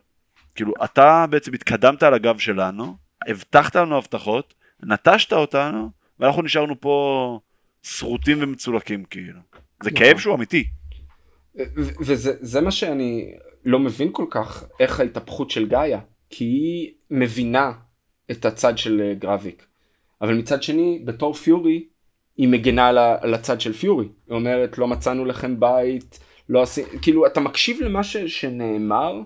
[0.55, 5.90] כאילו אתה בעצם התקדמת על הגב שלנו הבטחת לנו הבטחות נטשת אותנו
[6.20, 7.38] ואנחנו נשארנו פה
[7.82, 9.40] שרוטים ומצולקים כאילו
[9.82, 10.20] זה כאב נכון.
[10.20, 10.64] שהוא אמיתי.
[12.01, 13.32] וזה מה שאני
[13.64, 17.72] לא מבין כל כך איך ההתהפכות של גאיה כי היא מבינה
[18.30, 19.66] את הצד של אה, גרביק.
[20.20, 21.84] אבל מצד שני, בתור פיורי,
[22.36, 22.88] היא מגנה
[23.20, 24.09] על הצד של פיורי.
[24.28, 26.18] היא אומרת, לא מצאנו לכם בית,
[26.48, 29.20] לא עשינו, כאילו, אתה מקשיב למה ש, שנאמר,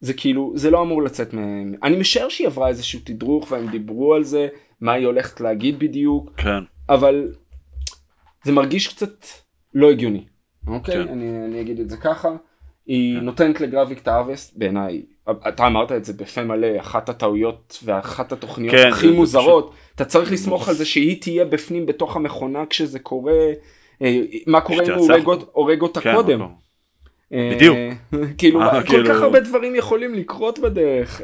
[0.00, 1.74] זה כאילו, זה לא אמור לצאת מהם.
[1.82, 4.48] אני משער שהיא עברה איזשהו תדרוך והם דיברו על זה,
[4.80, 6.30] מה היא הולכת להגיד בדיוק.
[6.36, 6.64] כן.
[6.88, 7.32] אבל
[8.44, 9.26] זה מרגיש קצת
[9.74, 10.24] לא הגיוני.
[10.66, 10.94] אוקיי?
[10.94, 11.08] כן.
[11.08, 12.28] אני, אני אגיד את זה ככה.
[12.86, 13.24] היא כן.
[13.24, 15.02] נותנת לגרביק את האבסט, בעיניי
[15.48, 19.94] אתה אמרת את זה בפה מלא, אחת הטעויות ואחת התוכניות כן, הכי מוזרות, פשוט...
[19.94, 23.52] אתה צריך לסמוך על זה שהיא תהיה בפנים בתוך המכונה כשזה קורה,
[24.02, 26.40] אה, מה קורה אם הוא הורג אותה כן, קודם.
[27.32, 27.76] אה, בדיוק.
[28.38, 29.04] כאילו, כל כאילו...
[29.06, 31.20] כך הרבה דברים יכולים לקרות בדרך.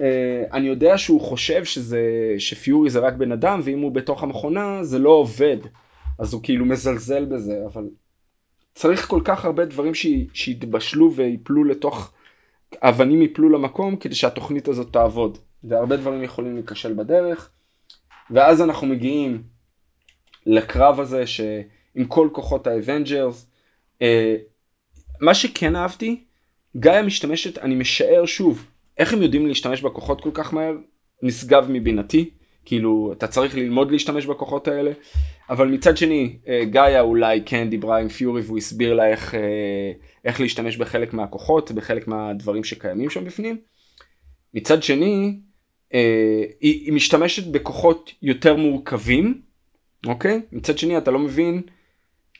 [0.00, 2.00] אה, אני יודע שהוא חושב שזה,
[2.38, 5.56] שפיורי זה רק בן אדם, ואם הוא בתוך המכונה זה לא עובד.
[6.18, 7.84] אז הוא כאילו מזלזל בזה, אבל
[8.74, 9.92] צריך כל כך הרבה דברים
[10.34, 12.12] שיתבשלו ויפלו לתוך
[12.82, 15.38] אבנים יפלו למקום כדי שהתוכנית הזאת תעבוד.
[15.64, 17.50] והרבה דברים יכולים להיכשל בדרך.
[18.30, 19.42] ואז אנחנו מגיעים
[20.46, 23.50] לקרב הזה שעם כל כוחות ה Avengers.
[24.02, 24.36] אה,
[25.20, 26.24] מה שכן אהבתי,
[26.76, 28.66] גאיה משתמשת, אני משער שוב,
[28.98, 30.74] איך הם יודעים להשתמש בכוחות כל כך מהר?
[31.22, 32.30] נשגב מבינתי.
[32.64, 34.92] כאילו אתה צריך ללמוד להשתמש בכוחות האלה
[35.50, 39.92] אבל מצד שני אה, גאיה אולי כן דיברה עם פיורי והוא הסביר לה איך, אה,
[40.24, 43.58] איך להשתמש בחלק מהכוחות בחלק מהדברים שקיימים שם בפנים.
[44.54, 45.38] מצד שני
[45.94, 49.40] אה, היא, היא משתמשת בכוחות יותר מורכבים
[50.06, 51.62] אוקיי מצד שני אתה לא מבין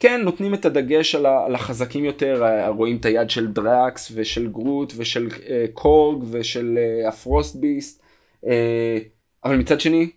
[0.01, 5.29] כן נותנים את הדגש על, החזקים יותר רואים את היד של דראקס ושל גרוט ושל
[5.73, 8.03] קורג ושל הפרוסט ביסט.
[9.45, 10.11] אבל מצד שני,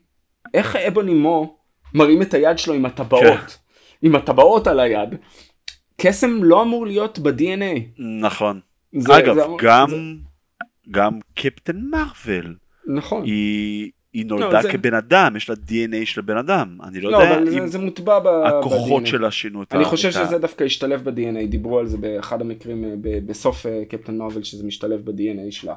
[0.54, 1.58] איך אבוני מו
[1.94, 4.08] מרים את היד שלו עם הטבעות, כן.
[4.08, 5.10] עם הטבעות על היד?
[5.98, 8.02] קסם לא אמור להיות ב-DNA.
[8.22, 8.60] נכון.
[8.98, 9.95] זה, אגב, זה אמור, גם, זה...
[10.91, 12.56] גם קפטן מרוויל.
[12.88, 13.24] נכון.
[13.24, 13.91] היא...
[14.18, 14.72] היא לא, נולדה לא, זה...
[14.72, 17.80] כבן אדם, יש לה DNA של בן אדם, אני לא, לא יודע אם זה, זה
[17.80, 18.27] מוטבע ב...
[18.27, 19.76] הכוחות ב שלה שינו את ה...
[19.76, 24.18] אני חושב שזה דווקא השתלב ב-DNA, דיברו על זה באחד המקרים אה, בסוף אה, קפטן
[24.18, 25.76] מרוויל שזה משתלב ב-DNA שלה.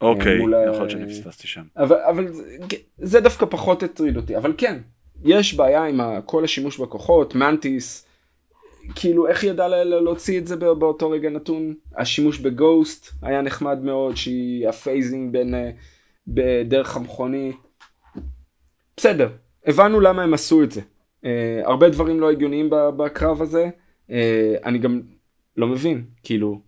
[0.00, 1.62] אוקיי, יכול להיות שאני פספסתי שם.
[1.76, 2.42] אבל, אבל זה,
[2.98, 4.78] זה דווקא פחות הטריד אותי, אבל כן,
[5.24, 8.06] יש בעיה עם כל השימוש בכוחות, מנטיס,
[8.94, 11.74] כאילו איך ידע להוציא את זה באותו רגע נתון?
[11.96, 15.70] השימוש בגוסט היה נחמד מאוד, שהיא ה phasing בין, אה,
[16.26, 17.56] בדרך המכונית.
[19.00, 19.28] בסדר,
[19.66, 20.80] הבנו למה הם עשו את זה.
[20.80, 21.26] Uh,
[21.64, 23.70] הרבה דברים לא הגיוניים בקרב הזה,
[24.08, 24.12] uh,
[24.64, 25.00] אני גם
[25.56, 26.60] לא מבין, כאילו,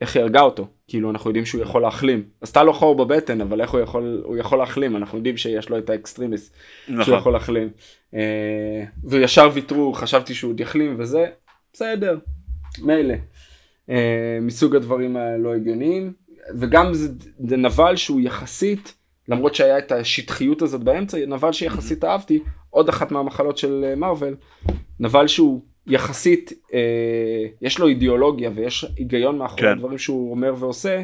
[0.00, 0.66] איך היא הרגה אותו.
[0.88, 2.24] כאילו אנחנו יודעים שהוא יכול להחלים.
[2.40, 5.78] עשתה לו חור בבטן אבל איך הוא יכול, הוא יכול להחלים אנחנו יודעים שיש לו
[5.78, 6.52] את האקסטרימיס.
[6.88, 7.04] נכון.
[7.04, 7.70] שהוא יכול להחלים.
[8.14, 11.26] אה, וישר ויתרו חשבתי שהוא עוד יחלים וזה
[11.72, 12.18] בסדר
[12.78, 13.14] מילא.
[13.90, 16.12] אה, מסוג הדברים הלא הגיוניים
[16.58, 17.08] וגם זה,
[17.48, 18.94] זה נבל שהוא יחסית
[19.28, 24.36] למרות שהיה את השטחיות הזאת באמצע, נבל שיחסית אהבתי, עוד אחת מהמחלות של מארוול,
[25.00, 29.68] נבל שהוא יחסית, אה, יש לו אידיאולוגיה ויש היגיון מאחורי כן.
[29.68, 31.02] הדברים שהוא אומר ועושה,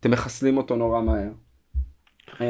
[0.00, 1.30] אתם מחסלים אותו נורא מהר.
[2.40, 2.46] אה,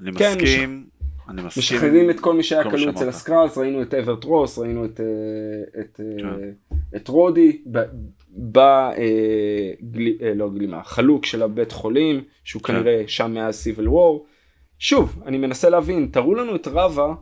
[0.00, 0.86] אני כן, מסכים.
[1.28, 1.60] אני מסכים.
[1.60, 5.80] משחררים את כל מי שהיה כלוא אצל הסקראלס, ראינו את אברט רוס, ראינו את, אה,
[5.80, 6.50] את, כן.
[6.96, 7.62] את רודי,
[8.52, 8.58] ב...
[10.34, 12.72] לא גלימה, חלוק של הבית חולים, שהוא כן.
[12.72, 14.26] כנראה שם מאז סיביל וור.
[14.78, 17.14] שוב, אני מנסה להבין, תראו לנו את רבה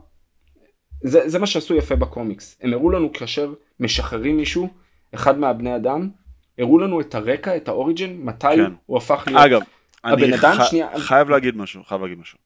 [1.03, 2.57] זה, זה מה שעשו יפה בקומיקס.
[2.61, 4.69] הם הראו לנו כאשר משחררים מישהו,
[5.15, 6.09] אחד מהבני אדם,
[6.57, 8.71] הראו לנו את הרקע, את האוריג'ן, מתי כן.
[8.85, 9.61] הוא הפך להיות אגב,
[10.03, 10.63] הבן אדם, ח...
[10.63, 10.99] שנייה...
[10.99, 12.37] חייב להגיד משהו, חייב להגיד משהו.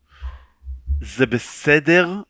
[1.01, 2.21] זה בסדר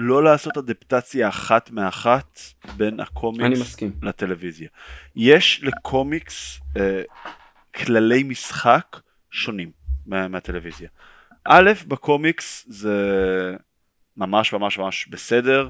[0.00, 2.40] לא לעשות אדפטציה אחת מאחת
[2.76, 4.68] בין הקומיקס לטלוויזיה.
[5.16, 7.02] יש לקומיקס אה,
[7.74, 9.00] כללי משחק
[9.30, 9.70] שונים
[10.06, 10.88] מה, מהטלוויזיה.
[11.44, 12.96] א', בקומיקס זה
[14.16, 15.68] ממש ממש ממש בסדר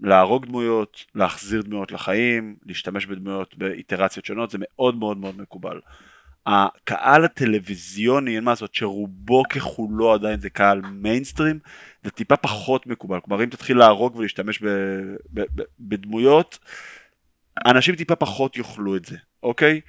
[0.00, 5.80] להרוג דמויות, להחזיר דמויות לחיים, להשתמש בדמויות באיטרציות שונות, זה מאוד מאוד מאוד מקובל.
[6.46, 11.58] הקהל הטלוויזיוני, אין מה לעשות, שרובו ככולו עדיין זה קהל מיינסטרים,
[12.02, 13.20] זה טיפה פחות מקובל.
[13.20, 14.68] כלומר, אם תתחיל להרוג ולהשתמש ב,
[15.30, 16.58] ב, ב, בדמויות,
[17.66, 19.80] אנשים טיפה פחות יאכלו את זה, אוקיי?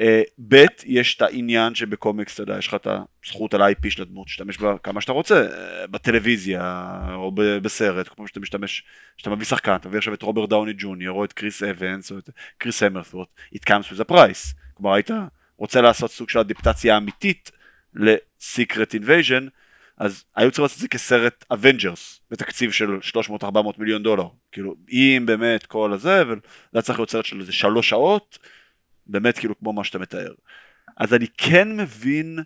[0.00, 2.86] אה, ב', יש את העניין שבקומיקס, אתה יודע, יש לך את
[3.24, 8.28] הזכות על ה-IP של הדמות, שתשתמש בה כמה שאתה רוצה, אה, בטלוויזיה או בסרט, כמו
[8.28, 8.84] שאתה משתמש,
[9.16, 12.18] שאתה מביא שחקן, אתה מביא עכשיו את רוברט דאוני ג'וניור, או את קריס אבנס, או
[12.18, 14.54] את כריס המסוורת', it comes with a price.
[14.74, 15.10] כלומר, היית
[15.56, 17.50] רוצה לעשות סוג של אדיפטציה אמיתית
[17.94, 19.50] ל-Secret Invasion,
[19.98, 22.98] אז היו צריכים לעשות את זה כסרט אבנג'רס, בתקציב של
[23.42, 23.46] 300-400
[23.78, 24.28] מיליון דולר.
[24.52, 26.40] כאילו, אם באמת כל הזה, וזה
[26.72, 28.38] היה צריך להיות סרט של איזה שלוש שעות,
[29.06, 30.34] באמת כאילו כמו מה שאתה מתאר.
[30.96, 32.38] אז אני כן מבין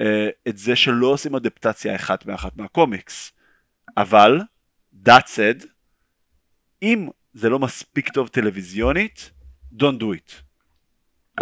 [0.00, 3.32] אה, את זה שלא עושים אדפטציה אחת מאחת מהקומיקס,
[3.96, 4.40] אבל,
[5.06, 5.66] that said,
[6.82, 9.30] אם זה לא מספיק טוב טלוויזיונית,
[9.72, 10.32] don't do it.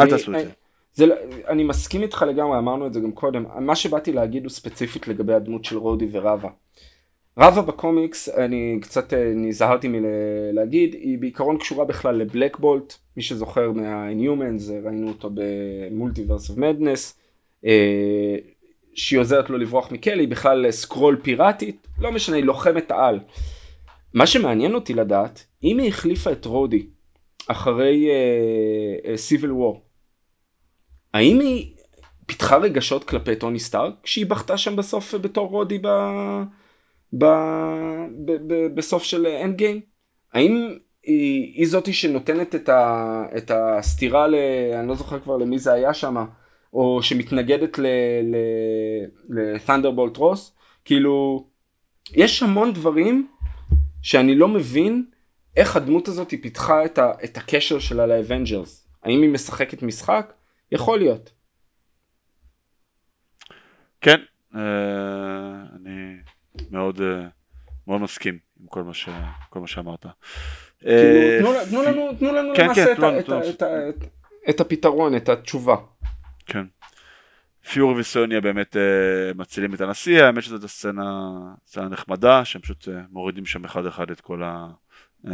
[0.01, 0.51] אל תעשו את זה.
[0.95, 1.07] זה.
[1.07, 1.15] לא,
[1.49, 3.45] אני מסכים איתך לגמרי, אמרנו את זה גם קודם.
[3.61, 6.49] מה שבאתי להגיד הוא ספציפית לגבי הדמות של רודי ורבה.
[7.39, 13.73] רבה בקומיקס, אני קצת אה, נזהרתי מלהגיד, היא בעיקרון קשורה בכלל לבלק בולט, מי שזוכר
[13.73, 17.21] מה-Inhumans, ראינו אותו ב Multiverse of Madness,
[18.95, 23.19] שהיא עוזרת לו לברוח מכלא, היא בכלל סקרול פיראטית, לא משנה, היא לוחמת העל.
[24.15, 26.87] מה שמעניין אותי לדעת, אם היא החליפה את רודי
[27.49, 28.09] אחרי
[29.17, 29.84] Civil uh, War,
[31.15, 31.75] האם היא
[32.27, 35.89] פיתחה רגשות כלפי טוני סטארק כשהיא בכתה שם בסוף בתור רודי ב...
[37.13, 37.25] ב...
[38.25, 38.33] ב...
[38.47, 38.75] ב...
[38.75, 39.81] בסוף של Endgame?
[40.33, 43.23] האם היא, היא זאתי שנותנת את, ה...
[43.37, 44.35] את הסטירה, ל...
[44.75, 46.25] אני לא זוכר כבר למי זה היה שם,
[46.73, 47.79] או שמתנגדת
[49.29, 50.55] לת'נדרבולט רוס?
[50.85, 51.47] כאילו,
[52.15, 53.29] יש המון דברים
[54.03, 55.05] שאני לא מבין
[55.57, 57.13] איך הדמות הזאת היא פיתחה את, ה...
[57.25, 58.89] את הקשר שלה לאבנג'רס.
[59.03, 60.33] האם היא משחקת משחק?
[60.73, 61.33] יכול להיות.
[64.01, 64.21] כן,
[64.55, 64.61] אה,
[65.77, 66.17] אני
[66.71, 67.27] מאוד, אה,
[67.87, 69.09] מאוד מסכים עם כל מה, ש,
[69.51, 70.07] כל מה שאמרת.
[70.79, 72.93] כאילו, תנו לנו, תנו לנו כן, למעשה
[74.49, 75.77] את הפתרון, את התשובה.
[76.47, 76.65] כן.
[77.73, 81.31] פיורי וסוניה באמת uh, מצילים את הנשיא, האמת שזאת הסצנה,
[81.67, 84.67] סצנה נחמדה, שהם פשוט uh, מורידים שם אחד אחד את כל, ה,
[85.27, 85.29] uh,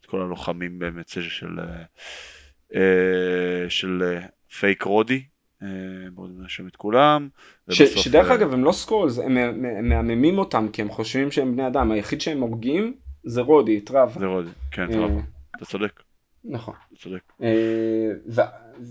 [0.00, 1.48] את כל הלוחמים באמת של,
[2.70, 2.76] uh,
[3.68, 4.26] של uh,
[4.60, 5.22] fake רודי,
[6.12, 7.28] מורידים שם את כולם.
[7.70, 11.90] ש, שדרך אגב הם לא סקרולס, הם מהממים אותם כי הם חושבים שהם בני אדם,
[11.90, 12.94] היחיד שהם הורגים
[13.24, 14.16] זה רודי, את רב.
[14.18, 15.10] זה רודי, כן, את רב,
[15.56, 16.02] אתה צודק.
[16.44, 16.74] נכון.
[16.88, 17.32] אתה צודק.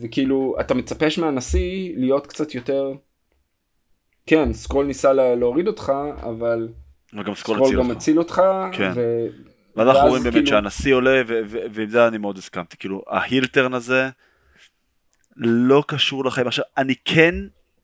[0.02, 2.94] וכאילו אתה מצפה מהנשיא להיות קצת יותר
[4.26, 6.70] כן סקרול ניסה להוריד אותך אבל
[7.14, 8.42] וגם סקרול, גם מציל אותך
[8.72, 8.92] כן.
[8.96, 9.26] ו...
[9.76, 10.48] ואנחנו רואים באמת כאילו...
[10.48, 11.22] שהנשיא עולה
[11.72, 14.10] ועם זה אני מאוד הסכמתי כאילו ה heel turn הזה
[15.36, 17.36] לא קשור לחיים עכשיו אני כן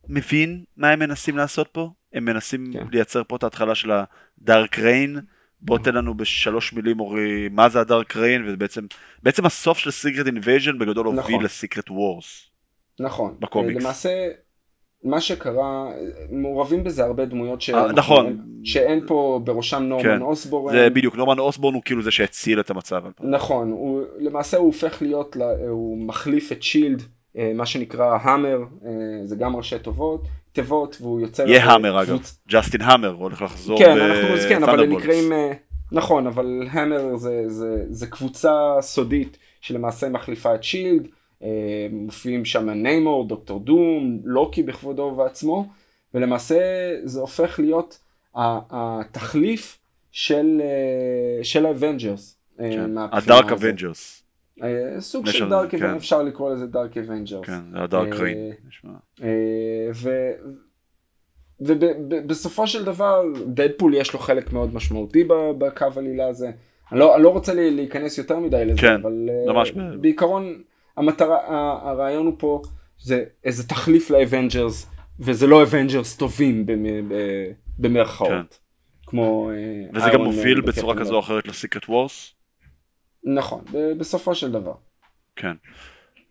[0.08, 2.86] מבין מה הם מנסים לעשות פה הם מנסים כן.
[2.92, 5.20] לייצר פה את ההתחלה של ה Dark Reign
[5.62, 8.86] בוא תן לנו בשלוש מילים אורי מה זה ה Dark Reign ובעצם
[9.24, 11.44] בעצם הסוף של Secret Invasion בגדול הוביל נכון.
[11.44, 12.50] ל Secret Wars.
[13.00, 13.36] נכון.
[13.40, 13.84] בקומיקס.
[13.84, 14.30] למעשה
[15.04, 15.90] מה שקרה
[16.30, 17.70] מעורבים בזה הרבה דמויות ש...
[17.70, 20.22] אה, נכון שאין פה בראשם נורמן כן.
[20.22, 20.74] אוסבורן.
[20.74, 23.04] זה בדיוק נורמן אוסבורן הוא כאילו זה שהציל את המצב.
[23.20, 25.36] נכון הוא למעשה הוא הופך להיות
[25.70, 27.06] הוא מחליף את שילד אה,
[27.36, 28.90] מה שנקרא המר אה,
[29.26, 31.48] זה גם ראשי טובות תיבות והוא יוצר...
[31.48, 32.20] יהיה המר אגב,
[32.50, 35.52] ג'סטין המר הולך לחזור כן, אנחנו, כן, אבל הם נקראים, אה,
[35.92, 41.08] נכון, אבל המר זה, זה, זה קבוצה סודית שלמעשה מחליפה את שילד,
[41.44, 45.66] אה, מופיעים שם ניימור, דוקטור דום, לוקי בכבודו ובעצמו,
[46.14, 46.60] ולמעשה
[47.04, 48.00] זה הופך להיות
[48.36, 49.80] התחליף
[50.12, 52.38] של, אה, של האבנג'רס.
[52.60, 52.98] אה, כן.
[53.12, 54.19] ה Dark Avengers.
[55.00, 55.98] סוג של Dark Avengers, כן.
[55.98, 57.46] אפשר לקרוא לזה Dark Avengers.
[57.46, 58.52] כן, זה ה Dark Reign.
[61.60, 65.24] ובסופו של דבר דדפול יש לו חלק מאוד משמעותי
[65.58, 66.52] בקו עלילה הזה.
[66.92, 69.72] אני לא, אני לא רוצה להיכנס יותר מדי לזה, כן, אבל ממש
[70.02, 70.62] בעיקרון
[70.98, 71.38] המטרה,
[71.90, 72.62] הרעיון הוא פה
[73.00, 74.88] זה איזה תחליף לאבנג'רס,
[75.20, 76.66] וזה לא אבנג'רס טובים
[77.78, 78.30] במרכאות.
[78.30, 78.42] כן.
[79.06, 79.52] כמו...
[79.52, 79.56] אה,
[79.94, 82.34] וזה גם מוביל בצורה כזו או אחרת ל Secret Wars?
[83.24, 83.66] נכון,
[83.98, 84.74] בסופו של דבר.
[85.36, 85.54] כן.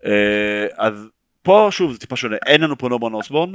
[0.05, 1.09] אה, אז
[1.43, 3.52] פה שוב זה טיפה שונה, אין לנו פה נורמן אוסבורן.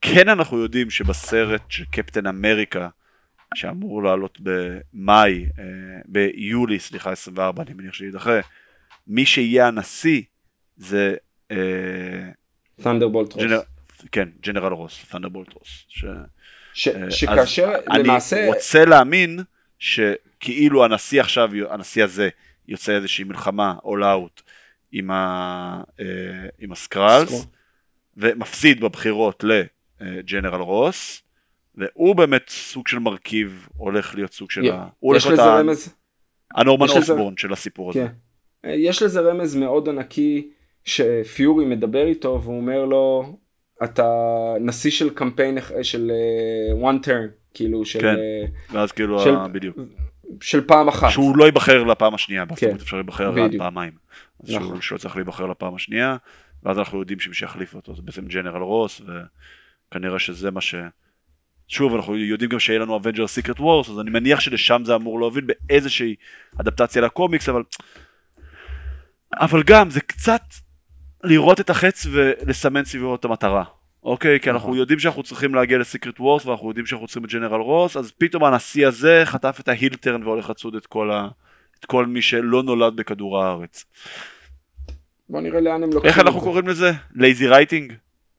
[0.00, 2.88] כן אנחנו יודעים שבסרט של קפטן אמריקה,
[3.54, 5.64] שאמור לעלות במאי, אה,
[6.04, 8.40] ביולי, סליחה, 24, אני מניח שיידחה,
[9.06, 10.22] מי שיהיה הנשיא
[10.76, 11.14] זה...
[12.82, 13.44] תנדרבולט רוס.
[14.12, 15.84] כן, ג'נרל רוס, תנדרבולט רוס.
[15.88, 16.04] ש,
[16.88, 18.40] אה, שכאשר למעשה...
[18.40, 19.40] אני רוצה להאמין
[19.78, 22.28] שכאילו הנשיא עכשיו, הנשיא הזה,
[22.68, 24.42] יוצא איזושהי מלחמה, all out,
[24.92, 26.04] עם, ה, אה,
[26.58, 27.46] עם הסקרלס,
[28.16, 31.22] ומפסיד בבחירות לג'נרל רוס,
[31.74, 34.70] והוא באמת סוג של מרכיב, הולך להיות סוג של...
[34.70, 34.88] ה...
[34.98, 35.94] הוא הולך להיות רמז...
[36.54, 38.06] הנורמן אוסבורן של הסיפור הזה.
[38.06, 38.68] כן.
[38.68, 40.50] יש לזה רמז מאוד ענקי
[40.84, 43.36] שפיורי מדבר איתו והוא אומר לו
[43.84, 44.04] אתה
[44.60, 48.16] נשיא של קמפיין של uh, one turn כאילו של כן,
[48.72, 49.76] ואז כאילו של, בדיוק
[50.40, 53.92] של פעם אחת שהוא לא ייבחר לפעם השנייה כן, אפשר להיבחר רק פעמיים
[54.44, 54.68] אז נכון.
[54.68, 56.16] שהוא, שהוא צריך להיבחר לפעם השנייה
[56.62, 60.74] ואז אנחנו יודעים שמי שיחליף אותו זה בעצם ג'נרל רוס וכנראה שזה מה ש...
[61.68, 65.20] שוב אנחנו יודעים גם שיהיה לנו אבנג'רס Secret Wars אז אני מניח שלשם זה אמור
[65.20, 66.14] להוביל באיזושהי
[66.60, 67.62] אדפטציה לקומיקס אבל
[69.40, 70.42] אבל גם זה קצת
[71.24, 73.64] לראות את החץ ולסמן סביבו את המטרה.
[74.02, 74.40] אוקיי?
[74.40, 74.78] כי אנחנו נכון.
[74.78, 78.12] יודעים שאנחנו צריכים להגיע ל Secret Wars ואנחנו יודעים שאנחנו צריכים את ג'נרל רוס, אז
[78.18, 81.28] פתאום הנשיא הזה חטף את ה heel turn והולך לצוד את כל, ה...
[81.80, 83.84] את כל מי שלא נולד בכדור הארץ.
[85.28, 86.90] בוא נראה לאן הם לוקחים איך אנחנו קוראים לזה?
[87.14, 87.92] Lazy writing?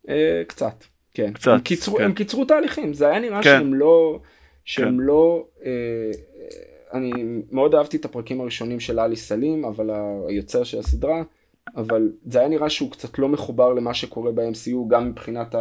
[0.10, 0.84] אה, קצת,
[1.14, 1.34] כן.
[1.34, 2.04] קצת, הם קיצרו, כן.
[2.04, 3.60] הם קיצרו תהליכים, זה היה נראה כן.
[3.60, 4.20] שהם לא,
[4.66, 4.94] שהם כן.
[4.98, 5.72] לא, אה,
[6.94, 7.12] אני
[7.52, 9.90] מאוד אהבתי את הפרקים הראשונים של אלי סלים, אבל
[10.28, 11.24] היוצר של הסדרה,
[11.76, 15.56] אבל זה היה נראה שהוא קצת לא מחובר למה שקורה ב-MCU גם מבחינת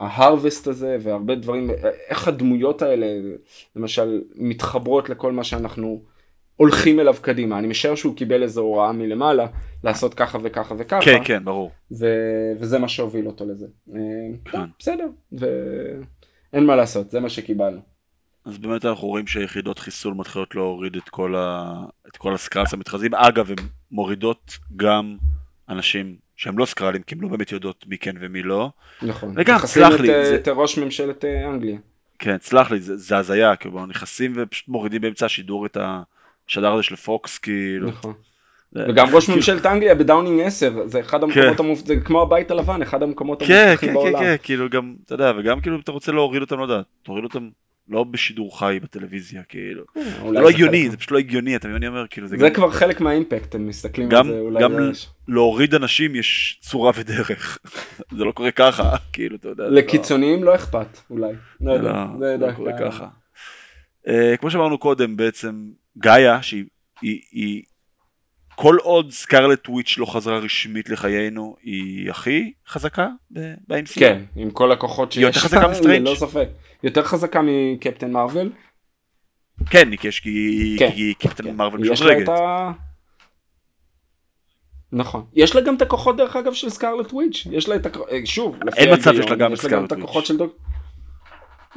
[0.00, 1.70] ההרווסט הזה והרבה דברים,
[2.08, 3.06] איך הדמויות האלה
[3.76, 6.02] למשל מתחברות לכל מה שאנחנו
[6.56, 7.58] הולכים אליו קדימה.
[7.58, 9.46] אני משער שהוא קיבל איזו הוראה מלמעלה
[9.84, 11.04] לעשות ככה וככה וככה.
[11.04, 11.70] כן, כן, ברור.
[11.98, 13.66] ו- וזה מה שהוביל אותו לזה.
[14.44, 14.58] כן.
[14.78, 17.91] בסדר, ואין מה לעשות, זה מה שקיבלנו.
[18.44, 21.74] אז באמת אנחנו רואים שיחידות חיסול מתחילות להוריד את כל, ה...
[22.08, 23.14] את כל הסקראלס המתחזים.
[23.14, 25.16] אגב, הן מורידות גם
[25.68, 28.70] אנשים שהם לא סקראלים, כי הן לא באמת יודעות מי כן ומי לא.
[29.02, 29.34] נכון.
[29.36, 30.20] וגם, סלח לי.
[30.20, 30.34] את, זה...
[30.34, 31.78] את ראש ממשלת אה, אנגליה.
[32.18, 35.76] כן, סלח לי, זה, זה הזיה, כאילו, נכנסים ופשוט מורידים באמצע השידור את
[36.48, 37.88] השדר הזה של פוקס, כאילו.
[37.88, 38.14] נכון.
[38.74, 41.64] וגם ראש כאילו- ממשלת אנגליה בדאונינג 10 זה אחד המקומות כן.
[41.64, 41.78] המופ...
[41.86, 44.12] זה כמו הבית הלבן אחד המקומות כן, המאובטחים בעולם.
[44.12, 46.80] כן כן כן כאילו גם אתה יודע וגם כאילו אתה רוצה להוריד אותם לא יודע
[47.02, 47.48] תוריד אותם
[47.88, 49.84] לא בשידור חי בטלוויזיה כאילו.
[49.96, 52.06] אה, זה לא הגיוני זה פשוט לא הגיוני אתה מבין אני אומר?
[52.10, 54.72] כאילו זה זה כבר חלק מה impact הם מסתכלים על זה אולי גם
[55.28, 57.58] להוריד אנשים יש צורה ודרך.
[58.16, 61.32] זה לא קורה ככה כאילו אתה יודע לא- לקיצוניים לא אכפת אולי.
[61.60, 63.08] לא יודע זה לא קורה ככה.
[64.08, 67.62] אה, כמו שאמרנו קודם בעצם גאיה שהיא
[68.54, 73.98] כל עוד Scarlet Witch לא חזרה רשמית לחיינו היא הכי חזקה ב-MCU.
[73.98, 75.18] כן, עם כל הכוחות שיש.
[75.18, 76.00] היא יותר חזקה מסטרנג'.
[76.00, 76.48] ללא ספק.
[76.82, 78.52] יותר חזקה מקפטן מרוויל?
[79.70, 80.90] כן, יש כי, כן.
[80.90, 81.56] כי קפטן כן.
[81.56, 82.28] מרוויל משודרגת.
[82.28, 82.72] ה...
[84.92, 85.24] נכון.
[85.34, 87.46] יש לה גם את הכוחות דרך אגב של Scarlet Witch.
[87.50, 90.24] יש לה את הכוחות, אה, שוב, אין מצב שיש לה גם את Scarlet Witch.
[90.26, 90.56] של דוק...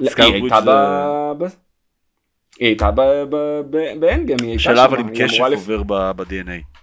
[0.05, 1.55] סקרלט וויץ' זה...
[2.59, 2.91] היא הייתה
[3.99, 4.69] באנגם, היא הייתה שם.
[4.69, 6.75] שאלה אבל עם קשף עובר ב-DNA.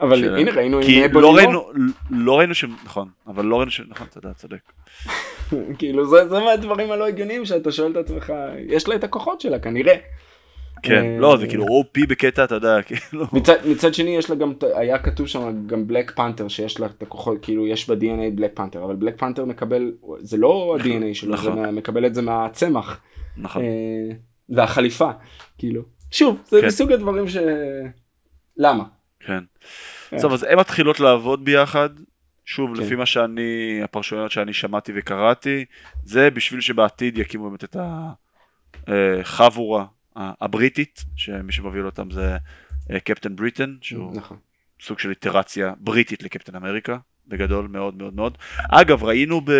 [0.00, 0.38] אבל.
[0.38, 1.70] הנה ראינו כי לא ראינו,
[2.10, 2.64] לא ראינו ש...
[2.84, 3.80] נכון, אבל לא ראינו ש...
[3.88, 4.72] נכון, אתה יודע, צודק.
[5.78, 8.32] כאילו זה, מהדברים הלא הגיוניים שאתה שואל את עצמך,
[8.68, 9.94] יש לה את הכוחות שלה כנראה.
[10.82, 13.26] כן, אה, לא, זה כאילו OP בקטע, אתה יודע, כאילו.
[13.64, 17.38] מצד, שני יש לה גם, היה כתוב שם גם בלק פנתר שיש לה את הכוחות,
[17.42, 21.64] כאילו יש ב-DNA בלק פנתר, אבל בלק פנתר מקבל, זה לא ה-DNA שלו, נכון.
[21.64, 23.00] זה מקבל את זה מהצמח.
[23.36, 23.62] נכון.
[24.50, 25.10] אה, והחליפה,
[25.58, 25.82] כאילו.
[26.10, 26.66] שוב, זה כן.
[26.66, 27.36] מסוג הדברים ש...
[28.56, 28.84] למה?
[29.20, 29.44] כן.
[30.10, 30.20] כן.
[30.20, 31.90] טוב, אז הן מתחילות לעבוד ביחד.
[32.44, 32.82] שוב, כן.
[32.82, 35.64] לפי מה שאני, הפרשנויות שאני שמעתי וקראתי,
[36.04, 37.76] זה בשביל שבעתיד יקימו באמת את
[38.86, 39.84] החבורה
[40.16, 42.36] הבריטית, שמי שמוביל אותם זה
[42.90, 44.36] אה, קפטן בריטן, שהוא נכון.
[44.80, 46.98] סוג של איטרציה בריטית לקפטן אמריקה,
[47.28, 48.38] בגדול מאוד מאוד מאוד.
[48.70, 49.50] אגב, ראינו ב...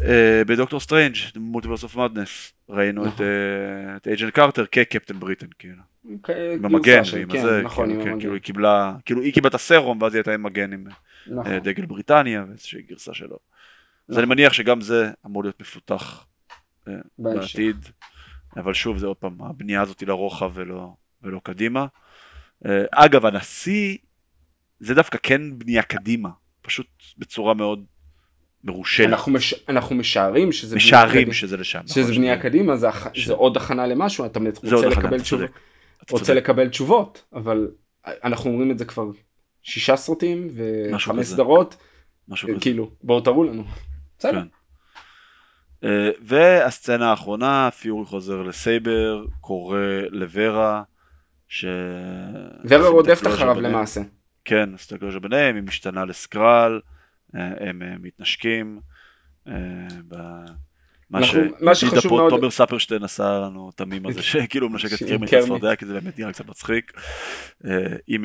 [0.00, 5.82] אה, בדוקטור סטרנג', Multiverse of Madness, ראינו את Agent Carter כ Captain Britain, כאילו.
[6.04, 8.20] עם המגן ועם כן, הזה, נכון, כאילו, כן.
[8.20, 10.86] כאילו היא קיבלה, כאילו היא קיבלה את הסרום ואז היא הייתה עם מגן עם
[11.26, 11.52] נכון.
[11.52, 13.36] אה, דגל בריטניה ואיזושהי גרסה שלו.
[13.36, 13.38] אז
[14.08, 14.22] נכון.
[14.22, 16.26] אני מניח שגם זה אמור להיות מפותח
[16.88, 16.92] אה.
[17.18, 17.88] בעתיד,
[18.56, 21.86] אבל שוב זה עוד פעם, הבנייה הזאת היא לרוחב ולא, קדימה.
[22.66, 23.98] אה, אגב, הנשיא
[24.80, 26.28] זה דווקא כן בנייה קדימה,
[26.62, 26.86] פשוט
[27.18, 27.84] בצורה מאוד
[28.64, 29.08] מרושלת.
[29.08, 29.54] אנחנו, מש...
[29.68, 31.34] אנחנו משערים שזה בנייה משערים קדימה.
[31.34, 31.80] שזה לשם.
[31.86, 33.06] שזה נכון, בנייה שזה- קדימה, זה, הח...
[33.14, 34.40] ש- זה עוד הכנה למשהו, אתה
[34.72, 35.50] רוצה לקבל אתה תשובות.
[36.10, 36.34] רוצה.
[36.34, 37.68] לקבל תשובות, אבל
[38.24, 39.04] אנחנו אומרים את זה כבר
[39.62, 40.48] שישה סרטים
[40.94, 41.26] וחמש.
[41.26, 41.76] סדרות,
[42.28, 42.60] משהו כזה.
[42.60, 43.64] כאילו, בואו תראו לנו.
[44.18, 44.32] בסדר.
[44.32, 44.46] כן.
[45.88, 49.78] אה, והסצנה האחרונה, פיורי חוזר לסייבר, קורא
[50.10, 50.82] לוורה,
[51.48, 51.64] ש...
[52.64, 53.60] ורה רודפת אחריו.
[53.60, 54.00] למעשה.
[54.44, 56.80] כן, הקלוז'ר ביניהם, היא משתנה לסקרל,
[57.34, 58.80] הם אה, מתנשקים.
[59.48, 59.52] אה,
[61.60, 65.30] מה שחשוב מאוד- תומר ספרשטיין עשה לנו את המים הזה שכאילו הוא מנשק את קרמית
[65.30, 65.44] קרמית.
[65.44, 66.92] הצפרדע כי זה באמת נראה קצת מצחיק.
[67.66, 67.70] אה,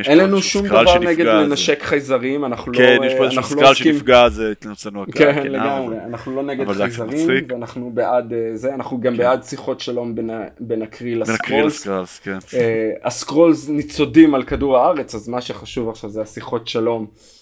[0.05, 3.73] אין לנו שום דבר נגד לנשק חייזרים, אנחנו לא כן, יש פה איזשהו לא סקרל
[3.73, 5.33] שנפגע, זה אצלנו הקהל.
[5.33, 7.45] כן, לגמרי, אנחנו לא נגד חייזרים.
[7.49, 9.17] ואנחנו בעד אה, זה, אנחנו גם כן.
[9.17, 12.19] בעד שיחות שלום בין ה- בין הקרי ל- בין הקרי לסקרולס.
[12.19, 12.37] כן.
[12.53, 17.36] אה, הסקרולס ניצודים על כדור הארץ, אז מה שחשוב עכשיו זה השיחות שלום אה,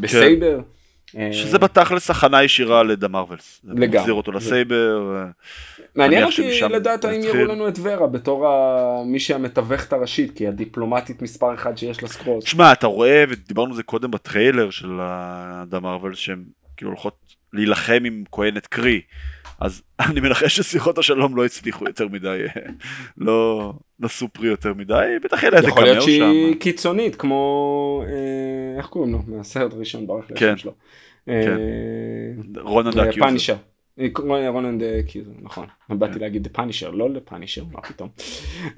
[0.00, 0.60] ב SABER.
[1.16, 3.60] אה, שזה בתכלס הכנה ישירה ל The Marvels.
[3.64, 3.98] לגמרי.
[3.98, 5.16] מחזיר אותו ל SABER.
[5.16, 5.24] אה,
[5.94, 7.20] מעניין אותי לדעת האם.
[7.20, 8.46] יראו לנו את ורה בתור
[9.06, 12.44] מי שהמתווכת הראשית, כי הדיפלומטית מספר אחד שיש לסקרולס.
[12.44, 14.90] תשמע, אתה רואה, ודיברנו על זה קודם בטריילר של
[15.66, 16.44] The Marvels, שהם
[16.76, 17.18] כאילו הולכות
[17.52, 19.00] להילחם עם כהנת קרי.
[19.58, 22.62] אז אני מנחש ששיחות השלום לא הצליחו יותר מדי, אה,
[23.26, 26.58] לא נשאו פרי יותר מדי, בטח יהיה לה איזה יכול להיות שהיא שם.
[26.58, 30.46] קיצונית כמו אה, איך קוראים לו מהסרט הראשון ברח לי כן.
[30.46, 30.72] השם שלו.
[31.26, 31.56] כן.
[32.60, 33.26] רונן אה, The Accuser.
[33.26, 33.56] Punisher.
[34.48, 35.66] רונן The Accuser נכון.
[35.88, 38.08] באתי להגיד The Punisher לא ל Punisher מה פתאום.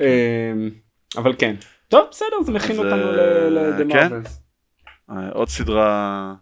[0.01, 0.53] אה,
[1.17, 1.57] אבל כן.
[1.89, 4.09] טוב בסדר זה מכין אותנו אה, לדה כן.
[4.09, 4.43] מרווילס.
[5.11, 6.35] אה, עוד סדרה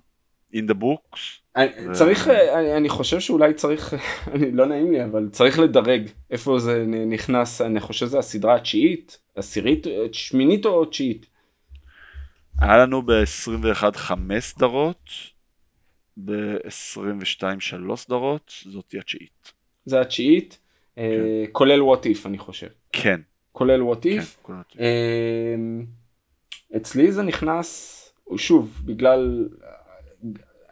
[0.55, 1.19] in the books.
[1.59, 3.95] ו- צריך אה, אני- אני חושב שאולי צריך
[4.35, 9.19] אני לא נעים לי אבל צריך לדרג איפה זה נכנס אני חושב שזה הסדרה התשיעית
[9.35, 11.27] עשירית אה, שמינית או תשיעית.
[12.61, 15.11] היה לנו ב-21 חמש סדרות,
[16.25, 19.53] ב-22 שלוש סדרות, זאתי התשיעית.
[19.85, 20.59] זה התשיעית
[20.99, 22.67] אה, כולל what if אני חושב.
[22.93, 23.21] כן,
[23.53, 24.25] כולל what כן, if.
[24.43, 24.87] כולם התשיעית.
[25.55, 25.85] אמ,
[26.77, 27.95] אצלי זה נכנס,
[28.37, 29.49] שוב, בגלל,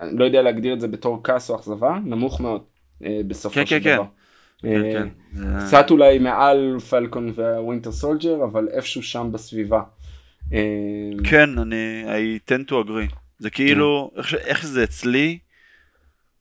[0.00, 2.62] אני לא יודע להגדיר את זה בתור כעס או אכזבה, נמוך מאוד
[3.04, 4.04] אה, בסופו כן, של כן, דבר.
[4.62, 5.08] כן, אה, כן.
[5.32, 9.82] זה- קצת אולי מעל פלקון והווינטר סולג'ר, אבל איפשהו שם בסביבה.
[10.52, 10.56] אמ,
[11.30, 13.14] כן, אני, I tend to agree.
[13.38, 15.38] זה כאילו, איך ש- איך שזה אצלי,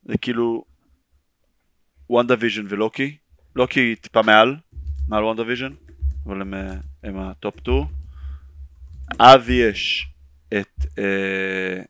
[0.04, 0.64] זה כאילו,
[2.10, 3.16] WandaVision ולוקי.
[3.56, 4.56] לוקי טיפה מעל,
[5.08, 5.70] מעל WandaVision,
[6.26, 7.84] אבל הם, אה, הם ה top 2.
[9.18, 10.08] אז יש
[10.48, 11.82] את, אה,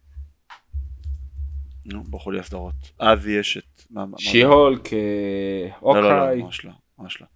[1.92, 2.74] נו, ברחו לי הסדרות.
[2.98, 3.86] אז יש את,
[4.18, 7.26] She-Hulk, אה, לא, לא, לא, אוקיי, ממש לא, ממש לא.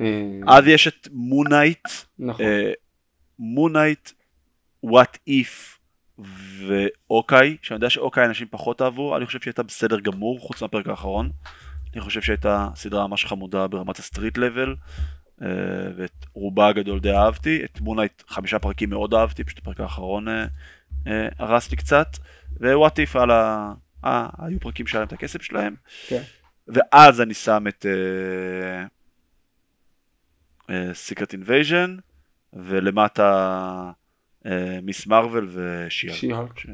[0.00, 1.88] אה, אז יש את Moon Knight,
[2.18, 2.44] נכון,
[3.38, 4.10] Moon Knight,
[4.82, 5.78] What If
[6.66, 11.30] ואוקיי, שאני יודע שאוקיי אנשים פחות אהבו, אני חושב שהייתה בסדר גמור, חוץ מהפרק האחרון.
[11.94, 14.74] אני חושב שהייתה סדרה ממש חמודה ברמת ה street level,
[15.42, 15.46] אה,
[15.96, 17.64] ואת רובה הגדול די אהבתי.
[17.64, 20.26] את Moon Knight חמישה פרקים מאוד אהבתי, פשוט הפרק האחרון
[21.38, 22.08] הרס לי קצת.
[22.60, 23.72] ו What If על ה...
[24.04, 25.74] אה, היו פרקים שהיה להם את הכסף שלהם.
[26.08, 26.22] כן.
[26.68, 27.86] ואז אני שם את
[30.92, 31.96] Secret Invasion,
[32.52, 33.92] ולמטה
[34.82, 35.06] Ms.
[35.06, 36.12] Marvel ו She-Hulk.
[36.12, 36.58] She-Hulk.
[36.58, 36.66] ש...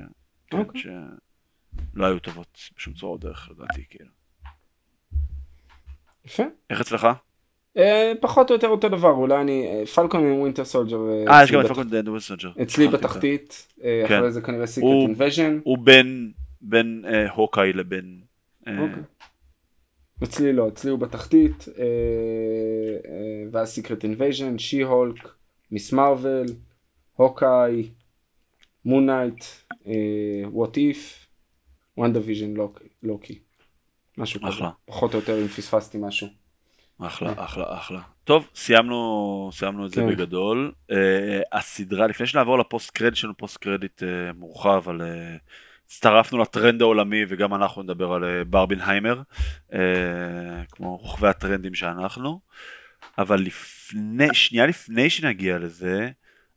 [0.46, 0.80] כן, אוקיי.
[0.80, 4.10] שלא היו טובות בשום צורה או דרך לדעתי כאילו.
[6.24, 6.42] יפה.
[6.70, 7.06] איך אצלך?
[7.76, 10.98] אה, פחות או יותר אותו דבר, אולי אני, Falcon עם Winter Soldier.
[11.28, 11.66] אה יש גם את.
[12.62, 14.14] אצלי בתחתית, אה, כן.
[14.14, 15.58] אחרי זה כנראה Secret Invasion.
[15.64, 17.04] הוא בין בין
[17.34, 18.20] Hawkeye לבין
[18.68, 19.02] אה, אוקיי.
[20.24, 21.68] אצלי לא, אצלי הוא בתחתית,
[23.52, 25.28] ואז Secret Invasion, She-Hulk,
[25.70, 25.92] Ms.
[25.92, 26.46] Marvel,
[27.16, 27.88] Hawkeye,
[28.84, 29.44] Moon Knight,
[30.44, 31.26] What If,
[31.96, 32.54] WandaVision
[33.02, 33.38] לוקי.
[34.18, 34.64] משהו כזה.
[34.84, 36.45] פחות או יותר אם פספסתי משהו.
[37.02, 38.00] אחלה אחלה אחלה.
[38.24, 40.08] טוב סיימנו סיימנו את זה כן.
[40.08, 40.72] בגדול.
[40.90, 45.02] אה, הסדרה לפני שנעבור ל post credit יש לנו post credit אה, מורחב על
[45.86, 49.22] הצטרפנו לטרנד העולמי וגם אנחנו נדבר על אה, Barbenheimer
[49.72, 49.78] אה,
[50.72, 52.40] כמו רוכבי הטרנדים שאנחנו.
[53.18, 56.10] אבל לפני שנייה לפני שנגיע לזה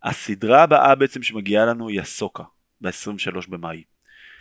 [0.03, 2.43] הסדרה הבאה בעצם שמגיעה לנו היא הסוקה,
[2.81, 3.83] ב-23 במאי.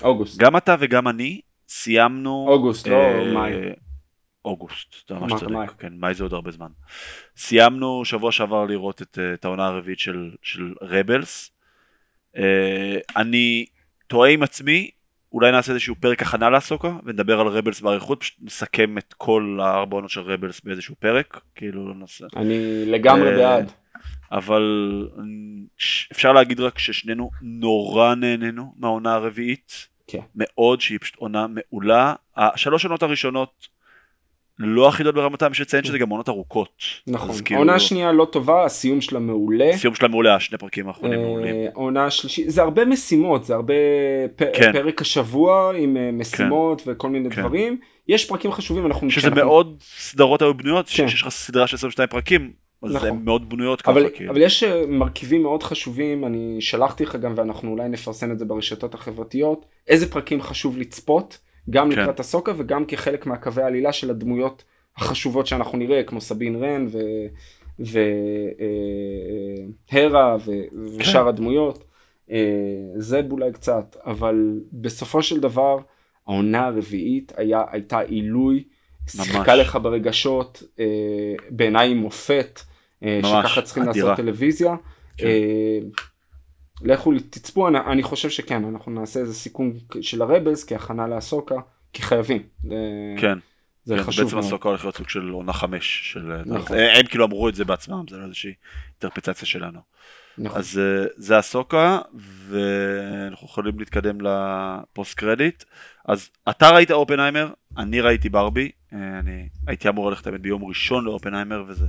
[0.03, 0.39] אוגוסט.
[0.39, 2.47] גם אתה וגם אני סיימנו...
[2.49, 3.53] אוגוסט, לא אה, מאי.
[4.49, 5.73] אוגוסט, אתה ממש צודק.
[5.79, 6.69] כן, מאי זה עוד הרבה זמן.
[7.37, 11.51] סיימנו שבוע שעבר לראות את, אה, את העונה הרביעית של, של רבלס.
[12.37, 13.67] אה, אני
[14.07, 14.91] תוהה עם עצמי,
[15.33, 19.97] אולי נעשה איזשהו פרק הכנה לאסוקה, ונדבר על רבלס באריכות, פשוט נסכם את כל הארבע
[19.97, 22.27] עונות של רבלס באיזשהו פרק, כאילו נעשה.
[22.37, 23.73] אני לגמרי אה, בעד.
[24.33, 24.63] אבל
[26.13, 29.89] אפשר להגיד רק ששנינו נורא נהנינו מהעונה הרביעית.
[30.07, 30.19] כן.
[30.35, 32.15] מאוד, שהיא פשוט עונה מעולה.
[32.37, 33.69] השלוש עונות הראשונות
[34.59, 36.69] לא טובות ברמתם, יש לציין שזה גם עונות ארוכות.
[37.07, 37.35] נכון.
[37.45, 39.71] כאילו, העונה השנייה לא טובה, הסיום שלה מעולה.
[39.71, 41.55] הסיום שלה מעולה, השני פרקים האחרונים מעולים.
[41.55, 43.75] אה, העונה השלישית, זה הרבה משימות, זה הרבה
[44.37, 44.73] פ- כן.
[44.73, 47.41] פרק השבוע עם אה, משימות וכל מיני כן.
[47.43, 47.79] דברים.
[48.09, 49.11] יש פרקים חשובים, אנחנו...
[49.11, 51.09] שזה כשאנחנו- מאוד סדרות היו בנויות, כן.
[51.09, 52.53] שיש לך סדרה של 22 פרקים,
[52.83, 53.09] אז נכון.
[53.09, 54.33] הן מאוד בנויות ככה, אבל, כאילו.
[54.33, 58.45] אבל יש אה, מרכיבים מאוד חשובים, אני שלחתי לך גם ואנחנו אולי נפרסם את זה
[58.45, 61.39] ברשתות החברתיות, איזה פרקים חשוב לצפות,
[61.71, 62.01] גם כן.
[62.01, 64.65] לקראת הסוקה וגם כחלק מהקווי העלילה של הדמויות
[64.97, 66.87] החשובות שאנחנו נראה, כמו סבין רן
[69.93, 70.37] והרה
[70.99, 71.85] ושאר הדמויות.
[72.31, 72.39] אה,
[72.97, 75.79] זה אולי קצת, אבל בסופו של דבר
[76.27, 78.65] העונה הרביעית היה, הייתה עילוי,
[79.09, 80.85] שיחקה לך ברגשות, אה,
[81.51, 82.61] בעיניי מופת,
[83.03, 84.09] אה, ממש, שככה צריכים אדירה.
[84.09, 84.77] לעשות טלוויזיה.
[85.17, 85.27] כן.
[86.83, 91.57] אה, לכו תצפו, אני, אני חושב שכן, אנחנו נעשה איזה סיכום של הרבלס כהכנה לאסוקה,
[91.93, 92.43] כי חייבים.
[92.71, 92.77] אה,
[93.21, 93.39] כן,
[93.85, 94.39] זה כן, חשוב בעצם.
[94.39, 96.43] הסוקה הולך להיות סוג של עונה חמש, של...
[96.47, 96.77] נכון.
[96.77, 98.55] הם כאילו אמרו את זה בעצמם, זה לא איזושהי
[98.93, 99.81] אינטרפטציה שלנו.
[100.39, 100.59] נכון.
[100.59, 101.99] אז אה, זה הסוקה,
[102.49, 105.65] ואנחנו יכולים להתקדם לפוסט קרדיט.
[106.09, 111.65] אז אתה ראית אופנהיימר, אני ראיתי ברבי, אה, אני הייתי אמור ללכת ביום ראשון לאופנהיימר,
[111.69, 111.87] וזה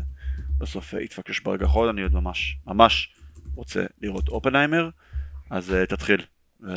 [0.57, 3.16] בסוף אה, התפקש ברגע האחרון, אני עוד ממש, ממש
[3.60, 4.90] רוצה לראות אופנהיימר,
[5.49, 6.22] אז אה, תתחיל,
[6.68, 6.73] אה,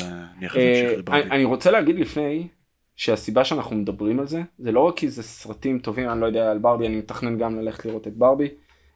[0.98, 1.22] לברבי.
[1.30, 2.48] אני רוצה להגיד לפני
[2.96, 6.50] שהסיבה שאנחנו מדברים על זה זה לא רק כי זה סרטים טובים אני לא יודע
[6.50, 8.48] על ברבי אני מתכנן גם ללכת לראות את ברבי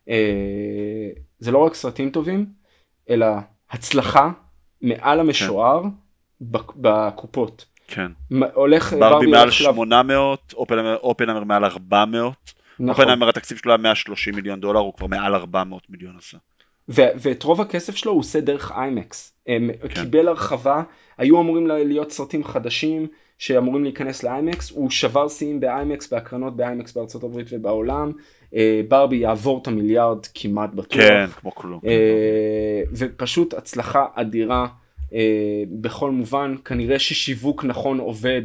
[0.08, 2.46] אה, זה לא רק סרטים טובים
[3.10, 3.26] אלא
[3.70, 4.30] הצלחה
[4.82, 5.82] מעל המשוער
[6.40, 7.64] בק- בקופות.
[7.88, 8.12] כן,
[8.54, 12.34] הולך ברבי מעל הולך לעב- 800, אופנהיימר- אופנהיימר מעל 400,
[12.80, 12.88] נכון.
[12.90, 16.38] אופנהיימר התקציב שלו היה 130 מיליון דולר, הוא כבר מעל 400 מיליון עשה.
[16.88, 19.32] ו- ואת רוב הכסף שלו הוא עושה דרך איימקס.
[19.46, 19.88] הם כן.
[19.88, 20.82] קיבל הרחבה,
[21.18, 23.06] היו אמורים להיות סרטים חדשים
[23.38, 28.12] שאמורים להיכנס לאיימקס, הוא שבר שיאים באיימקס, בהקרנות באיימקס בארצות הברית ובעולם.
[28.54, 31.00] אה, ברבי יעבור את המיליארד כמעט בטוח.
[31.00, 31.80] כן, כמו כלום.
[31.86, 31.92] אה,
[32.92, 34.66] ופשוט הצלחה אדירה
[35.14, 35.18] אה,
[35.70, 38.42] בכל מובן, כנראה ששיווק נכון עובד.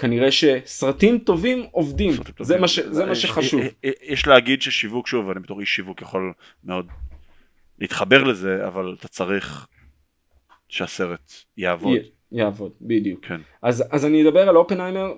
[0.00, 2.60] כנראה שסרטים טובים עובדים, סרטים זה טובים.
[2.60, 3.60] מה, ש, זה מה יש- שחשוב.
[3.82, 6.32] יש- יש להגיד ששיווק, שוב, אני בתור איש שיווק יכול
[6.64, 6.86] מאוד
[7.80, 9.66] להתחבר לזה, אבל אתה צריך
[10.68, 11.96] שהסרט יעבוד.
[11.98, 13.24] י- יעבוד, בדיוק.
[13.26, 13.40] כן.
[13.62, 15.12] אז, אז אני אדבר על אופנהיימר,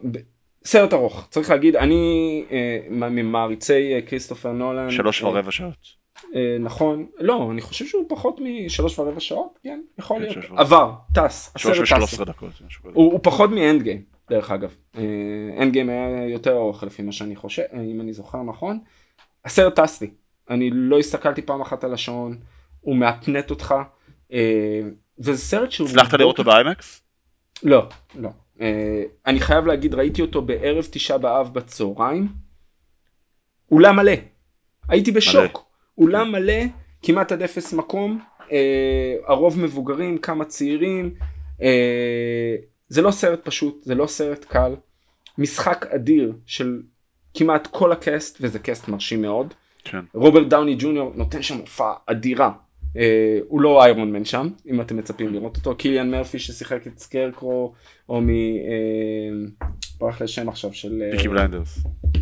[0.64, 4.90] סרט ארוך, צריך להגיד, אני אה, ממעריצי אה, כריסטופר נולן.
[4.90, 6.00] שלוש אה, ורבע שעות.
[6.34, 10.32] אה, נכון, לא, אני חושב שהוא פחות משלוש ורבע שעות, כן, יכול כן, להיות.
[10.34, 10.60] שלוש ורבע.
[10.60, 12.12] עבר, טס, שלוש הסרט ושלוש טס.
[12.14, 12.50] עשרה דקות.
[12.82, 14.76] הוא, הוא פחות מ Endgame, דרך אגב.
[15.58, 18.78] Endgame היה יותר ארוך לפי מה שאני חושב, אה, אם אני זוכר נכון.
[19.44, 20.10] הסרט טס לי,
[20.50, 22.38] אני לא הסתכלתי פעם אחת על השעון,
[22.80, 23.74] הוא מהפנט אותך,
[24.32, 24.80] אה,
[25.18, 25.88] וזה סרט שהוא...
[25.88, 27.02] הצלחת לראות אותו ב IMAX?
[27.62, 28.30] לא, לא.
[28.56, 28.62] אה,
[29.26, 32.28] אני חייב להגיד, ראיתי אותו בערב תשעה באב בצהריים.
[33.70, 34.12] אולם מלא.
[34.88, 35.64] הייתי בשוק.
[35.98, 36.62] אולם מלא,
[37.02, 38.20] כמעט עד אפס מקום.
[38.40, 38.52] אה,
[39.26, 41.14] הרוב מבוגרים, כמה צעירים.
[42.88, 44.76] זה לא סרט פשוט, זה לא סרט קל.
[45.38, 46.82] משחק אדיר של
[47.34, 49.54] כמעט כל ה cast, וזה cast מרשים מאוד.
[49.84, 50.00] כן.
[50.14, 52.52] רוברט דאוני ג'וניור נותן שם הופעה אדירה.
[52.96, 55.74] אה, הוא לא Iron Man שם, אם אתם מצפים לראות אותו.
[55.74, 57.72] קיליאן מרפי ששיחק את Scarecrow,
[58.08, 58.28] או מ...
[58.28, 59.64] אה,
[60.00, 61.02] ברח לי השם עכשיו של...
[61.02, 61.78] אה, Peaky Blinders.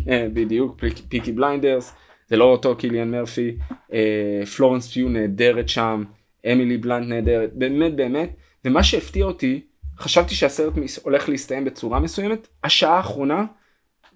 [0.09, 1.93] אה, בדיוק, Peak, Peaky Blinders.
[2.27, 3.55] זה לא אותו קיליאן מרפי.
[3.93, 6.03] אה, פלורנס פיו נהדרת שם.
[6.51, 7.53] אמילי בלנט נהדרת.
[7.53, 8.29] באמת באמת.
[8.65, 9.61] ומה שהפתיע אותי,
[9.99, 10.73] חשבתי שהסרט
[11.03, 12.47] הולך להסתיים בצורה מסוימת.
[12.63, 13.45] השעה האחרונה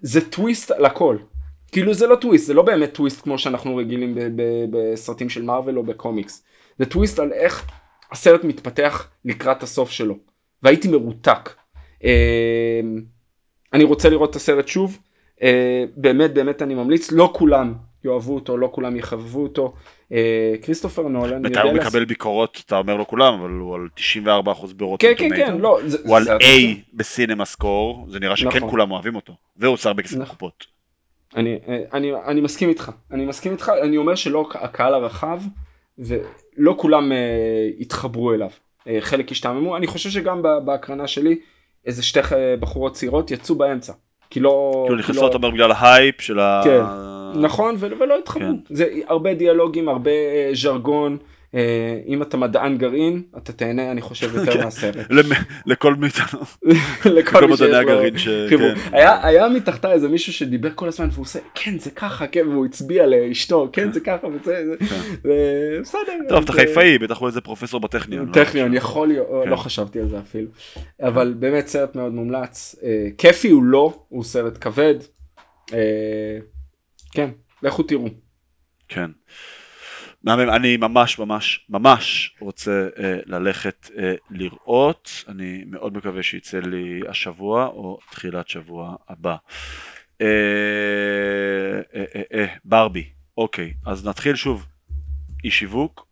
[0.00, 1.16] זה טוויסט על הכל.
[1.74, 4.14] כאילו זה לא טוויסט, זה לא באמת טוויסט כמו שאנחנו רגילים
[4.70, 6.44] בסרטים של מארוול או בקומיקס.
[6.78, 7.66] זה טוויסט על איך
[8.12, 10.14] הסרט מתפתח לקראת הסוף שלו.
[10.62, 11.50] והייתי מרותק.
[12.04, 12.10] אה,
[13.72, 14.98] אני רוצה לראות את הסרט שוב.
[15.42, 17.12] אה, באמת באמת אני ממליץ.
[17.12, 17.74] לא כולם
[18.04, 19.74] יאהבו אותו, לא כולם יחבבו אותו.
[20.12, 21.44] אה, כריסטופר נולן.
[21.44, 25.14] יודע הוא לעשות- מקבל ביקורות, אתה אומר לא כולם, אבל הוא על 94% ברוטן כן
[25.18, 25.78] כן כן, לא.
[25.86, 26.40] זה- הוא על זה- A
[26.94, 28.70] בסינמה סקור, זה נראה שכן נכון.
[28.70, 29.32] כולם אוהבים אותו.
[29.56, 30.24] והוא עושה הרבה כסף נכון.
[30.26, 30.73] בקופות.
[31.36, 31.58] אני,
[31.92, 35.40] אני, אני מסכים איתך, אני מסכים איתך, אני אומר שלא הקהל הרחב
[35.98, 37.14] ולא כולם uh,
[37.80, 38.50] התחברו אליו.
[38.80, 41.38] Uh, חלק השתעממו, אני חושב שגם בהקרנה שלי
[41.86, 42.20] איזה שתי
[42.60, 43.92] בחורות צעירות יצאו באמצע.
[44.30, 44.82] כי לא...
[44.86, 46.60] כאילו נכנסות, אתה אומר, בגלל ההייפ של ה...
[46.64, 46.82] כן,
[47.40, 48.46] נכון, ולא התחברו.
[48.46, 48.74] כן.
[48.74, 50.10] זה הרבה דיאלוגים, הרבה
[50.52, 51.12] ז'רגון.
[51.12, 51.33] אה,
[52.06, 54.64] אם אתה מדען גרעין אתה תהנה אני חושב יותר כן.
[54.64, 54.96] מהסרט.
[55.66, 56.40] לכל מאיתנו.
[57.16, 58.28] לכל מדעני הגרעין ש...
[58.50, 58.74] כן.
[58.92, 63.06] היה מתחתה איזה מישהו שדיבר כל הזמן והוא עושה כן זה ככה כן והוא הצביע
[63.06, 65.30] לאשתו כן זה ככה וזה כן.
[65.82, 66.12] בסדר.
[66.28, 68.26] טוב אתה חיפאי בטח הוא איזה פרופסור בטכניון.
[68.26, 68.32] לא?
[68.32, 70.48] טכניון יכול להיות לא חשבתי על זה אפילו
[71.02, 74.94] אבל באמת סרט מאוד מומלץ אה, כיפי הוא לא הוא סרט כבד.
[75.72, 76.38] אה,
[77.12, 77.30] כן
[77.62, 78.08] לכו תראו.
[78.88, 79.10] כן.
[80.24, 87.00] מהמם, אני ממש ממש ממש רוצה אה, ללכת אה, לראות, אני מאוד מקווה שיצא לי
[87.08, 89.36] השבוע או תחילת שבוע הבא.
[90.20, 90.26] אה,
[91.94, 94.66] אה, אה, אה, ברבי, אוקיי, אז נתחיל שוב,
[95.44, 96.06] אי שיווק,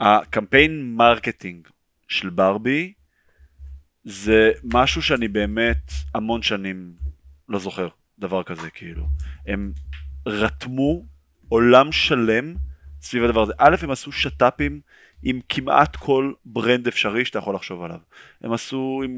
[0.00, 1.68] הקמפיין marketing
[2.08, 2.92] של ברבי
[4.04, 6.92] זה משהו שאני באמת המון שנים
[7.48, 7.88] לא זוכר
[8.18, 9.06] דבר כזה כאילו,
[9.46, 9.72] הם
[10.26, 11.02] רתמו
[11.48, 12.54] עולם שלם
[13.02, 13.52] סביב הדבר הזה.
[13.58, 14.80] א', הם עשו שת"פים
[15.22, 17.98] עם כמעט כל brand אפשרי שאתה יכול לחשוב עליו.
[18.40, 19.16] הם עשו עם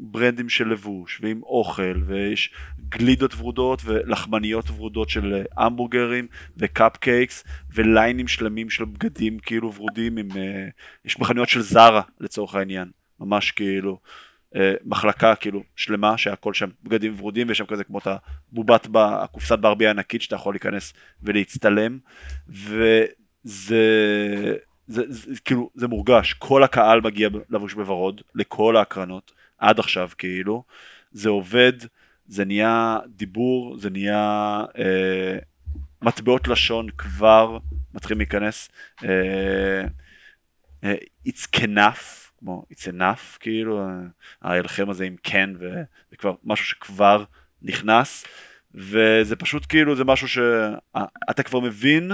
[0.00, 2.50] ברנדים של לבוש ועם אוכל ויש
[2.88, 6.26] גלידות ורודות ולחמניות ורודות של המבורגרים
[6.56, 10.28] וקאפקייקס וליינים שלמים של בגדים כאילו ורודים עם...
[10.36, 10.68] אה,
[11.04, 12.90] יש מכניות של זרה לצורך העניין.
[13.20, 13.98] ממש כאילו.
[14.56, 19.58] אה, מחלקה כאילו שלמה שהכל שם בגדים ורודים ויש שם כזה כמו את הבובת הקופסת
[19.58, 20.92] ברבי הענקית שאתה יכול להיכנס
[21.22, 21.98] ולהצטלם.
[22.48, 23.06] וזה
[23.44, 24.54] זה,
[24.86, 26.32] זה, זה כאילו זה מורגש.
[26.32, 30.64] כל הקהל מגיע לבוש בוורוד לכל ההקרנות עד עכשיו כאילו.
[31.12, 31.72] זה עובד
[32.26, 35.38] זה נהיה דיבור זה נהיה אה,
[36.02, 37.58] מטבעות לשון כבר
[37.94, 38.68] מתחילים להיכנס.
[39.04, 39.84] אה,
[40.84, 40.94] אה,
[41.28, 43.88] it's enough כמו it's enough כאילו
[44.42, 45.82] ההלחם הזה עם כן ו...
[46.10, 47.24] זה כבר משהו שכבר
[47.62, 48.24] נכנס
[48.74, 52.12] וזה פשוט כאילו זה משהו שאתה כבר מבין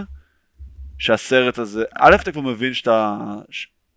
[0.99, 3.17] שהסרט הזה א' אתה כבר מבין שאתה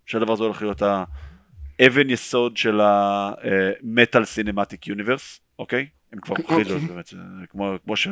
[0.06, 5.88] שהדבר הזה הולך להיות האבן יסוד של המטאל סינמטיק יוניברס אוקיי?
[6.14, 7.14] הם כבר הוכיחו את זה באמת
[7.50, 8.08] כמו, כמו, ש,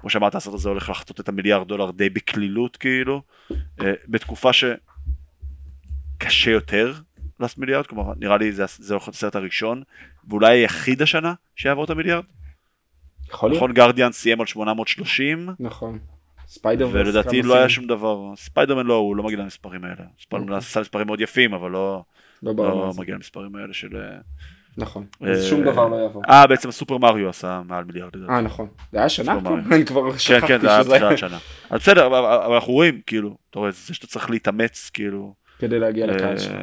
[0.00, 3.22] כמו שאמרת הסרט הזה הולך לחצות את המיליארד דולר די בקלילות כאילו
[3.80, 6.94] אה, בתקופה שקשה יותר
[7.40, 9.82] לעשות מיליארד, כלומר נראה לי זה, זה הסרט הראשון,
[10.28, 12.24] ואולי היחיד השנה שיעבור את המיליארד.
[13.28, 13.56] יכול להיות.
[13.56, 15.48] נכון Guardians סיים על 830.
[15.60, 15.98] נכון.
[16.46, 16.96] ספיידרמן.
[16.96, 20.04] ולדעתי לא היה שום דבר, ספיידרמן לא, הוא לא מגיע למספרים האלה.
[20.20, 20.58] ספיידרמן אוקיי.
[20.58, 22.02] עשה מספרים מאוד יפים, אבל לא,
[22.42, 23.96] לא, לא מגיע למספרים האלה של...
[23.96, 24.18] אה,
[24.76, 26.22] נכון, אז שום דבר לא יעבור.
[26.28, 28.32] אה, בעצם סופר מריו עשה מעל מיליארד לדעתי.
[28.32, 28.68] אה, נכון.
[28.92, 29.38] זה היה שנה?
[29.72, 30.40] אני כבר שכחתי שזה...
[30.40, 31.38] כן, כן, זה היה תחילת שנה.
[31.70, 35.34] אז בסדר, אבל אנחנו רואים, כאילו, אתה רואה, זה שאתה צריך להתאמץ, כאילו...
[35.58, 36.56] כדי להגיע לקהל אה, שלך.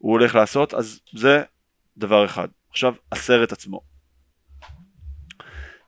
[0.00, 1.42] הוא הולך לעשות, אז זה
[1.96, 2.48] דבר אחד.
[2.70, 3.80] עכשיו, הסרט עצמו.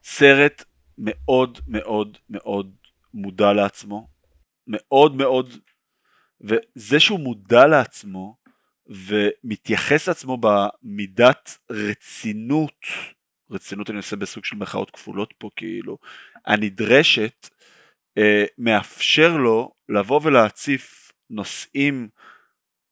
[0.04, 0.64] סרט
[0.98, 2.74] מאוד מאוד מאוד
[3.14, 4.08] מודע לעצמו,
[4.66, 5.58] מאוד מאוד,
[6.40, 8.36] וזה שהוא מודע לעצמו
[8.86, 12.86] ומתייחס לעצמו במידת רצינות,
[13.50, 15.98] רצינות אני עושה בסוג של מחאות כפולות פה כאילו,
[16.46, 17.48] הנדרשת,
[18.18, 22.08] אה, מאפשר לו לבוא ולהציף נושאים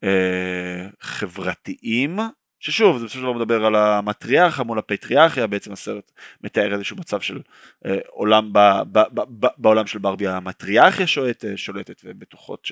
[0.05, 2.18] אה, חברתיים,
[2.60, 6.12] ששוב זה בסופו של דבר מדבר על המטריארכה מול הפטריארכיה, בעצם הסרט
[6.44, 7.40] מתאר איזשהו מצב של
[7.86, 8.59] אה, עולם, ב,
[8.93, 12.68] ב, ב, ב, בעולם של ברבי המטריארכיה שולטת, שולטת ובטוחות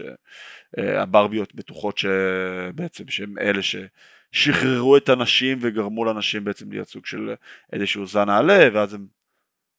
[0.77, 7.35] שהברביות אה, בטוחות שבעצם שהם אלה ששחררו את הנשים וגרמו לנשים בעצם להיות סוג של
[7.73, 9.07] איזשהו זן נעלה ואז הן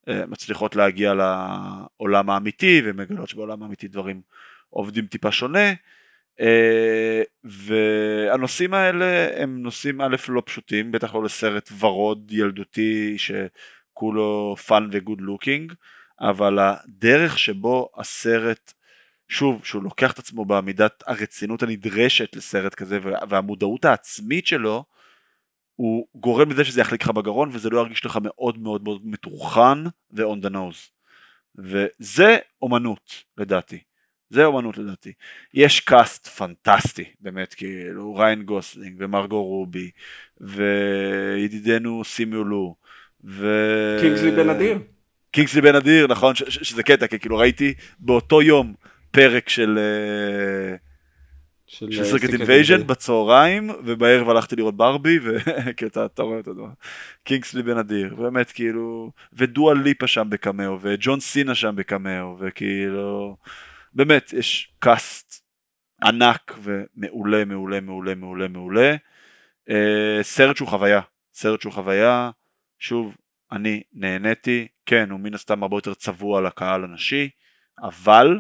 [0.10, 4.22] אה, מצליחות להגיע לעולם האמיתי ומגלות שבעולם האמיתי דברים
[4.70, 5.74] עובדים טיפה שונה.
[6.40, 6.42] אה,
[7.44, 14.98] והנושאים האלה הם נושאים א' לא פשוטים, בטח לא לסרט ורוד ילדותי שכולו fun ו
[14.98, 15.74] good looking,
[16.22, 18.74] אבל הדרך שבו הסרט,
[19.28, 23.00] שוב, שהוא לוקח את עצמו במידת הרצינות הנדרשת לסרט כזה
[23.30, 24.84] והמודעות העצמית שלו,
[25.76, 29.84] הוא גורם לזה שזה יחליק לך בגרון וזה לא ירגיש לך מאוד מאוד מאוד מטורחן
[30.12, 30.92] ו-on the nose.
[31.58, 33.89] וזה אומנות לדעתי.
[34.30, 35.14] זה אומנות לדעתי.
[35.54, 39.92] יש cast פנטסטי, באמת, כאילו, ריאן גוסלינג ומרגו רובי,
[40.42, 42.76] וידידנו סימו ליו,
[43.24, 43.48] ו...
[44.02, 44.80] קינגסלי בן אדיר.
[45.32, 48.74] קינגסלי בן אדיר, נכון, ש- ש- שזה קטע, כי כאילו ראיתי באותו יום
[49.12, 49.80] פרק של...
[49.80, 50.76] אה,
[51.70, 56.68] של Secret Invasion בצהריים ובערב הלכתי לראות ברבי וכאילו אתה רואה את הדבר
[57.24, 63.38] קינגסלי בן אדיר באמת כאילו ודואה ליפה שם בקמאו וג'ון סינה שם בקמאו וכאילו
[63.94, 65.46] באמת, יש cast
[66.04, 68.96] ענק ומעולה מעולה מעולה מעולה מעולה.
[69.70, 71.02] אה, סרט שהוא חוויה,
[71.34, 72.32] סרט שהוא חוויה,
[72.80, 73.18] שוב,
[73.52, 77.30] אני נהניתי, כן, הוא מן הסתם הרבה יותר צבוע לקהל הנשי,
[77.82, 78.40] אבל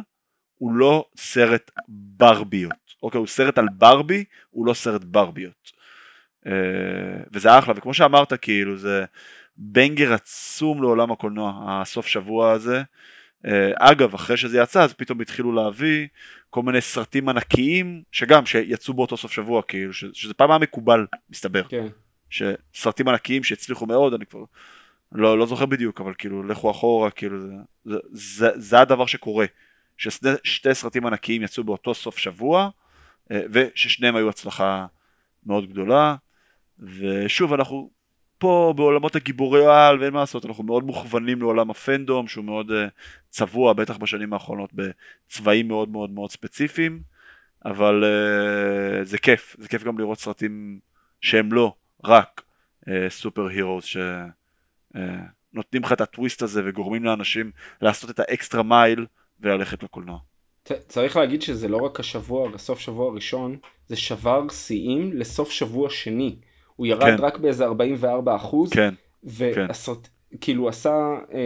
[0.55, 5.71] הוא לא סרט ברביות, אוקיי, הוא סרט על ברבי, הוא לא סרט ברביות.
[6.47, 9.05] אה, וזה אחלה, וכמו שאמרת, כאילו, זה
[9.57, 12.83] בנגר עצום לעולם הקולנוע, הסוף שבוע הזה.
[13.45, 16.07] אה, אגב, אחרי שזה יצא, אז פתאום התחילו להביא
[16.49, 21.63] כל מיני סרטים ענקיים, שגם, שיצאו באותו סוף שבוע, כאילו, שזה פעם היה מקובל, מסתבר.
[21.69, 21.87] כן.
[22.29, 24.43] שסרטים ענקיים שהצליחו מאוד, אני כבר
[25.11, 27.53] לא, לא זוכר בדיוק, אבל כאילו, לכו אחורה, כאילו, זה,
[27.85, 29.45] זה, זה, זה הדבר שקורה.
[29.97, 32.69] ששתי סרטים ענקיים יצאו באותו סוף שבוע,
[33.31, 34.85] אה, וששניהם היו הצלחה
[35.45, 36.15] מאוד גדולה,
[36.79, 37.89] ושוב, אנחנו
[38.39, 42.73] פה בעולמות הגיבורי על, ואין מה לעשות, אנחנו מאוד מוכוונים לעולם הפנדום, שהוא מאוד uh,
[43.29, 47.01] צבוע, בטח בשנים האחרונות, בצבעים מאוד מאוד מאוד ספציפיים,
[47.65, 50.79] אבל uh, זה כיף, זה כיף גם לראות סרטים
[51.21, 52.41] שהם לא רק
[53.09, 57.51] סופר uh, הירוס, שנותנים uh, לך את הטוויסט הזה וגורמים לאנשים
[57.81, 59.05] לעשות את האקסטרה מייל
[59.39, 60.19] וללכת לקולנוע.
[60.87, 63.57] צריך להגיד שזה לא רק השבוע, הסוף שבוע הראשון,
[63.87, 66.35] זה שבר שיאים לסוף שבוע שני.
[66.79, 67.15] הוא ירד כן.
[67.19, 68.93] רק באיזה 44 אחוז, כן.
[69.23, 70.37] ועשות, כן.
[70.41, 71.39] כאילו עשה אה,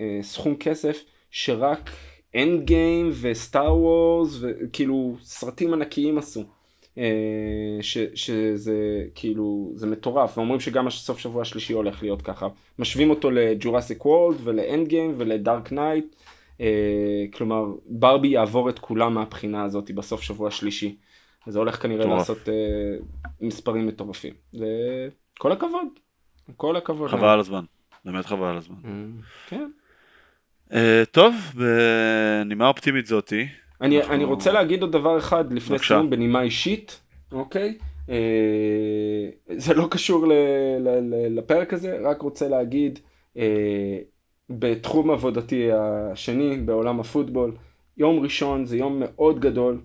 [0.00, 1.90] אה, סכום כסף שרק
[2.36, 6.44] Endgame ו Star Wars, וכאילו סרטים ענקיים עשו.
[6.98, 7.04] אה,
[7.80, 12.48] ש, שזה כאילו זה מטורף ואומרים שגם הסוף שבוע השלישי הולך להיות ככה
[12.78, 16.16] משווים אותו ל Jurassic World ול Endgame ול Dark Knight
[17.32, 20.96] כלומר ברבי יעבור את כולם מהבחינה הזאת בסוף שבוע שלישי.
[21.46, 22.12] זה הולך כנראה טוב.
[22.12, 22.50] לעשות אה,
[23.40, 24.34] מספרים מטורפים.
[24.54, 25.88] וכל הכבוד,
[26.56, 27.10] כל הכבוד.
[27.10, 27.64] חבל על הזמן,
[28.04, 28.76] באמת חבל על הזמן.
[28.82, 29.70] Mm, כן.
[30.70, 30.74] Uh,
[31.10, 33.46] טוב, בנימה אופטימית זאתי.
[33.80, 34.14] אני, אנחנו...
[34.14, 37.00] אני רוצה להגיד עוד דבר אחד לפני סיום בנימה אישית,
[37.32, 37.78] אוקיי?
[38.06, 38.10] Uh,
[39.56, 40.32] זה לא קשור ל,
[40.80, 42.98] ל, ל, לפרק הזה, רק רוצה להגיד,
[43.34, 43.38] uh,
[44.50, 47.52] בתחום עבודתי השני בעולם הפוטבול,
[47.96, 49.80] יום ראשון זה יום מאוד גדול, אה,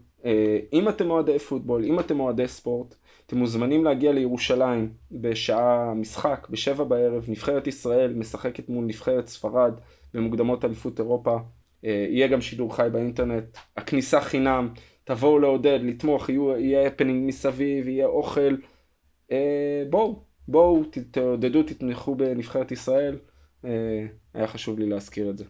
[0.74, 2.96] אם אתם אוהדי פוטבול, אם אתם אוהדי ספורט,
[3.32, 9.74] אתם מוזמנים להגיע לירושלים בשעה משחק, בשבע בערב, נבחרת ישראל משחקת מול נבחרת ספרד
[10.14, 11.38] במוקדמות אליפות אירופה,
[11.86, 14.70] אה, יהיה גם שידור חי באינטרנט, הכניסה חינם,
[15.04, 18.56] תבואו לעודד, לתמוך, יהיה הפנינג מסביב, יהיה אוכל,
[19.32, 23.18] אה, בואו, בואו תעודדו, תתמכו בנבחרת ישראל,
[24.34, 25.46] היה חשוב לי להזכיר את זה.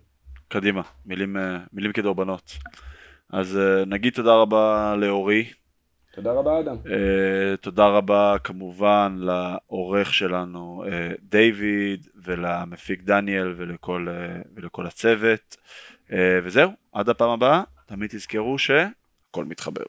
[0.48, 1.36] קדימה, מילים,
[1.74, 2.58] מילים כדורבנות.
[3.32, 5.46] אז אה, נגיד תודה רבה לאורי.
[6.16, 6.76] תודה רבה אדם.
[6.92, 14.08] אה, תודה רבה כמובן לעורך שלנו אה, דיוויד ולמפיק דניאל ולכל,
[14.56, 15.58] ולכל הצוות.
[16.44, 19.84] וזהו, עד הפעם הבאה, תמיד תזכרו שהכל מתחבר.